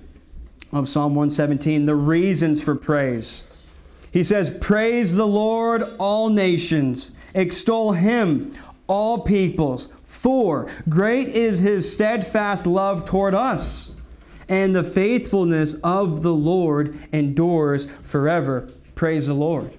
of 0.72 0.88
Psalm 0.88 1.16
117 1.16 1.86
the 1.86 1.96
reasons 1.96 2.62
for 2.62 2.76
praise. 2.76 3.46
He 4.12 4.24
says, 4.24 4.50
Praise 4.50 5.16
the 5.16 5.28
Lord, 5.28 5.84
all 5.98 6.30
nations, 6.30 7.12
extol 7.34 7.94
Him, 7.94 8.52
all 8.88 9.20
peoples, 9.20 9.94
for 10.04 10.70
great 10.90 11.30
is 11.30 11.60
His 11.60 11.92
steadfast 11.92 12.66
love 12.66 13.06
toward 13.06 13.36
us 13.36 13.96
and 14.50 14.76
the 14.76 14.84
faithfulness 14.84 15.76
of 15.84 16.24
the 16.24 16.34
Lord 16.34 16.98
endures 17.12 17.86
forever. 18.02 18.68
Praise 18.96 19.28
the 19.28 19.36
Lord. 19.36 19.72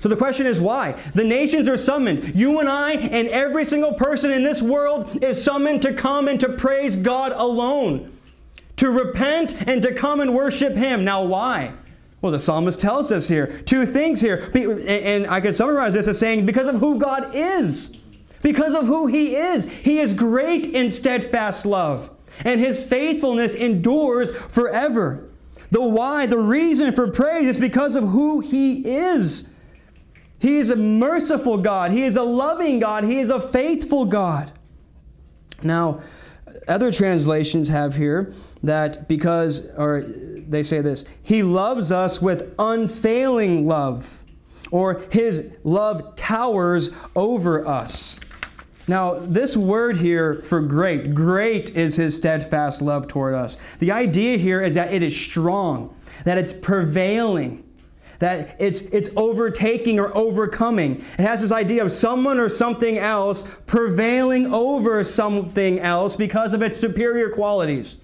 So 0.00 0.08
the 0.08 0.16
question 0.16 0.46
is 0.46 0.60
why? 0.60 0.92
The 1.14 1.24
nations 1.24 1.68
are 1.68 1.76
summoned. 1.76 2.34
You 2.34 2.60
and 2.60 2.68
I 2.68 2.92
and 2.92 3.28
every 3.28 3.64
single 3.64 3.94
person 3.94 4.30
in 4.30 4.44
this 4.44 4.62
world 4.62 5.22
is 5.22 5.42
summoned 5.42 5.82
to 5.82 5.92
come 5.92 6.28
and 6.28 6.38
to 6.40 6.50
praise 6.50 6.96
God 6.96 7.32
alone, 7.32 8.12
to 8.76 8.90
repent 8.90 9.66
and 9.66 9.82
to 9.82 9.92
come 9.92 10.20
and 10.20 10.34
worship 10.34 10.74
Him. 10.74 11.04
Now, 11.04 11.24
why? 11.24 11.74
Well, 12.20 12.32
the 12.32 12.38
psalmist 12.38 12.80
tells 12.80 13.12
us 13.12 13.28
here 13.28 13.46
two 13.64 13.86
things 13.86 14.20
here. 14.20 14.50
And 14.54 15.26
I 15.26 15.40
could 15.40 15.56
summarize 15.56 15.94
this 15.94 16.08
as 16.08 16.18
saying, 16.18 16.46
because 16.46 16.68
of 16.68 16.76
who 16.76 16.98
God 16.98 17.34
is. 17.34 17.96
Because 18.40 18.74
of 18.74 18.86
who 18.86 19.08
He 19.08 19.34
is. 19.34 19.78
He 19.78 19.98
is 19.98 20.14
great 20.14 20.66
in 20.66 20.92
steadfast 20.92 21.66
love 21.66 22.10
and 22.44 22.60
his 22.60 22.82
faithfulness 22.82 23.54
endures 23.54 24.32
forever. 24.32 25.28
The 25.70 25.82
why, 25.82 26.26
the 26.26 26.38
reason 26.38 26.94
for 26.94 27.10
praise 27.10 27.46
is 27.46 27.60
because 27.60 27.96
of 27.96 28.04
who 28.04 28.40
he 28.40 28.88
is. 28.88 29.48
He 30.38 30.58
is 30.58 30.70
a 30.70 30.76
merciful 30.76 31.58
God, 31.58 31.90
he 31.90 32.04
is 32.04 32.16
a 32.16 32.22
loving 32.22 32.78
God, 32.78 33.04
he 33.04 33.18
is 33.18 33.30
a 33.30 33.40
faithful 33.40 34.04
God. 34.04 34.52
Now, 35.62 36.00
other 36.66 36.92
translations 36.92 37.68
have 37.68 37.96
here 37.96 38.32
that 38.62 39.08
because, 39.08 39.68
or 39.76 40.02
they 40.02 40.62
say 40.62 40.80
this, 40.80 41.04
he 41.22 41.42
loves 41.42 41.90
us 41.90 42.22
with 42.22 42.54
unfailing 42.58 43.66
love, 43.66 44.22
or 44.70 45.02
his 45.10 45.56
love 45.64 46.14
towers 46.14 46.94
over 47.16 47.66
us. 47.66 48.20
Now, 48.86 49.14
this 49.14 49.56
word 49.56 49.98
here 49.98 50.40
for 50.42 50.62
great, 50.62 51.14
great 51.14 51.76
is 51.76 51.96
his 51.96 52.16
steadfast 52.16 52.80
love 52.80 53.06
toward 53.06 53.34
us. 53.34 53.76
The 53.76 53.92
idea 53.92 54.38
here 54.38 54.62
is 54.62 54.74
that 54.76 54.92
it 54.92 55.02
is 55.02 55.14
strong, 55.14 55.94
that 56.24 56.38
it's 56.38 56.54
prevailing, 56.54 57.64
that 58.18 58.56
it's, 58.58 58.82
it's 58.82 59.10
overtaking 59.16 59.98
or 59.98 60.16
overcoming. 60.16 60.96
It 60.96 61.20
has 61.20 61.42
this 61.42 61.52
idea 61.52 61.84
of 61.84 61.92
someone 61.92 62.38
or 62.38 62.48
something 62.48 62.98
else 62.98 63.56
prevailing 63.66 64.52
over 64.52 65.04
something 65.04 65.78
else 65.78 66.16
because 66.16 66.52
of 66.52 66.62
its 66.62 66.78
superior 66.78 67.30
qualities. 67.30 67.98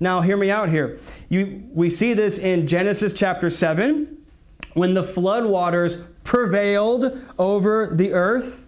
Now, 0.00 0.20
hear 0.20 0.36
me 0.36 0.50
out 0.50 0.68
here. 0.68 0.98
You, 1.28 1.62
we 1.72 1.88
see 1.88 2.14
this 2.14 2.38
in 2.38 2.66
Genesis 2.66 3.12
chapter 3.12 3.48
7 3.48 4.18
when 4.74 4.94
the 4.94 5.04
flood 5.04 5.46
waters 5.46 6.02
prevailed 6.24 7.18
over 7.38 7.94
the 7.94 8.12
earth 8.12 8.64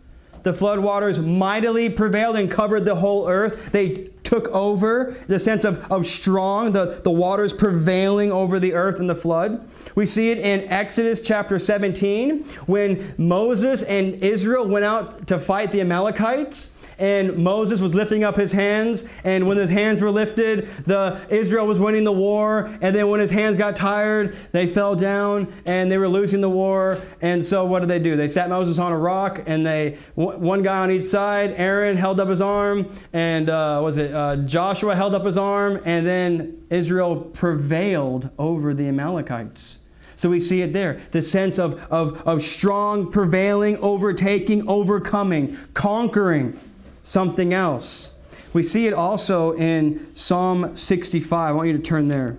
the 0.47 0.53
flood 0.53 0.79
waters 0.79 1.19
mightily 1.19 1.91
prevailed 1.91 2.37
and 2.37 2.49
covered 2.49 2.85
the 2.85 2.95
whole 2.95 3.29
earth. 3.29 3.73
They 3.73 4.11
took 4.27 4.49
over 4.49 5.17
the 5.29 5.39
sense 5.39 5.65
of, 5.65 5.91
of 5.91 6.05
strong, 6.05 6.73
the, 6.73 7.01
the 7.05 7.11
waters 7.11 7.53
prevailing 7.53 8.33
over 8.33 8.59
the 8.59 8.75
earth 8.75 8.99
in 8.99 9.07
the 9.07 9.15
flood. 9.15 9.65
We 9.95 10.05
see 10.05 10.31
it 10.31 10.39
in 10.39 10.69
Exodus 10.69 11.21
chapter 11.21 11.61
17 11.61 12.43
when 12.67 13.15
Moses 13.17 13.85
and 13.85 14.15
Israel 14.17 14.69
went 14.69 14.85
out 14.85 15.29
to 15.29 15.39
fight 15.39 15.71
the 15.71 15.81
Amalekites 15.81 16.76
and 16.99 17.37
Moses 17.37 17.81
was 17.81 17.95
lifting 17.95 18.25
up 18.25 18.37
his 18.37 18.53
hands, 18.53 19.09
and 19.25 19.47
when 19.47 19.57
his 19.57 19.71
hands 19.71 20.01
were 20.01 20.11
lifted, 20.11 20.67
the 20.85 21.21
Israel 21.29 21.67
was 21.67 21.79
winning 21.79 22.05
the 22.05 22.13
war, 22.13 22.67
and 22.81 22.95
then 22.97 23.09
when 23.09 23.21
his 23.21 23.31
hands 23.31 23.57
got 23.57 23.77
tired, 23.77 24.37
they 24.53 24.67
fell 24.67 24.95
down 24.95 25.53
and 25.67 25.91
they 25.91 25.99
were 25.99 26.09
losing 26.09 26.41
the 26.41 26.51
war. 26.51 27.01
And 27.21 27.45
so 27.45 27.65
what 27.65 27.81
did 27.81 27.89
they 27.89 27.99
do? 27.99 28.17
They 28.17 28.29
sat 28.29 28.49
Moses 28.49 28.79
on 28.79 28.93
a 28.93 28.99
rock, 28.99 29.43
and 29.47 29.67
they 29.67 29.99
one 30.15 30.63
guy 30.63 30.79
on 30.79 30.91
each 30.91 31.05
side. 31.05 31.53
Aaron 31.57 31.97
held 31.97 32.21
up 32.21 32.29
his 32.29 32.41
arm, 32.41 32.91
and 33.13 33.51
uh, 33.51 33.81
was 33.83 33.99
it 33.99 34.15
uh, 34.15 34.37
Joshua 34.37 34.97
held 34.97 35.15
up 35.15 35.25
his 35.25 35.37
arm, 35.37 35.81
and 35.85 36.07
then 36.07 36.67
Israel 36.71 37.17
prevailed 37.17 38.31
over 38.39 38.73
the 38.75 38.89
Amalekites. 38.89 39.81
So 40.17 40.31
we 40.31 40.41
see 40.41 40.63
it 40.63 40.73
there 40.73 41.03
the 41.11 41.21
sense 41.21 41.59
of, 41.59 41.75
of, 41.93 42.27
of 42.27 42.41
strong, 42.41 43.11
prevailing, 43.11 43.77
overtaking, 43.79 44.67
overcoming, 44.67 45.59
conquering 45.75 46.59
something 47.07 47.55
else. 47.55 48.11
We 48.53 48.65
see 48.65 48.89
it 48.89 48.93
also 48.93 49.53
in 49.53 50.15
Psalm 50.17 50.77
65. 50.77 51.33
I 51.33 51.53
want 51.53 51.69
you 51.69 51.77
to 51.77 51.83
turn 51.83 52.09
there. 52.09 52.37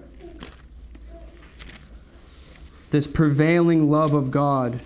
This 2.92 3.08
prevailing 3.08 3.90
love 3.90 4.14
of 4.14 4.30
God. 4.30 4.82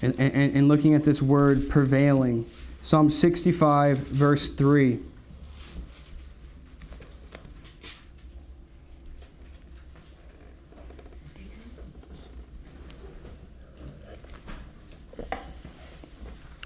And, 0.00 0.14
and, 0.16 0.54
and 0.54 0.68
looking 0.68 0.94
at 0.94 1.02
this 1.02 1.20
word 1.20 1.68
prevailing. 1.68 2.46
Psalm 2.80 3.10
65, 3.10 3.98
verse 3.98 4.50
3. 4.50 5.00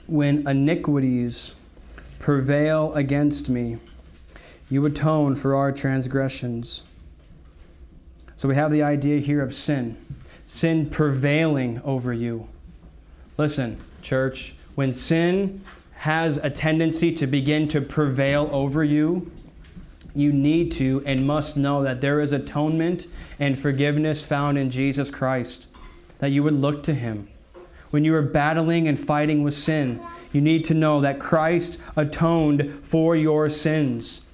When 0.07 0.47
iniquities 0.47 1.55
prevail 2.23 2.95
against 2.95 3.51
me. 3.51 3.77
You 4.71 4.87
atone 4.87 5.37
for 5.37 5.55
our 5.57 5.73
transgressions. 5.73 6.85
So 8.37 8.49
we 8.49 8.55
have 8.55 8.71
the 8.71 8.83
idea 8.83 9.19
here 9.19 9.43
of 9.43 9.53
sin, 9.53 9.97
sin 10.47 10.89
prevailing 10.89 11.83
over 11.85 12.13
you. 12.13 12.49
Listen, 13.37 13.79
church, 14.03 14.55
when 14.77 14.93
sin 14.93 15.63
has 15.97 16.39
a 16.39 16.49
tendency 16.49 17.13
to 17.13 17.27
begin 17.27 17.67
to 17.69 17.81
prevail 17.81 18.49
over 18.53 18.85
you, 18.85 19.31
you 20.15 20.33
need 20.33 20.71
to 20.73 21.03
and 21.05 21.27
must 21.27 21.57
know 21.57 21.83
that 21.83 22.01
there 22.01 22.21
is 22.21 22.33
atonement 22.33 23.09
and 23.41 23.59
forgiveness 23.59 24.25
found 24.25 24.59
in 24.59 24.71
Jesus 24.71 25.11
Christ, 25.11 25.67
that 26.21 26.31
you 26.31 26.45
would 26.45 26.55
look 26.55 26.85
to 26.85 26.95
Him. 26.95 27.29
When 27.93 28.07
you 28.07 28.15
are 28.15 28.23
battling 28.23 28.89
and 28.89 28.99
fighting 28.99 29.43
with 29.43 29.53
sin, 29.53 30.01
you 30.33 30.41
need 30.41 30.65
to 30.65 30.73
know 30.73 31.03
that 31.03 31.21
Christ 31.21 31.79
atoned 31.95 32.81
for 32.83 33.15
your 33.15 33.51
sins. 33.51 34.25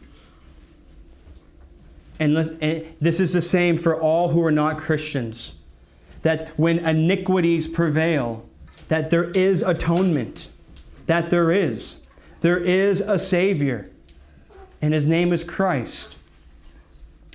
And 2.20 2.36
this 2.36 3.18
is 3.18 3.32
the 3.32 3.40
same 3.40 3.76
for 3.76 4.00
all 4.00 4.28
who 4.28 4.44
are 4.44 4.52
not 4.52 4.78
Christians. 4.78 5.56
That 6.22 6.50
when 6.50 6.78
iniquities 6.78 7.66
prevail, 7.66 8.48
that 8.86 9.10
there 9.10 9.30
is 9.32 9.64
atonement. 9.64 10.50
That 11.06 11.30
there 11.30 11.50
is. 11.50 11.98
There 12.42 12.58
is 12.58 13.00
a 13.00 13.18
Savior. 13.18 13.90
And 14.80 14.94
his 14.94 15.04
name 15.04 15.32
is 15.32 15.42
Christ. 15.42 16.16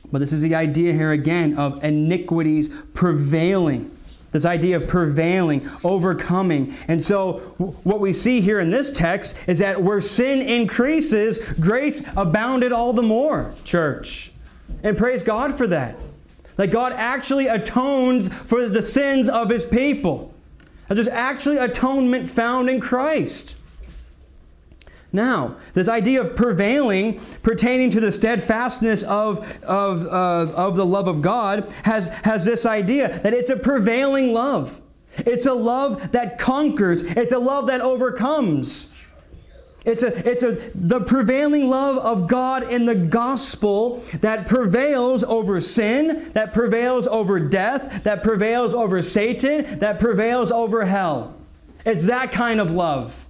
But 0.10 0.20
this 0.20 0.32
is 0.32 0.42
the 0.42 0.56
idea 0.56 0.94
here 0.94 1.12
again 1.12 1.58
of 1.58 1.84
iniquities 1.84 2.70
prevailing. 2.94 3.98
This 4.34 4.46
idea 4.46 4.78
of 4.78 4.88
prevailing, 4.88 5.70
overcoming. 5.84 6.74
And 6.88 7.02
so, 7.02 7.34
what 7.84 8.02
we 8.02 8.12
see 8.12 8.42
here 8.42 8.60
in 8.60 8.72
this 8.72 8.92
text 8.92 9.38
is 9.48 9.60
that 9.60 9.82
where 9.82 10.02
sin 10.02 10.42
increases, 10.42 11.38
grace 11.60 12.04
abounded 12.18 12.72
all 12.72 12.94
the 12.94 13.04
more, 13.04 13.54
church. 13.64 14.32
And 14.82 14.98
praise 14.98 15.22
God 15.22 15.56
for 15.56 15.68
that. 15.68 15.96
That 16.56 16.72
God 16.72 16.94
actually 16.94 17.48
atones 17.48 18.28
for 18.28 18.68
the 18.68 18.82
sins 18.82 19.30
of 19.30 19.50
his 19.50 19.64
people. 19.64 20.34
That 20.88 20.96
there's 20.96 21.08
actually 21.08 21.58
atonement 21.58 22.28
found 22.28 22.70
in 22.70 22.82
Christ. 22.82 23.56
Now, 25.16 25.58
this 25.76 25.88
idea 25.88 26.22
of 26.22 26.36
prevailing 26.36 27.20
pertaining 27.44 27.92
to 27.92 28.00
the 28.00 28.12
steadfastness 28.12 29.04
of, 29.04 29.40
of, 29.64 30.08
uh, 30.08 30.52
of 30.56 30.76
the 30.76 30.86
love 30.86 31.08
of 31.08 31.22
God 31.22 31.72
has, 31.84 32.08
has 32.24 32.46
this 32.46 32.66
idea 32.66 33.20
that 33.20 33.32
it's 33.32 33.52
a 33.52 33.56
prevailing 33.56 34.34
love. 34.34 34.82
It's 35.18 35.46
a 35.46 35.54
love 35.54 36.14
that 36.14 36.40
conquers, 36.40 37.04
it's 37.04 37.32
a 37.32 37.38
love 37.38 37.68
that 37.68 37.82
overcomes. 37.82 38.90
It's 39.86 40.02
a, 40.02 40.28
it's 40.28 40.42
a, 40.42 40.72
the 40.74 41.02
prevailing 41.02 41.70
love 41.70 41.98
of 41.98 42.28
God 42.28 42.64
in 42.72 42.86
the 42.88 42.96
gospel 42.96 43.98
that 44.22 44.48
prevails 44.48 45.24
over 45.26 45.60
sin, 45.60 46.32
that 46.32 46.54
prevails 46.54 47.06
over 47.06 47.40
death, 47.40 48.04
that 48.04 48.24
prevails 48.24 48.74
over 48.74 49.02
Satan, 49.04 49.80
that 49.80 50.00
prevails 50.00 50.52
over 50.52 50.86
hell. 50.86 51.38
It's 51.86 52.08
that 52.08 52.32
kind 52.32 52.60
of 52.60 52.72
love 52.72 53.23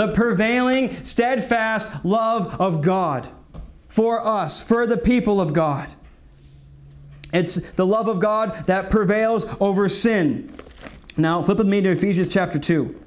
the 0.00 0.08
prevailing, 0.08 1.04
steadfast 1.04 2.06
love 2.06 2.58
of 2.58 2.80
God 2.80 3.28
for 3.86 4.26
us, 4.26 4.58
for 4.58 4.86
the 4.86 4.96
people 4.96 5.42
of 5.42 5.52
God. 5.52 5.94
It's 7.34 7.56
the 7.72 7.84
love 7.84 8.08
of 8.08 8.18
God 8.18 8.66
that 8.66 8.88
prevails 8.88 9.44
over 9.60 9.90
sin. 9.90 10.50
Now, 11.18 11.42
flip 11.42 11.58
with 11.58 11.66
me 11.66 11.82
to 11.82 11.90
Ephesians 11.90 12.30
chapter 12.30 12.58
2. 12.58 12.98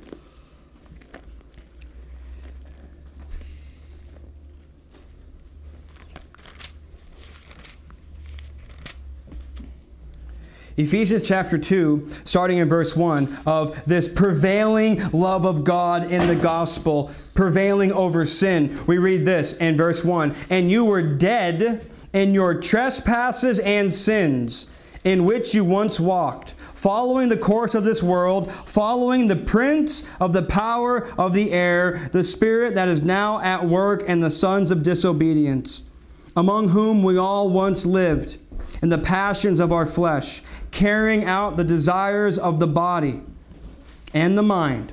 Ephesians 10.76 11.22
chapter 11.22 11.58
2, 11.60 12.08
starting 12.24 12.58
in 12.58 12.68
verse 12.68 12.96
1, 12.96 13.42
of 13.46 13.86
this 13.86 14.08
prevailing 14.08 15.00
love 15.12 15.46
of 15.46 15.64
God 15.64 16.12
in 16.12 16.28
the 16.28 16.36
gospel, 16.36 17.12
prevailing 17.36 17.92
over 17.92 18.26
sin. 18.26 18.84
We 18.88 18.98
read 18.98 19.24
this 19.24 19.54
in 19.54 19.78
verse 19.78 20.04
1 20.04 20.36
And 20.50 20.72
you 20.72 20.86
were 20.86 21.04
dead 21.04 21.86
in 22.12 22.34
your 22.34 22.60
trespasses 22.60 23.60
and 23.60 23.94
sins, 23.94 24.68
in 25.04 25.26
which 25.26 25.54
you 25.54 25.64
once 25.64 26.00
walked, 26.00 26.54
following 26.74 27.30
the 27.30 27.38
course 27.38 27.76
of 27.76 27.84
this 27.84 28.02
world, 28.02 28.52
following 28.52 29.28
the 29.28 29.36
prince 29.36 30.10
of 30.20 30.34
the 30.34 30.42
power 30.42 31.08
of 31.20 31.34
the 31.34 31.52
air, 31.52 32.10
the 32.14 32.24
spirit 32.24 32.74
that 32.74 32.88
is 32.88 33.04
now 33.04 33.40
at 33.42 33.64
work, 33.64 34.04
and 34.08 34.24
the 34.24 34.32
sons 34.32 34.72
of 34.72 34.82
disobedience, 34.82 35.84
among 36.36 36.70
whom 36.70 37.04
we 37.04 37.16
all 37.16 37.52
once 37.52 37.86
lived 37.86 38.40
in 38.84 38.90
the 38.90 38.98
passions 38.98 39.62
of 39.62 39.72
our 39.72 39.86
flesh, 39.86 40.42
carrying 40.72 41.24
out 41.24 41.56
the 41.56 41.64
desires 41.64 42.38
of 42.38 42.60
the 42.60 42.68
body 42.68 43.22
and 44.14 44.38
the 44.38 44.44
mind, 44.44 44.92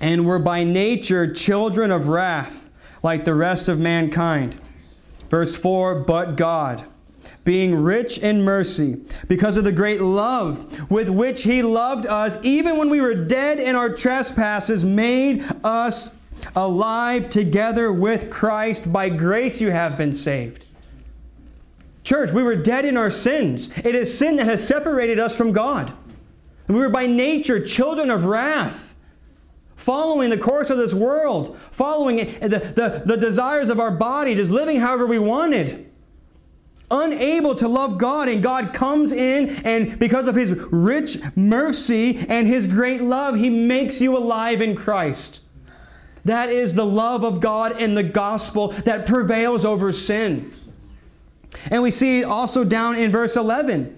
and 0.00 0.26
were 0.26 0.40
by 0.40 0.64
nature 0.64 1.30
children 1.30 1.92
of 1.92 2.08
wrath, 2.08 2.68
like 3.00 3.24
the 3.24 3.34
rest 3.34 3.68
of 3.68 3.78
mankind. 3.78 4.60
Verse 5.30 5.54
4 5.54 6.00
But 6.00 6.36
God, 6.36 6.84
being 7.44 7.76
rich 7.76 8.18
in 8.18 8.42
mercy, 8.42 8.96
because 9.28 9.56
of 9.56 9.62
the 9.62 9.70
great 9.70 10.00
love 10.00 10.90
with 10.90 11.08
which 11.08 11.44
He 11.44 11.62
loved 11.62 12.04
us, 12.04 12.36
even 12.44 12.76
when 12.76 12.90
we 12.90 13.00
were 13.00 13.14
dead 13.14 13.60
in 13.60 13.76
our 13.76 13.90
trespasses, 13.90 14.84
made 14.84 15.44
us 15.62 16.16
alive 16.56 17.30
together 17.30 17.92
with 17.92 18.28
Christ. 18.28 18.92
By 18.92 19.08
grace 19.08 19.60
you 19.60 19.70
have 19.70 19.96
been 19.96 20.12
saved 20.12 20.67
Church, 22.08 22.32
we 22.32 22.42
were 22.42 22.56
dead 22.56 22.86
in 22.86 22.96
our 22.96 23.10
sins. 23.10 23.70
It 23.84 23.94
is 23.94 24.16
sin 24.16 24.36
that 24.36 24.46
has 24.46 24.66
separated 24.66 25.20
us 25.20 25.36
from 25.36 25.52
God. 25.52 25.92
We 26.66 26.76
were 26.76 26.88
by 26.88 27.04
nature 27.04 27.62
children 27.62 28.08
of 28.08 28.24
wrath. 28.24 28.96
following 29.76 30.30
the 30.30 30.38
course 30.38 30.70
of 30.70 30.78
this 30.78 30.94
world, 30.94 31.58
following 31.58 32.16
the, 32.16 32.48
the, 32.48 33.02
the 33.04 33.16
desires 33.18 33.68
of 33.68 33.78
our 33.78 33.90
body, 33.90 34.34
just 34.34 34.50
living 34.50 34.80
however 34.80 35.06
we 35.06 35.18
wanted. 35.18 35.86
Unable 36.90 37.54
to 37.54 37.68
love 37.68 37.98
God, 37.98 38.30
and 38.30 38.42
God 38.42 38.72
comes 38.72 39.12
in, 39.12 39.50
and 39.66 39.98
because 39.98 40.26
of 40.26 40.34
His 40.34 40.66
rich 40.72 41.18
mercy 41.36 42.16
and 42.26 42.46
His 42.46 42.66
great 42.66 43.02
love, 43.02 43.36
He 43.36 43.50
makes 43.50 44.00
you 44.00 44.16
alive 44.16 44.62
in 44.62 44.74
Christ. 44.74 45.40
That 46.24 46.48
is 46.48 46.74
the 46.74 46.86
love 46.86 47.22
of 47.22 47.40
God 47.40 47.78
in 47.78 47.94
the 47.94 48.02
gospel 48.02 48.68
that 48.68 49.04
prevails 49.04 49.66
over 49.66 49.92
sin. 49.92 50.54
And 51.70 51.82
we 51.82 51.90
see 51.90 52.24
also 52.24 52.64
down 52.64 52.96
in 52.96 53.10
verse 53.10 53.36
11 53.36 53.96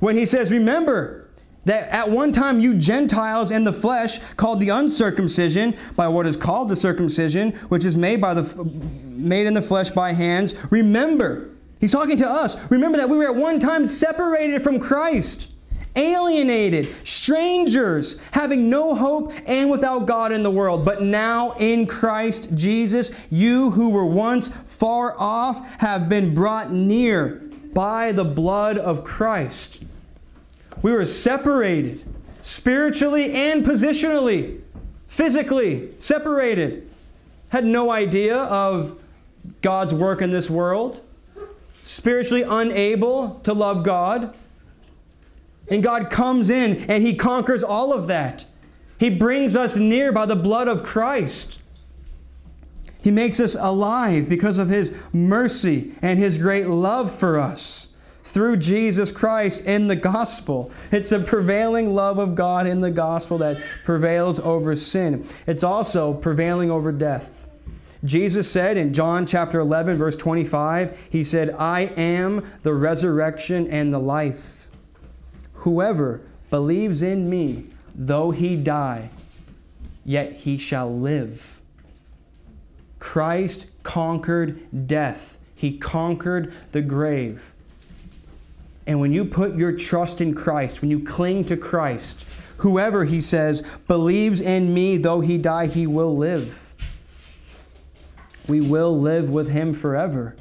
when 0.00 0.16
he 0.16 0.26
says, 0.26 0.50
Remember, 0.50 1.28
that 1.68 1.90
at 1.90 2.10
one 2.10 2.32
time 2.32 2.60
you 2.60 2.74
Gentiles 2.74 3.50
in 3.50 3.64
the 3.64 3.72
flesh, 3.72 4.18
called 4.34 4.58
the 4.58 4.70
uncircumcision 4.70 5.76
by 5.96 6.08
what 6.08 6.26
is 6.26 6.36
called 6.36 6.68
the 6.68 6.76
circumcision, 6.76 7.52
which 7.68 7.84
is 7.84 7.96
made 7.96 8.20
by 8.20 8.32
the 8.32 8.64
made 9.04 9.46
in 9.46 9.52
the 9.52 9.62
flesh 9.62 9.90
by 9.90 10.12
hands. 10.12 10.54
Remember, 10.70 11.50
he's 11.78 11.92
talking 11.92 12.16
to 12.16 12.26
us. 12.26 12.70
Remember 12.70 12.96
that 12.96 13.08
we 13.08 13.18
were 13.18 13.26
at 13.26 13.34
one 13.34 13.58
time 13.58 13.86
separated 13.86 14.62
from 14.62 14.78
Christ, 14.78 15.54
alienated, 15.98 16.86
strangers, 17.06 18.20
having 18.32 18.70
no 18.70 18.94
hope 18.94 19.32
and 19.46 19.70
without 19.70 20.06
God 20.06 20.32
in 20.32 20.42
the 20.42 20.50
world. 20.50 20.84
But 20.84 21.02
now 21.02 21.52
in 21.58 21.86
Christ 21.86 22.54
Jesus, 22.54 23.26
you 23.30 23.72
who 23.72 23.90
were 23.90 24.06
once 24.06 24.48
far 24.48 25.14
off 25.18 25.80
have 25.80 26.08
been 26.08 26.34
brought 26.34 26.72
near 26.72 27.42
by 27.74 28.12
the 28.12 28.24
blood 28.24 28.78
of 28.78 29.04
Christ. 29.04 29.84
We 30.80 30.92
were 30.92 31.04
separated 31.04 32.04
spiritually 32.40 33.32
and 33.32 33.64
positionally, 33.64 34.60
physically 35.06 35.90
separated. 35.98 36.88
Had 37.50 37.66
no 37.66 37.90
idea 37.90 38.36
of 38.36 39.00
God's 39.62 39.94
work 39.94 40.22
in 40.22 40.30
this 40.30 40.48
world, 40.48 41.00
spiritually 41.82 42.42
unable 42.42 43.40
to 43.40 43.52
love 43.52 43.82
God. 43.82 44.34
And 45.70 45.82
God 45.82 46.10
comes 46.10 46.50
in 46.50 46.76
and 46.90 47.02
He 47.02 47.14
conquers 47.14 47.62
all 47.62 47.92
of 47.92 48.06
that. 48.06 48.46
He 48.98 49.10
brings 49.10 49.56
us 49.56 49.76
near 49.76 50.12
by 50.12 50.26
the 50.26 50.36
blood 50.36 50.68
of 50.68 50.82
Christ. 50.82 51.60
He 53.00 53.10
makes 53.10 53.38
us 53.38 53.56
alive 53.58 54.28
because 54.28 54.58
of 54.58 54.68
His 54.68 55.04
mercy 55.12 55.94
and 56.02 56.18
His 56.18 56.38
great 56.38 56.68
love 56.68 57.10
for 57.10 57.38
us 57.38 57.88
through 58.24 58.58
Jesus 58.58 59.10
Christ 59.10 59.64
in 59.64 59.88
the 59.88 59.96
gospel. 59.96 60.70
It's 60.92 61.12
a 61.12 61.20
prevailing 61.20 61.94
love 61.94 62.18
of 62.18 62.34
God 62.34 62.66
in 62.66 62.80
the 62.80 62.90
gospel 62.90 63.38
that 63.38 63.62
prevails 63.84 64.38
over 64.40 64.74
sin. 64.74 65.24
It's 65.46 65.64
also 65.64 66.12
prevailing 66.12 66.70
over 66.70 66.92
death. 66.92 67.48
Jesus 68.04 68.50
said 68.50 68.76
in 68.76 68.92
John 68.92 69.26
chapter 69.26 69.58
11, 69.60 69.96
verse 69.96 70.14
25, 70.14 71.08
He 71.10 71.24
said, 71.24 71.50
I 71.50 71.82
am 71.96 72.44
the 72.62 72.74
resurrection 72.74 73.66
and 73.68 73.92
the 73.92 73.98
life. 73.98 74.57
Whoever 75.58 76.20
believes 76.50 77.02
in 77.02 77.28
me, 77.28 77.66
though 77.94 78.30
he 78.30 78.56
die, 78.56 79.10
yet 80.04 80.32
he 80.32 80.56
shall 80.56 80.94
live. 80.94 81.60
Christ 82.98 83.70
conquered 83.82 84.86
death, 84.86 85.38
He 85.54 85.76
conquered 85.76 86.52
the 86.72 86.82
grave. 86.82 87.52
And 88.86 89.00
when 89.00 89.12
you 89.12 89.24
put 89.24 89.56
your 89.56 89.72
trust 89.72 90.20
in 90.20 90.34
Christ, 90.34 90.80
when 90.80 90.90
you 90.90 91.00
cling 91.00 91.44
to 91.46 91.56
Christ, 91.56 92.26
whoever, 92.58 93.04
he 93.04 93.20
says, 93.20 93.62
believes 93.88 94.40
in 94.40 94.72
me, 94.72 94.96
though 94.96 95.20
he 95.20 95.36
die, 95.36 95.66
he 95.66 95.86
will 95.86 96.16
live. 96.16 96.72
We 98.46 98.60
will 98.60 98.98
live 98.98 99.28
with 99.28 99.50
him 99.50 99.74
forever. 99.74 100.36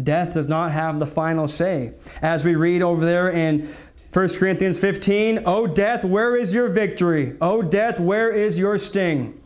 Death 0.00 0.34
does 0.34 0.48
not 0.48 0.72
have 0.72 0.98
the 0.98 1.06
final 1.06 1.48
say. 1.48 1.92
As 2.22 2.44
we 2.44 2.54
read 2.54 2.80
over 2.80 3.04
there 3.04 3.28
in 3.28 3.68
1 4.12 4.28
Corinthians 4.30 4.76
15, 4.78 5.42
O 5.46 5.66
death, 5.66 6.04
where 6.04 6.34
is 6.34 6.52
your 6.52 6.68
victory? 6.68 7.36
O 7.40 7.62
death, 7.62 8.00
where 8.00 8.30
is 8.30 8.58
your 8.58 8.76
sting? 8.76 9.40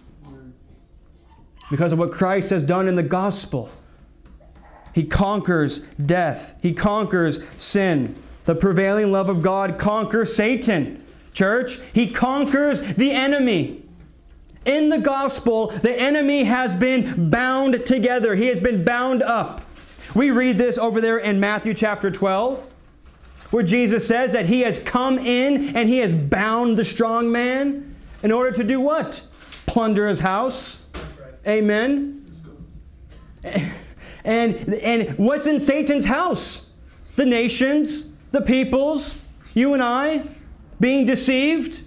Because 1.71 1.93
of 1.93 1.99
what 1.99 2.13
Christ 2.13 2.51
has 2.51 2.65
done 2.65 2.89
in 2.89 2.95
the 2.95 3.03
gospel. 3.03 3.71
He 4.95 5.05
conquers 5.05 5.81
death, 5.81 6.59
He 6.63 6.73
conquers 6.73 7.47
sin. 7.61 8.15
The 8.45 8.55
prevailing 8.55 9.11
love 9.11 9.29
of 9.29 9.43
God 9.43 9.79
conquers 9.79 10.35
Satan. 10.35 11.03
Church, 11.33 11.81
he 11.93 12.11
conquers 12.11 12.95
the 12.95 13.11
enemy. 13.11 13.83
In 14.65 14.89
the 14.89 14.99
gospel, 14.99 15.69
the 15.69 15.99
enemy 15.99 16.45
has 16.45 16.77
been 16.77 17.29
bound 17.29 17.85
together, 17.85 18.35
he 18.35 18.47
has 18.47 18.61
been 18.61 18.85
bound 18.85 19.23
up. 19.23 19.63
We 20.15 20.31
read 20.31 20.59
this 20.59 20.79
over 20.79 21.01
there 21.01 21.19
in 21.19 21.41
Matthew 21.41 21.75
chapter 21.75 22.11
12, 22.11 22.73
where 23.55 23.63
Jesus 23.63 24.05
says 24.05 24.33
that 24.33 24.47
he 24.47 24.63
has 24.63 24.83
come 24.83 25.17
in 25.17 25.77
and 25.77 25.89
he 25.89 25.99
has 25.99 26.13
bound 26.13 26.77
the 26.77 26.83
strong 26.83 27.31
man 27.31 27.95
in 28.25 28.33
order 28.33 28.51
to 28.51 28.65
do 28.65 28.81
what? 28.81 29.25
Plunder 29.67 30.09
his 30.09 30.19
house. 30.19 30.85
Amen. 31.47 32.29
And, 34.25 34.75
and 34.75 35.17
what's 35.19 35.47
in 35.47 35.61
Satan's 35.61 36.07
house? 36.07 36.73
The 37.15 37.25
nations, 37.25 38.11
the 38.33 38.41
peoples, 38.41 39.21
you 39.55 39.73
and 39.73 39.85
I, 39.85 40.25
being 40.81 41.07
deceived, 41.07 41.85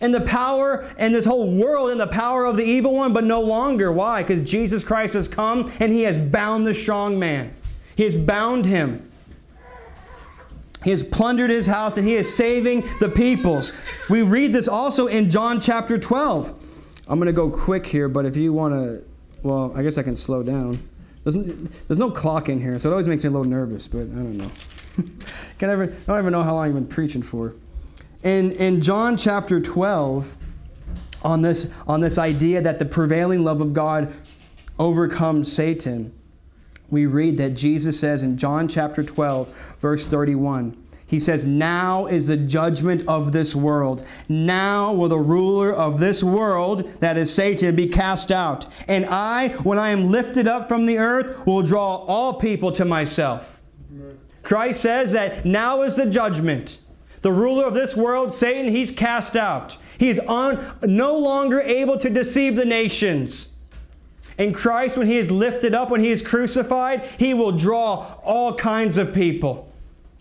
and 0.00 0.14
the 0.14 0.22
power 0.22 0.94
and 0.96 1.14
this 1.14 1.26
whole 1.26 1.50
world 1.50 1.90
in 1.90 1.98
the 1.98 2.06
power 2.06 2.46
of 2.46 2.56
the 2.56 2.64
evil 2.64 2.94
one, 2.94 3.12
but 3.12 3.24
no 3.24 3.42
longer. 3.42 3.92
Why? 3.92 4.22
Because 4.22 4.50
Jesus 4.50 4.82
Christ 4.82 5.12
has 5.12 5.28
come 5.28 5.70
and 5.78 5.92
he 5.92 6.04
has 6.04 6.16
bound 6.16 6.66
the 6.66 6.72
strong 6.72 7.18
man. 7.18 7.54
He 7.96 8.04
has 8.04 8.16
bound 8.16 8.64
him. 8.64 9.05
He 10.86 10.92
has 10.92 11.02
plundered 11.02 11.50
his 11.50 11.66
house 11.66 11.98
and 11.98 12.06
he 12.06 12.14
is 12.14 12.32
saving 12.32 12.84
the 13.00 13.08
peoples. 13.08 13.72
We 14.08 14.22
read 14.22 14.52
this 14.52 14.68
also 14.68 15.08
in 15.08 15.28
John 15.28 15.60
chapter 15.60 15.98
12. 15.98 17.02
I'm 17.08 17.18
going 17.18 17.26
to 17.26 17.32
go 17.32 17.50
quick 17.50 17.84
here, 17.84 18.08
but 18.08 18.24
if 18.24 18.36
you 18.36 18.52
want 18.52 18.74
to, 18.74 19.04
well, 19.42 19.72
I 19.74 19.82
guess 19.82 19.98
I 19.98 20.04
can 20.04 20.16
slow 20.16 20.44
down. 20.44 20.78
There's, 21.24 21.34
there's 21.34 21.98
no 21.98 22.08
clock 22.08 22.48
in 22.48 22.60
here, 22.60 22.78
so 22.78 22.88
it 22.88 22.92
always 22.92 23.08
makes 23.08 23.24
me 23.24 23.30
a 23.30 23.30
little 23.32 23.48
nervous, 23.48 23.88
but 23.88 24.02
I 24.02 24.04
don't 24.04 24.36
know. 24.36 24.46
Can 25.58 25.70
ever, 25.70 25.82
I 25.86 26.06
don't 26.06 26.20
even 26.20 26.32
know 26.32 26.44
how 26.44 26.54
long 26.54 26.68
I've 26.68 26.74
been 26.74 26.86
preaching 26.86 27.22
for. 27.22 27.56
In, 28.22 28.52
in 28.52 28.80
John 28.80 29.16
chapter 29.16 29.60
12, 29.60 30.36
on 31.24 31.42
this, 31.42 31.74
on 31.88 32.00
this 32.00 32.16
idea 32.16 32.62
that 32.62 32.78
the 32.78 32.84
prevailing 32.84 33.42
love 33.42 33.60
of 33.60 33.74
God 33.74 34.12
overcomes 34.78 35.50
Satan, 35.50 36.15
we 36.90 37.06
read 37.06 37.36
that 37.38 37.50
Jesus 37.50 37.98
says 37.98 38.22
in 38.22 38.36
John 38.36 38.68
chapter 38.68 39.02
12, 39.02 39.76
verse 39.80 40.06
31, 40.06 40.76
he 41.06 41.20
says, 41.20 41.44
Now 41.44 42.06
is 42.06 42.26
the 42.26 42.36
judgment 42.36 43.04
of 43.06 43.32
this 43.32 43.54
world. 43.54 44.04
Now 44.28 44.92
will 44.92 45.08
the 45.08 45.18
ruler 45.18 45.72
of 45.72 46.00
this 46.00 46.22
world, 46.22 46.88
that 47.00 47.16
is 47.16 47.32
Satan, 47.32 47.76
be 47.76 47.86
cast 47.86 48.32
out. 48.32 48.66
And 48.88 49.06
I, 49.06 49.48
when 49.62 49.78
I 49.78 49.90
am 49.90 50.10
lifted 50.10 50.48
up 50.48 50.68
from 50.68 50.86
the 50.86 50.98
earth, 50.98 51.46
will 51.46 51.62
draw 51.62 52.04
all 52.06 52.34
people 52.34 52.72
to 52.72 52.84
myself. 52.84 53.60
Christ 54.42 54.80
says 54.80 55.12
that 55.12 55.44
now 55.44 55.82
is 55.82 55.96
the 55.96 56.06
judgment. 56.06 56.78
The 57.22 57.32
ruler 57.32 57.64
of 57.64 57.74
this 57.74 57.96
world, 57.96 58.32
Satan, 58.32 58.70
he's 58.70 58.90
cast 58.90 59.36
out. 59.36 59.78
He's 59.98 60.18
on, 60.20 60.64
no 60.82 61.18
longer 61.18 61.60
able 61.60 61.98
to 61.98 62.10
deceive 62.10 62.54
the 62.54 62.64
nations. 62.64 63.55
And 64.38 64.54
Christ, 64.54 64.98
when 64.98 65.06
he 65.06 65.16
is 65.16 65.30
lifted 65.30 65.74
up, 65.74 65.90
when 65.90 66.00
he 66.00 66.10
is 66.10 66.20
crucified, 66.20 67.04
he 67.18 67.32
will 67.32 67.52
draw 67.52 68.18
all 68.22 68.54
kinds 68.54 68.98
of 68.98 69.14
people. 69.14 69.72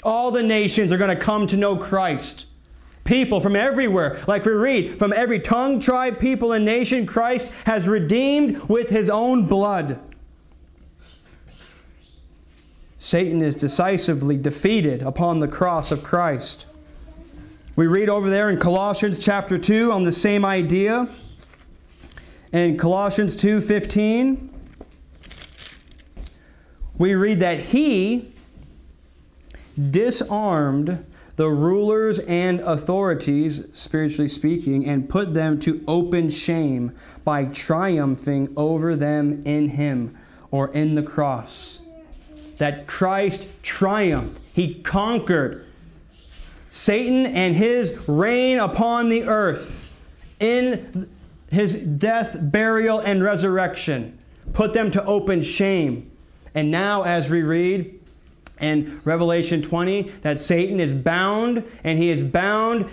All 0.03 0.31
the 0.31 0.43
nations 0.43 0.91
are 0.93 0.97
going 0.97 1.15
to 1.15 1.21
come 1.21 1.47
to 1.47 1.57
know 1.57 1.75
Christ. 1.75 2.45
People 3.03 3.39
from 3.39 3.55
everywhere, 3.55 4.23
like 4.27 4.45
we 4.45 4.51
read, 4.53 4.97
from 4.97 5.13
every 5.13 5.39
tongue, 5.39 5.79
tribe, 5.79 6.19
people, 6.19 6.51
and 6.53 6.65
nation, 6.65 7.05
Christ 7.05 7.51
has 7.65 7.87
redeemed 7.87 8.63
with 8.69 8.89
his 8.89 9.09
own 9.09 9.45
blood. 9.45 9.99
Satan 12.97 13.41
is 13.41 13.53
decisively 13.53 14.37
defeated 14.37 15.03
upon 15.03 15.39
the 15.39 15.47
cross 15.47 15.91
of 15.91 16.03
Christ. 16.03 16.65
We 17.75 17.85
read 17.87 18.09
over 18.09 18.29
there 18.29 18.49
in 18.49 18.57
Colossians 18.57 19.19
chapter 19.19 19.57
2 19.57 19.91
on 19.91 20.03
the 20.03 20.11
same 20.11 20.45
idea. 20.45 21.07
In 22.55 22.77
Colossians 22.77 23.35
2:15, 23.35 24.49
we 26.97 27.13
read 27.13 27.41
that 27.41 27.59
he 27.59 28.31
disarmed 29.91 31.03
the 31.35 31.49
rulers 31.49 32.19
and 32.19 32.61
authorities, 32.61 33.65
spiritually 33.73 34.29
speaking, 34.29 34.85
and 34.85 35.09
put 35.09 35.33
them 35.33 35.59
to 35.59 35.83
open 35.85 36.29
shame 36.29 36.93
by 37.25 37.43
triumphing 37.43 38.47
over 38.55 38.95
them 38.95 39.41
in 39.43 39.67
him 39.67 40.15
or 40.49 40.69
in 40.69 40.95
the 40.95 41.03
cross 41.03 41.81
that 42.57 42.87
Christ 42.87 43.49
triumphed. 43.63 44.39
He 44.53 44.75
conquered 44.75 45.65
Satan 46.67 47.25
and 47.25 47.57
his 47.57 47.99
reign 48.07 48.59
upon 48.59 49.09
the 49.09 49.23
earth 49.23 49.89
in 50.39 51.09
his 51.49 51.75
death, 51.75 52.37
burial, 52.41 52.99
and 52.99 53.23
resurrection 53.23 54.17
put 54.53 54.73
them 54.73 54.91
to 54.91 55.03
open 55.05 55.41
shame. 55.41 56.11
And 56.53 56.71
now, 56.71 57.03
as 57.03 57.29
we 57.29 57.41
read 57.41 57.99
in 58.59 59.01
Revelation 59.03 59.61
20, 59.61 60.03
that 60.21 60.39
Satan 60.39 60.79
is 60.79 60.93
bound, 60.93 61.63
and 61.83 61.99
he 61.99 62.09
is 62.09 62.21
bound 62.21 62.89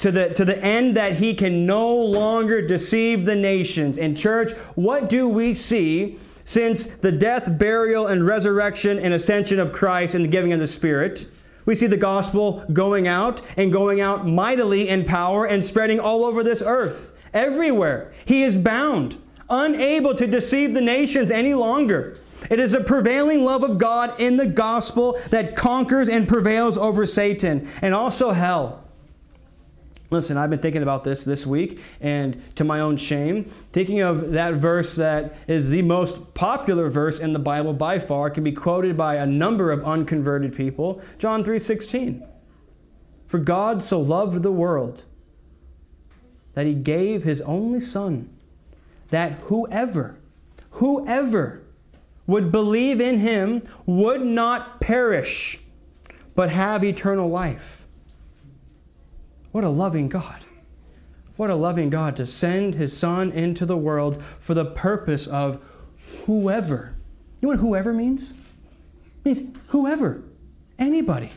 to 0.00 0.10
the, 0.10 0.30
to 0.30 0.44
the 0.44 0.62
end 0.62 0.96
that 0.96 1.14
he 1.14 1.34
can 1.34 1.64
no 1.64 1.94
longer 1.94 2.66
deceive 2.66 3.24
the 3.24 3.36
nations. 3.36 3.96
In 3.96 4.16
church, 4.16 4.52
what 4.74 5.08
do 5.08 5.28
we 5.28 5.54
see 5.54 6.18
since 6.44 6.86
the 6.86 7.12
death, 7.12 7.58
burial, 7.58 8.06
and 8.06 8.26
resurrection 8.26 8.98
and 8.98 9.14
ascension 9.14 9.60
of 9.60 9.72
Christ 9.72 10.14
and 10.14 10.24
the 10.24 10.28
giving 10.28 10.52
of 10.52 10.58
the 10.58 10.66
Spirit? 10.66 11.26
We 11.66 11.74
see 11.74 11.86
the 11.86 11.96
gospel 11.96 12.64
going 12.72 13.08
out 13.08 13.40
and 13.56 13.72
going 13.72 14.00
out 14.00 14.26
mightily 14.26 14.88
in 14.88 15.04
power 15.04 15.46
and 15.46 15.64
spreading 15.64 15.98
all 15.98 16.24
over 16.24 16.42
this 16.42 16.62
earth, 16.64 17.13
everywhere. 17.34 18.12
He 18.24 18.42
is 18.42 18.56
bound, 18.56 19.18
unable 19.50 20.14
to 20.14 20.26
deceive 20.26 20.72
the 20.72 20.80
nations 20.80 21.30
any 21.30 21.52
longer. 21.52 22.16
It 22.50 22.60
is 22.60 22.72
the 22.72 22.80
prevailing 22.80 23.44
love 23.44 23.62
of 23.62 23.78
God 23.78 24.18
in 24.18 24.36
the 24.36 24.46
gospel 24.46 25.18
that 25.30 25.56
conquers 25.56 26.08
and 26.08 26.26
prevails 26.26 26.78
over 26.78 27.04
Satan 27.04 27.68
and 27.82 27.94
also 27.94 28.30
hell. 28.30 28.84
Listen, 30.10 30.36
I've 30.36 30.50
been 30.50 30.60
thinking 30.60 30.82
about 30.82 31.02
this 31.02 31.24
this 31.24 31.46
week, 31.46 31.80
and 32.00 32.40
to 32.54 32.62
my 32.62 32.78
own 32.80 32.96
shame, 32.96 33.44
thinking 33.44 34.00
of 34.00 34.32
that 34.32 34.54
verse 34.54 34.94
that 34.96 35.36
is 35.48 35.70
the 35.70 35.82
most 35.82 36.34
popular 36.34 36.88
verse 36.88 37.18
in 37.18 37.32
the 37.32 37.38
Bible 37.38 37.72
by 37.72 37.98
far, 37.98 38.30
can 38.30 38.44
be 38.44 38.52
quoted 38.52 38.96
by 38.96 39.16
a 39.16 39.26
number 39.26 39.72
of 39.72 39.82
unconverted 39.82 40.54
people. 40.54 41.00
John 41.18 41.42
3:16. 41.42 42.22
For 43.26 43.38
God 43.38 43.82
so 43.82 44.00
loved 44.00 44.42
the 44.42 44.52
world 44.52 45.02
that 46.54 46.66
he 46.66 46.74
gave 46.74 47.24
his 47.24 47.40
only 47.42 47.80
son, 47.80 48.30
that 49.10 49.32
whoever, 49.44 50.16
whoever 50.70 51.62
would 52.26 52.50
believe 52.50 53.00
in 53.00 53.18
him 53.18 53.62
would 53.86 54.24
not 54.24 54.80
perish, 54.80 55.58
but 56.34 56.50
have 56.50 56.82
eternal 56.82 57.28
life. 57.28 57.84
What 59.52 59.64
a 59.64 59.68
loving 59.68 60.08
God. 60.08 60.40
What 61.36 61.50
a 61.50 61.54
loving 61.56 61.90
God 61.90 62.16
to 62.16 62.26
send 62.26 62.76
his 62.76 62.96
Son 62.96 63.32
into 63.32 63.66
the 63.66 63.76
world 63.76 64.22
for 64.22 64.54
the 64.54 64.64
purpose 64.64 65.26
of 65.26 65.60
whoever. 66.26 66.94
You 67.40 67.48
know 67.48 67.48
what 67.48 67.58
whoever 67.58 67.92
means? 67.92 68.32
It 68.32 69.24
means 69.24 69.56
whoever, 69.68 70.22
anybody, 70.78 71.30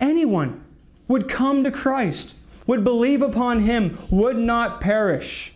anyone 0.00 0.64
would 1.06 1.28
come 1.28 1.64
to 1.64 1.70
Christ, 1.70 2.34
would 2.66 2.84
believe 2.84 3.22
upon 3.22 3.60
him, 3.60 3.98
would 4.10 4.36
not 4.36 4.80
perish, 4.80 5.54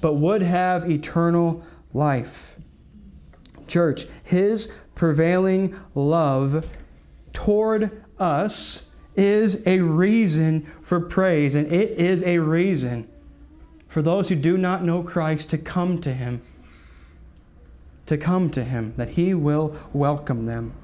but 0.00 0.14
would 0.14 0.42
have 0.42 0.90
eternal 0.90 1.64
life. 1.92 2.56
Church, 3.66 4.06
his 4.22 4.72
prevailing 4.94 5.78
love 5.94 6.66
toward 7.32 8.02
us 8.18 8.90
is 9.14 9.66
a 9.66 9.80
reason 9.80 10.62
for 10.82 11.00
praise, 11.00 11.54
and 11.54 11.72
it 11.72 11.90
is 11.92 12.22
a 12.22 12.38
reason 12.38 13.08
for 13.88 14.02
those 14.02 14.28
who 14.28 14.34
do 14.34 14.58
not 14.58 14.84
know 14.84 15.02
Christ 15.02 15.50
to 15.50 15.58
come 15.58 15.98
to 16.00 16.12
him. 16.12 16.42
To 18.06 18.16
come 18.16 18.50
to 18.50 18.62
him, 18.62 18.94
that 18.96 19.10
he 19.10 19.34
will 19.34 19.74
welcome 19.92 20.46
them. 20.46 20.74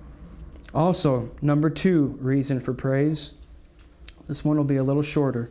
Also, 0.75 1.31
number 1.41 1.69
two 1.69 2.17
reason 2.21 2.59
for 2.59 2.73
praise. 2.73 3.35
This 4.27 4.45
one 4.45 4.57
will 4.57 4.65
be 4.65 4.77
a 4.77 4.83
little 4.83 5.03
shorter. 5.03 5.51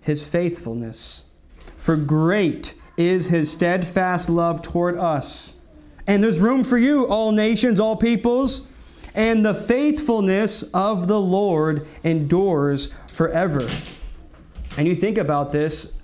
His 0.00 0.22
faithfulness. 0.22 1.24
For 1.76 1.96
great 1.96 2.74
is 2.96 3.28
his 3.28 3.50
steadfast 3.50 4.28
love 4.28 4.62
toward 4.62 4.96
us. 4.96 5.56
And 6.06 6.22
there's 6.22 6.40
room 6.40 6.64
for 6.64 6.78
you, 6.78 7.06
all 7.06 7.32
nations, 7.32 7.78
all 7.78 7.96
peoples. 7.96 8.66
And 9.14 9.44
the 9.44 9.54
faithfulness 9.54 10.62
of 10.74 11.06
the 11.06 11.20
Lord 11.20 11.86
endures 12.02 12.90
forever. 13.08 13.68
And 14.76 14.86
you 14.86 14.94
think 14.94 15.18
about 15.18 15.52
this, 15.52 15.94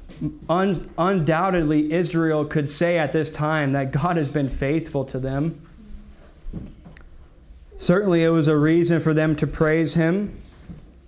un- 0.49 0.91
undoubtedly, 0.99 1.93
Israel 1.93 2.45
could 2.45 2.69
say 2.69 2.99
at 2.99 3.13
this 3.13 3.31
time 3.31 3.73
that 3.73 3.93
God 3.93 4.17
has 4.17 4.29
been 4.29 4.49
faithful 4.49 5.05
to 5.07 5.19
them. 5.19 5.61
Certainly, 7.77 8.23
it 8.23 8.31
was 8.31 8.47
a 8.47 8.57
reason 8.57 9.01
for 9.01 9.13
them 9.15 9.35
to 9.37 9.47
praise 9.47 9.95
Him 9.95 10.41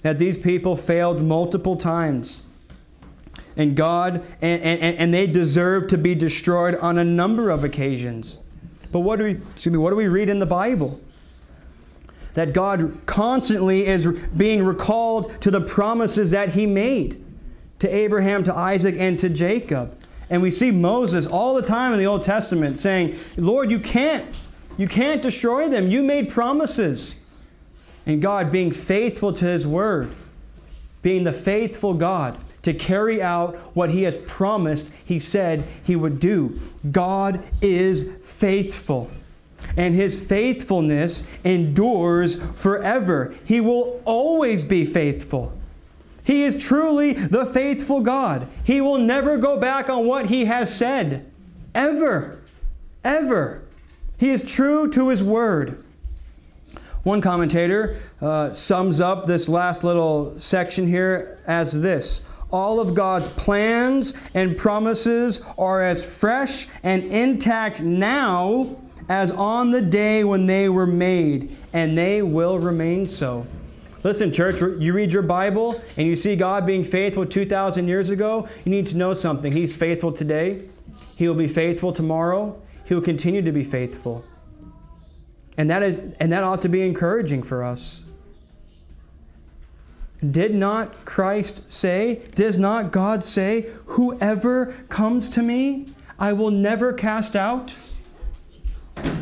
that 0.07 0.21
these 0.21 0.39
people 0.39 0.77
failed 0.77 1.21
multiple 1.21 1.75
times. 1.75 2.45
And 3.57 3.75
God, 3.75 4.25
and, 4.41 4.63
and, 4.63 4.97
and 4.97 5.13
they 5.13 5.27
deserve 5.27 5.89
to 5.89 5.99
be 5.99 6.15
destroyed 6.15 6.77
on 6.77 6.97
a 6.97 7.05
number 7.05 7.51
of 7.51 7.65
occasions. 7.65 8.39
But 8.93 9.01
what 9.01 9.17
do 9.17 9.25
we, 9.25 9.31
excuse 9.33 9.73
me, 9.73 9.79
what 9.79 9.91
do 9.91 9.97
we 9.97 10.07
read 10.07 10.29
in 10.29 10.39
the 10.39 10.47
Bible? 10.47 11.01
That 12.35 12.53
God 12.53 13.01
constantly 13.07 13.89
is 13.89 14.07
being 14.07 14.65
recalled 14.65 15.41
to 15.41 15.51
the 15.51 15.61
promises 15.61 16.31
that 16.31 16.51
He 16.51 16.67
made 16.67 17.21
to 17.81 17.89
Abraham, 17.93 18.45
to 18.45 18.55
Isaac, 18.55 18.95
and 18.97 19.19
to 19.19 19.29
Jacob. 19.29 19.99
And 20.31 20.41
we 20.41 20.53
see 20.53 20.71
Moses 20.71 21.27
all 21.27 21.57
the 21.57 21.63
time 21.63 21.93
in 21.93 21.99
the 21.99 22.07
Old 22.07 22.23
Testament 22.23 22.79
saying, 22.79 23.17
Lord, 23.37 23.73
you 23.73 23.81
can't 23.81 24.25
you 24.77 24.87
can't 24.87 25.21
destroy 25.21 25.69
them. 25.69 25.91
You 25.91 26.05
made 26.05 26.29
promises. 26.29 27.19
And 28.07 28.23
God 28.23 28.53
being 28.53 28.71
faithful 28.71 29.33
to 29.35 29.45
His 29.45 29.67
word, 29.67 30.15
being 31.03 31.25
the 31.25 31.33
faithful 31.33 31.95
God 31.95 32.39
to 32.63 32.73
carry 32.73 33.21
out 33.21 33.57
what 33.77 33.91
He 33.91 34.05
has 34.05 34.17
promised 34.17 34.93
He 35.05 35.19
said 35.19 35.65
He 35.83 35.97
would 35.97 36.19
do. 36.19 36.59
God 36.91 37.43
is 37.61 38.11
faithful. 38.23 39.11
And 39.77 39.95
His 39.95 40.27
faithfulness 40.27 41.29
endures 41.45 42.37
forever. 42.55 43.35
He 43.45 43.61
will 43.61 44.01
always 44.05 44.65
be 44.65 44.85
faithful. 44.85 45.53
He 46.23 46.43
is 46.43 46.63
truly 46.65 47.13
the 47.13 47.47
faithful 47.47 48.01
God. 48.01 48.49
He 48.65 48.81
will 48.81 48.99
never 48.99 49.39
go 49.39 49.59
back 49.59 49.89
on 49.89 50.07
what 50.07 50.27
He 50.27 50.47
has 50.47 50.75
said. 50.75 51.31
Ever. 51.75 52.41
Ever. 53.05 53.63
He 54.19 54.31
is 54.31 54.43
true 54.43 54.89
to 54.91 55.09
his 55.09 55.23
word. 55.23 55.85
One 57.07 57.21
commentator 57.21 57.99
uh, 58.21 58.53
sums 58.53 59.01
up 59.01 59.27
this 59.27 59.49
last 59.49 59.85
little 59.85 60.37
section 60.41 60.89
here 60.89 61.39
as 61.47 61.81
this 61.81 62.29
All 62.51 62.81
of 62.81 62.97
God's 62.97 63.29
plans 63.29 64.13
and 64.35 64.59
promises 64.59 65.41
are 65.57 65.85
as 65.85 66.05
fresh 66.05 66.67
and 66.83 67.05
intact 67.05 67.81
now 67.81 68.75
as 69.09 69.31
on 69.31 69.71
the 69.71 69.83
day 69.83 70.25
when 70.25 70.47
they 70.47 70.69
were 70.69 70.85
made, 70.85 71.57
and 71.73 71.97
they 71.97 72.23
will 72.23 72.59
remain 72.59 73.07
so. 73.07 73.47
Listen, 74.03 74.33
church, 74.33 74.61
you 74.61 74.93
read 74.93 75.13
your 75.13 75.23
Bible 75.23 75.81
and 75.97 76.09
you 76.09 76.17
see 76.17 76.35
God 76.35 76.67
being 76.67 76.83
faithful 76.83 77.25
2,000 77.25 77.87
years 77.87 78.11
ago, 78.11 78.49
you 78.65 78.73
need 78.73 78.89
to 78.89 78.97
know 78.97 79.13
something. 79.13 79.53
He's 79.53 79.77
faithful 79.77 80.11
today, 80.11 80.63
He 81.15 81.29
will 81.29 81.37
be 81.37 81.47
faithful 81.47 81.93
tomorrow, 81.93 82.61
He 82.85 82.95
will 82.95 83.03
continue 83.03 83.43
to 83.43 83.53
be 83.53 83.63
faithful. 83.63 84.25
And 85.59 85.71
that, 85.71 85.83
is, 85.83 85.99
and 86.21 86.33
that 86.33 86.45
ought 86.45 86.63
to 86.63 86.69
be 86.69 86.83
encouraging 86.83 87.43
for 87.43 87.65
us. 87.65 88.05
Did 90.31 90.55
not 90.55 91.05
Christ 91.05 91.69
say, 91.71 92.23
does 92.35 92.59
not 92.59 92.91
God 92.91 93.25
say, 93.25 93.69
whoever 93.87 94.67
comes 94.89 95.29
to 95.31 95.43
me, 95.43 95.89
I 96.19 96.33
will 96.33 96.51
never 96.51 96.93
cast 96.93 97.37
out? 97.37 97.77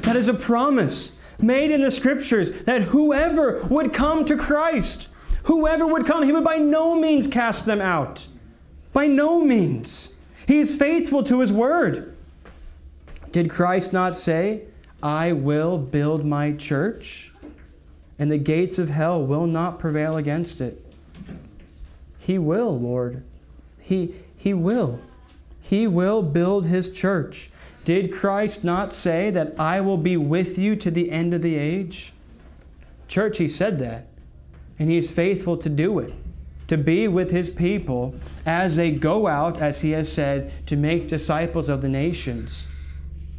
That 0.02 0.16
is 0.16 0.28
a 0.28 0.34
promise 0.34 1.28
made 1.40 1.70
in 1.70 1.80
the 1.80 1.90
scriptures 1.90 2.62
that 2.62 2.82
whoever 2.82 3.64
would 3.64 3.92
come 3.92 4.24
to 4.24 4.36
Christ, 4.36 5.08
whoever 5.44 5.86
would 5.86 6.06
come, 6.06 6.22
he 6.22 6.32
would 6.32 6.44
by 6.44 6.56
no 6.56 6.94
means 6.94 7.26
cast 7.26 7.66
them 7.66 7.80
out. 7.80 8.28
By 8.92 9.06
no 9.08 9.40
means. 9.44 10.14
He 10.46 10.58
is 10.58 10.76
faithful 10.76 11.22
to 11.24 11.40
his 11.40 11.52
word. 11.52 12.16
Did 13.32 13.50
Christ 13.50 13.92
not 13.92 14.16
say, 14.16 14.62
I 15.04 15.32
will 15.32 15.76
build 15.76 16.24
my 16.24 16.52
church, 16.52 17.30
and 18.18 18.32
the 18.32 18.38
gates 18.38 18.78
of 18.78 18.88
hell 18.88 19.22
will 19.22 19.46
not 19.46 19.78
prevail 19.78 20.16
against 20.16 20.62
it. 20.62 20.82
He 22.18 22.38
will, 22.38 22.80
Lord. 22.80 23.22
He, 23.78 24.14
he 24.34 24.54
will. 24.54 25.00
He 25.60 25.86
will 25.86 26.22
build 26.22 26.66
his 26.66 26.88
church. 26.88 27.50
Did 27.84 28.14
Christ 28.14 28.64
not 28.64 28.94
say 28.94 29.28
that 29.28 29.60
I 29.60 29.82
will 29.82 29.98
be 29.98 30.16
with 30.16 30.58
you 30.58 30.74
to 30.76 30.90
the 30.90 31.10
end 31.10 31.34
of 31.34 31.42
the 31.42 31.56
age? 31.56 32.14
Church, 33.06 33.36
he 33.36 33.46
said 33.46 33.78
that. 33.80 34.06
And 34.78 34.88
he 34.88 34.96
is 34.96 35.10
faithful 35.10 35.58
to 35.58 35.68
do 35.68 35.98
it, 35.98 36.14
to 36.68 36.78
be 36.78 37.08
with 37.08 37.30
his 37.30 37.50
people 37.50 38.14
as 38.46 38.76
they 38.76 38.90
go 38.90 39.26
out, 39.26 39.60
as 39.60 39.82
he 39.82 39.90
has 39.90 40.10
said, 40.10 40.66
to 40.66 40.76
make 40.76 41.08
disciples 41.08 41.68
of 41.68 41.82
the 41.82 41.90
nations 41.90 42.68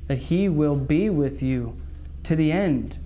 that 0.08 0.18
He 0.18 0.50
will 0.50 0.76
be 0.76 1.10
with 1.10 1.42
you 1.42 1.76
to 2.24 2.36
the 2.36 2.52
end. 2.52 2.98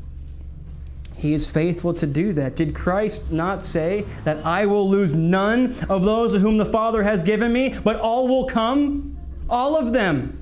He 1.18 1.34
is 1.34 1.46
faithful 1.46 1.94
to 1.96 2.08
do 2.08 2.32
that. 2.34 2.56
Did 2.56 2.74
Christ 2.74 3.30
not 3.30 3.64
say 3.64 4.06
that 4.24 4.46
I 4.46 4.66
will 4.66 4.90
lose 4.90 5.14
none 5.14 5.76
of 5.90 6.04
those 6.04 6.34
whom 6.34 6.58
the 6.58 6.66
Father 6.66 7.04
has 7.04 7.24
given 7.24 7.52
me, 7.52 7.78
but 7.84 7.98
all 7.98 8.28
will 8.28 8.46
come? 8.46 9.18
All 9.50 9.76
of 9.76 9.92
them. 9.92 10.40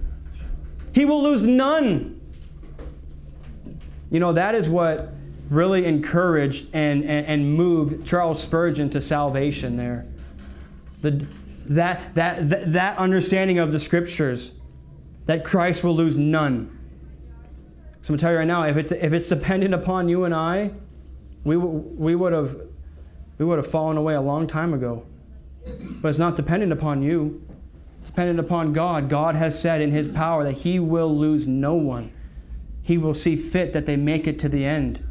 He 0.94 1.04
will 1.04 1.24
lose 1.24 1.42
none. 1.42 2.22
You 4.12 4.20
know, 4.20 4.34
that 4.34 4.54
is 4.54 4.70
what 4.70 5.14
really 5.50 5.86
encouraged 5.86 6.68
and, 6.74 7.04
and, 7.04 7.26
and 7.26 7.54
moved 7.54 8.06
Charles 8.06 8.42
Spurgeon 8.42 8.90
to 8.92 9.02
salvation 9.02 9.78
there. 9.78 10.06
The, 11.02 11.26
that, 11.68 12.14
that, 12.16 12.50
that, 12.50 12.74
that 12.74 12.98
understanding 12.98 13.58
of 13.60 13.72
the 13.72 13.80
scriptures, 13.80 14.54
that 15.28 15.44
Christ 15.44 15.84
will 15.84 15.96
lose 15.96 16.18
none. 16.18 16.74
So 18.02 18.14
I'm 18.14 18.18
going 18.18 18.18
to 18.18 18.22
tell 18.22 18.32
you 18.32 18.38
right 18.40 18.48
now, 18.48 18.64
if 18.64 18.78
it's, 18.78 18.92
if 18.92 19.14
it's 19.14 19.28
dependent 19.28 19.74
upon 19.74 20.10
you 20.10 20.24
and 20.24 20.34
I, 20.34 20.72
we, 21.44 21.58
we, 21.58 22.16
would 22.16 22.34
have, 22.34 22.56
we 23.38 23.46
would 23.46 23.58
have 23.58 23.68
fallen 23.68 23.98
away 23.98 24.16
a 24.16 24.22
long 24.22 24.48
time 24.48 24.74
ago. 24.74 25.06
But 26.02 26.10
it's 26.10 26.20
not 26.20 26.38
dependent 26.38 26.72
upon 26.72 27.02
you. 27.02 27.46
It's 28.00 28.10
dependent 28.10 28.40
upon 28.40 28.72
God. 28.72 29.10
God 29.10 29.36
has 29.36 29.60
said 29.60 29.82
in 29.82 29.92
His 29.92 30.08
power 30.08 30.46
that 30.46 30.54
He 30.54 30.80
will 30.80 31.16
lose 31.16 31.46
no 31.46 31.74
one. 31.74 32.12
He 32.82 32.98
will 32.98 33.14
see 33.14 33.36
fit 33.36 33.74
that 33.74 33.86
they 33.86 33.98
make 33.98 34.28
it 34.28 34.40
to 34.40 34.50
the 34.50 34.64
end. 34.64 35.04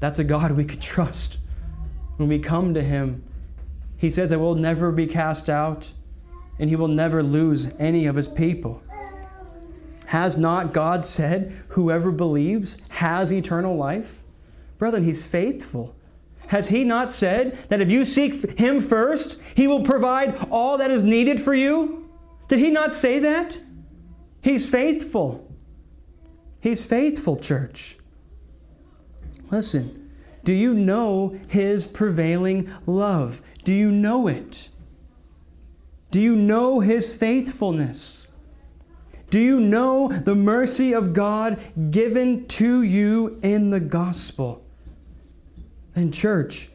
That's 0.00 0.18
a 0.18 0.24
God 0.24 0.52
we 0.52 0.66
could 0.66 0.82
trust. 0.82 1.38
When 2.18 2.28
we 2.28 2.38
come 2.38 2.74
to 2.74 2.82
Him, 2.82 3.24
He 3.96 4.10
says 4.10 4.28
that 4.28 4.38
we'll 4.38 4.54
never 4.54 4.92
be 4.92 5.06
cast 5.06 5.48
out 5.48 5.94
and 6.62 6.70
He 6.70 6.76
will 6.76 6.86
never 6.86 7.24
lose 7.24 7.74
any 7.80 8.06
of 8.06 8.14
His 8.14 8.28
people. 8.28 8.80
Has 10.06 10.38
not 10.38 10.72
God 10.72 11.04
said, 11.04 11.60
Whoever 11.70 12.12
believes 12.12 12.80
has 12.90 13.32
eternal 13.32 13.76
life? 13.76 14.22
Brethren, 14.78 15.02
He's 15.02 15.20
faithful. 15.20 15.96
Has 16.46 16.68
He 16.68 16.84
not 16.84 17.10
said 17.10 17.54
that 17.68 17.80
if 17.80 17.90
you 17.90 18.04
seek 18.04 18.60
Him 18.60 18.80
first, 18.80 19.42
He 19.56 19.66
will 19.66 19.82
provide 19.82 20.36
all 20.52 20.78
that 20.78 20.92
is 20.92 21.02
needed 21.02 21.40
for 21.40 21.52
you? 21.52 22.08
Did 22.46 22.60
He 22.60 22.70
not 22.70 22.94
say 22.94 23.18
that? 23.18 23.60
He's 24.40 24.64
faithful. 24.64 25.52
He's 26.60 26.80
faithful, 26.80 27.34
church. 27.34 27.98
Listen, 29.50 30.12
do 30.44 30.52
you 30.52 30.74
know 30.74 31.40
His 31.48 31.88
prevailing 31.88 32.72
love? 32.86 33.42
Do 33.64 33.74
you 33.74 33.90
know 33.90 34.28
it? 34.28 34.68
Do 36.12 36.20
you 36.20 36.36
know 36.36 36.80
His 36.80 37.16
faithfulness? 37.16 38.28
Do 39.30 39.40
you 39.40 39.60
know 39.60 40.08
the 40.08 40.34
mercy 40.34 40.92
of 40.92 41.14
God 41.14 41.58
given 41.90 42.46
to 42.48 42.82
you 42.82 43.40
in 43.42 43.70
the 43.70 43.80
gospel? 43.80 44.62
Then, 45.94 46.12
church, 46.12 46.68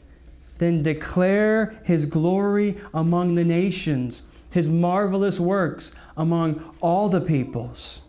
then 0.57 0.81
declare 0.81 1.79
his 1.83 2.07
glory 2.07 2.77
among 2.95 3.35
the 3.35 3.43
nations, 3.43 4.23
his 4.49 4.67
marvelous 4.67 5.39
works 5.39 5.93
among 6.17 6.75
all 6.81 7.09
the 7.09 7.21
peoples. 7.21 8.01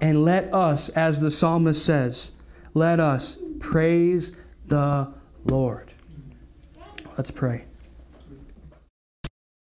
And 0.00 0.24
let 0.24 0.52
us, 0.52 0.88
as 0.88 1.20
the 1.20 1.30
psalmist 1.30 1.86
says, 1.86 2.32
let 2.74 2.98
us 2.98 3.38
praise 3.60 4.36
the 4.66 5.08
Lord. 5.44 5.92
Let's 7.16 7.30
pray. 7.30 7.66